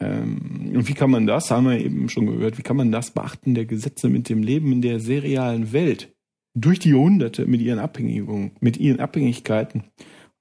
[0.00, 3.12] Ähm, und wie kann man das, haben wir eben schon gehört, wie kann man das
[3.12, 6.12] beachten der Gesetze mit dem Leben in der serialen Welt
[6.54, 9.84] durch die Jahrhunderte mit ihren Abhängigungen, mit ihren Abhängigkeiten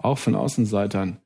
[0.04, 1.20] auch von Außenseitern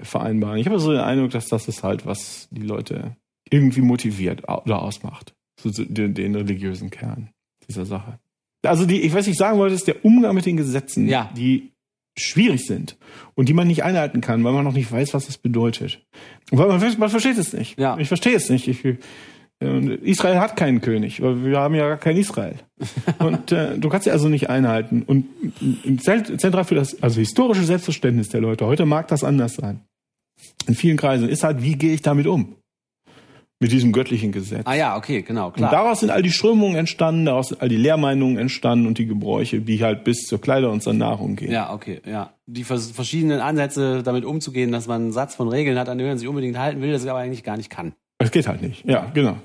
[0.00, 0.58] vereinbaren?
[0.58, 3.16] Ich habe so den Eindruck, dass das ist halt, was die Leute
[3.50, 7.30] irgendwie motiviert oder ausmacht, so den, den religiösen Kern
[7.68, 8.18] dieser Sache.
[8.62, 11.30] Also die, ich weiß nicht, sagen wollte, ist der Umgang mit den Gesetzen, ja.
[11.36, 11.72] die
[12.18, 12.96] schwierig sind
[13.34, 16.04] und die man nicht einhalten kann, weil man noch nicht weiß, was das bedeutet.
[16.50, 17.78] Und weil man, man versteht es nicht.
[17.78, 17.96] Ja.
[17.98, 18.68] Ich verstehe es nicht.
[18.68, 18.84] Ich,
[19.60, 22.56] Israel hat keinen König, weil wir haben ja gar kein Israel.
[23.18, 25.02] Und äh, du kannst sie also nicht einhalten.
[25.02, 25.26] Und
[26.02, 29.80] zentral für das also historische Selbstverständnis der Leute, heute mag das anders sein.
[30.66, 32.56] In vielen Kreisen ist halt, wie gehe ich damit um?
[33.62, 34.62] Mit diesem göttlichen Gesetz.
[34.64, 35.70] Ah ja, okay, genau, klar.
[35.70, 39.04] Und daraus sind all die Strömungen entstanden, daraus sind all die Lehrmeinungen entstanden und die
[39.04, 41.52] Gebräuche, die halt bis zur Kleider und zur Nahrung gehen.
[41.52, 42.32] Ja, okay, ja.
[42.46, 46.18] Die verschiedenen Ansätze, damit umzugehen, dass man einen Satz von Regeln hat, an denen man
[46.18, 47.92] sich unbedingt halten will, das aber eigentlich gar nicht kann.
[48.16, 48.86] Es geht halt nicht.
[48.86, 49.36] Ja, genau.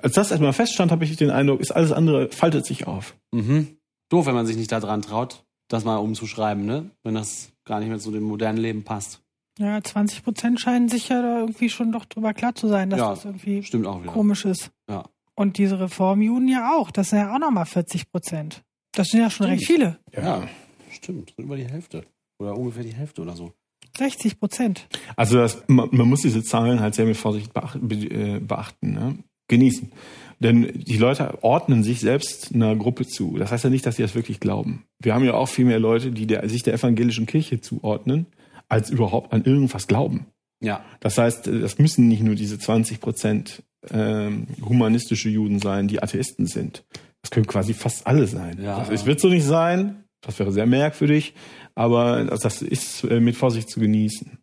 [0.00, 3.16] Als das erstmal feststand, habe ich den Eindruck, ist alles andere faltet sich auf.
[3.32, 3.76] Mhm.
[4.08, 6.90] Doof, wenn man sich nicht daran traut, das mal umzuschreiben, ne?
[7.02, 9.22] Wenn das gar nicht mehr zu dem modernen Leben passt.
[9.58, 13.00] Ja, 20 Prozent scheinen sich ja da irgendwie schon doch drüber klar zu sein, dass
[13.00, 14.12] ja, das irgendwie stimmt auch wieder.
[14.12, 14.70] komisch ist.
[14.88, 15.04] Ja.
[15.34, 16.90] Und diese Reformjuden ja auch.
[16.90, 18.62] Das sind ja auch nochmal 40 Prozent.
[18.92, 19.60] Das sind ja schon stimmt.
[19.60, 19.98] recht viele.
[20.12, 20.22] Ja.
[20.22, 20.48] ja,
[20.90, 21.34] stimmt.
[21.36, 22.04] Über die Hälfte.
[22.38, 23.52] Oder ungefähr die Hälfte oder so.
[23.96, 24.88] 60 Prozent.
[25.16, 27.90] Also das, man, man, muss diese Zahlen halt sehr mit Vorsicht beachten.
[27.90, 29.18] Äh, beachten ne?
[29.52, 29.92] Genießen.
[30.40, 33.36] Denn die Leute ordnen sich selbst einer Gruppe zu.
[33.38, 34.84] Das heißt ja nicht, dass sie das wirklich glauben.
[34.98, 38.26] Wir haben ja auch viel mehr Leute, die der, sich der evangelischen Kirche zuordnen
[38.68, 40.26] als überhaupt an irgendwas glauben.
[40.60, 40.82] Ja.
[41.00, 46.46] Das heißt, das müssen nicht nur diese 20 Prozent ähm, humanistische Juden sein, die Atheisten
[46.46, 46.84] sind.
[47.20, 48.58] Das können quasi fast alle sein.
[48.62, 48.78] Ja.
[48.78, 51.34] Also, es wird so nicht sein, Das wäre sehr merkwürdig,
[51.74, 54.38] aber das ist äh, mit Vorsicht zu genießen.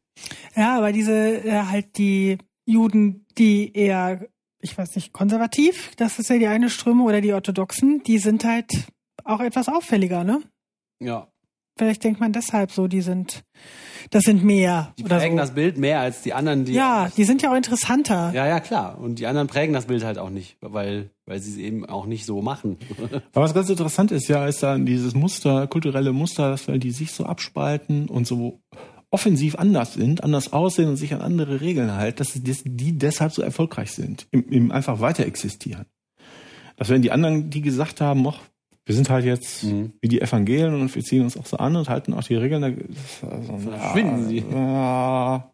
[0.55, 4.27] Ja, aber diese äh, halt die Juden, die eher,
[4.61, 8.43] ich weiß nicht, konservativ, das ist ja die eine Strömung, oder die Orthodoxen, die sind
[8.43, 8.87] halt
[9.23, 10.41] auch etwas auffälliger, ne?
[10.99, 11.27] Ja.
[11.77, 13.45] Vielleicht denkt man deshalb so, die sind,
[14.09, 14.93] das sind mehr.
[14.99, 15.43] Die oder prägen so.
[15.43, 16.73] das Bild mehr als die anderen, die.
[16.73, 18.33] Ja, die sind ja auch interessanter.
[18.33, 18.99] Ja, ja, klar.
[18.99, 22.05] Und die anderen prägen das Bild halt auch nicht, weil, weil sie es eben auch
[22.05, 22.77] nicht so machen.
[23.33, 26.91] Aber was ganz interessant ist, ja, ist dann dieses Muster, kulturelle Muster, dass weil die
[26.91, 28.59] sich so abspalten und so
[29.11, 32.33] offensiv anders sind, anders aussehen und sich an andere Regeln halten, dass
[32.63, 35.85] die, deshalb so erfolgreich sind, im, im einfach weiter existieren.
[36.77, 38.39] Das wären die anderen, die gesagt haben, och,
[38.85, 39.93] wir sind halt jetzt Mhm.
[40.01, 42.61] wie die Evangelien und wir ziehen uns auch so an und halten auch die Regeln.
[42.61, 44.43] da- das war so, Verschwinden sie.
[44.55, 45.51] Ah,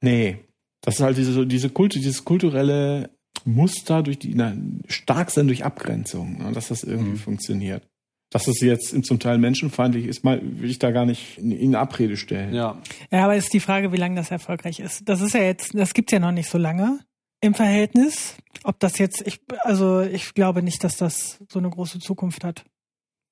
[0.00, 0.38] nee.
[0.82, 3.10] Das ist halt diese, diese Kulte, dieses kulturelle
[3.44, 4.54] Muster durch die, na,
[4.88, 7.16] stark sein durch Abgrenzung, ne, dass das irgendwie Mhm.
[7.16, 7.86] funktioniert.
[8.30, 12.16] Dass es jetzt zum Teil menschenfeindlich ist, mal, will ich da gar nicht in, Abrede
[12.16, 12.54] stellen.
[12.54, 12.80] Ja.
[13.10, 15.08] Ja, aber ist die Frage, wie lange das erfolgreich ist.
[15.08, 17.00] Das ist ja jetzt, das gibt's ja noch nicht so lange
[17.40, 18.36] im Verhältnis.
[18.62, 22.64] Ob das jetzt, ich, also ich glaube nicht, dass das so eine große Zukunft hat.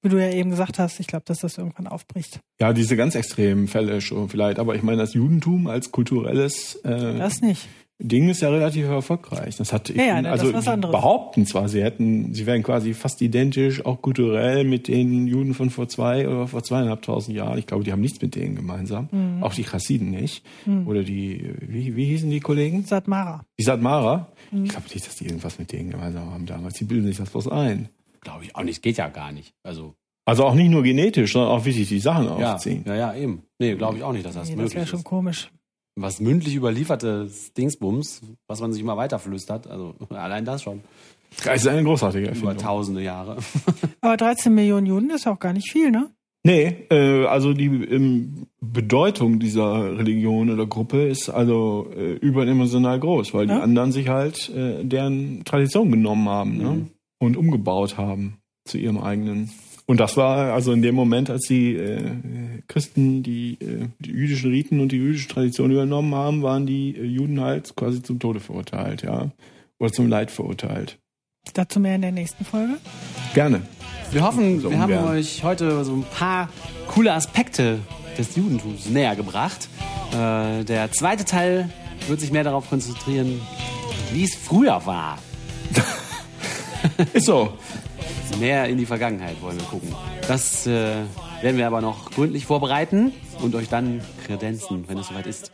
[0.02, 2.40] Wie du ja eben gesagt hast, ich glaube, dass das irgendwann aufbricht.
[2.60, 7.18] Ja, diese ganz extremen Fälle schon vielleicht, aber ich meine, das Judentum als kulturelles äh,
[7.18, 7.68] Das nicht.
[8.00, 9.56] Ding ist ja relativ erfolgreich.
[9.56, 10.92] Das hat Ja, ja, das also ist anderes.
[10.92, 15.70] behaupten zwar, sie hätten, sie wären quasi fast identisch, auch kulturell mit den Juden von
[15.70, 17.58] vor zwei oder vor zweieinhalbtausend Jahren.
[17.58, 19.08] Ich glaube, die haben nichts mit denen gemeinsam.
[19.10, 19.42] Mhm.
[19.42, 20.44] Auch die Chassiden nicht.
[20.86, 22.84] Oder die, wie, wie hießen die Kollegen?
[22.84, 23.44] Satmara.
[23.58, 24.28] Die Satmara.
[24.52, 24.64] Mhm.
[24.64, 26.74] Ich glaube nicht, dass die irgendwas mit denen gemeinsam haben damals.
[26.74, 27.88] Die bilden sich das bloß ein.
[28.20, 28.80] Glaube ich auch nicht.
[28.82, 29.54] Geht ja gar nicht.
[29.64, 29.94] Also.
[30.24, 32.84] Also auch nicht nur genetisch, sondern auch wie sich die Sachen Ja, aufziehen.
[32.86, 33.42] ja, ja, eben.
[33.58, 35.04] Nee, glaube ich auch nicht, dass das Nee, das möglich wäre schon ist.
[35.04, 35.50] komisch.
[36.00, 40.80] Was mündlich überliefertes Dingsbums, was man sich immer weiterflüstert, also allein das schon.
[41.44, 42.56] Das ist eine großartige Über Erfindung.
[42.58, 43.36] tausende Jahre.
[44.00, 46.10] Aber 13 Millionen Juden ist auch gar nicht viel, ne?
[46.44, 53.34] Nee, äh, also die ähm, Bedeutung dieser Religion oder Gruppe ist also äh, überdimensional groß,
[53.34, 53.56] weil Ja.
[53.56, 56.70] die anderen sich halt äh, deren Tradition genommen haben ne?
[56.70, 56.86] Mhm.
[57.18, 59.50] und umgebaut haben zu ihrem eigenen.
[59.88, 62.02] Und das war also in dem Moment, als die äh,
[62.68, 67.04] Christen die, äh, die jüdischen Riten und die jüdische Tradition übernommen haben, waren die äh,
[67.04, 69.30] Juden halt quasi zum Tode verurteilt, ja.
[69.78, 70.98] Oder zum Leid verurteilt.
[71.54, 72.74] Dazu mehr in der nächsten Folge.
[73.32, 73.62] Gerne.
[74.12, 76.50] Wir hoffen, So wir haben euch heute so ein paar
[76.88, 77.78] coole Aspekte
[78.18, 79.70] des Judentums näher gebracht.
[80.12, 81.70] Äh, der zweite Teil
[82.08, 83.40] wird sich mehr darauf konzentrieren,
[84.12, 85.18] wie es früher war.
[87.14, 87.54] Ist so.
[88.38, 89.94] Mehr in die Vergangenheit wollen wir gucken.
[90.26, 91.02] Das äh,
[91.42, 93.12] werden wir aber noch gründlich vorbereiten
[93.42, 95.52] und euch dann kredenzen, wenn es soweit ist.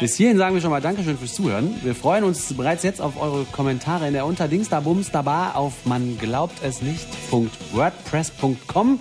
[0.00, 1.76] Bis hierhin sagen wir schon mal Dankeschön fürs Zuhören.
[1.82, 6.82] Wir freuen uns bereits jetzt auf eure Kommentare in der Unterdingsterbumsterbar auf man glaubt es
[6.82, 8.98] nicht.wordpress.com.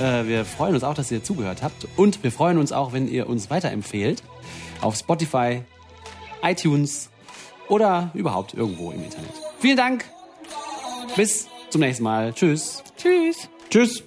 [0.00, 3.08] Äh, wir freuen uns auch, dass ihr zugehört habt und wir freuen uns auch, wenn
[3.08, 4.22] ihr uns weiterempfehlt
[4.80, 5.62] auf Spotify,
[6.42, 7.10] iTunes
[7.68, 9.32] oder überhaupt irgendwo im Internet.
[9.58, 10.04] Vielen Dank.
[11.16, 12.32] Bis zum nächsten Mal.
[12.32, 12.82] Tschüss.
[12.96, 13.48] Tschüss.
[13.70, 14.04] Tschüss.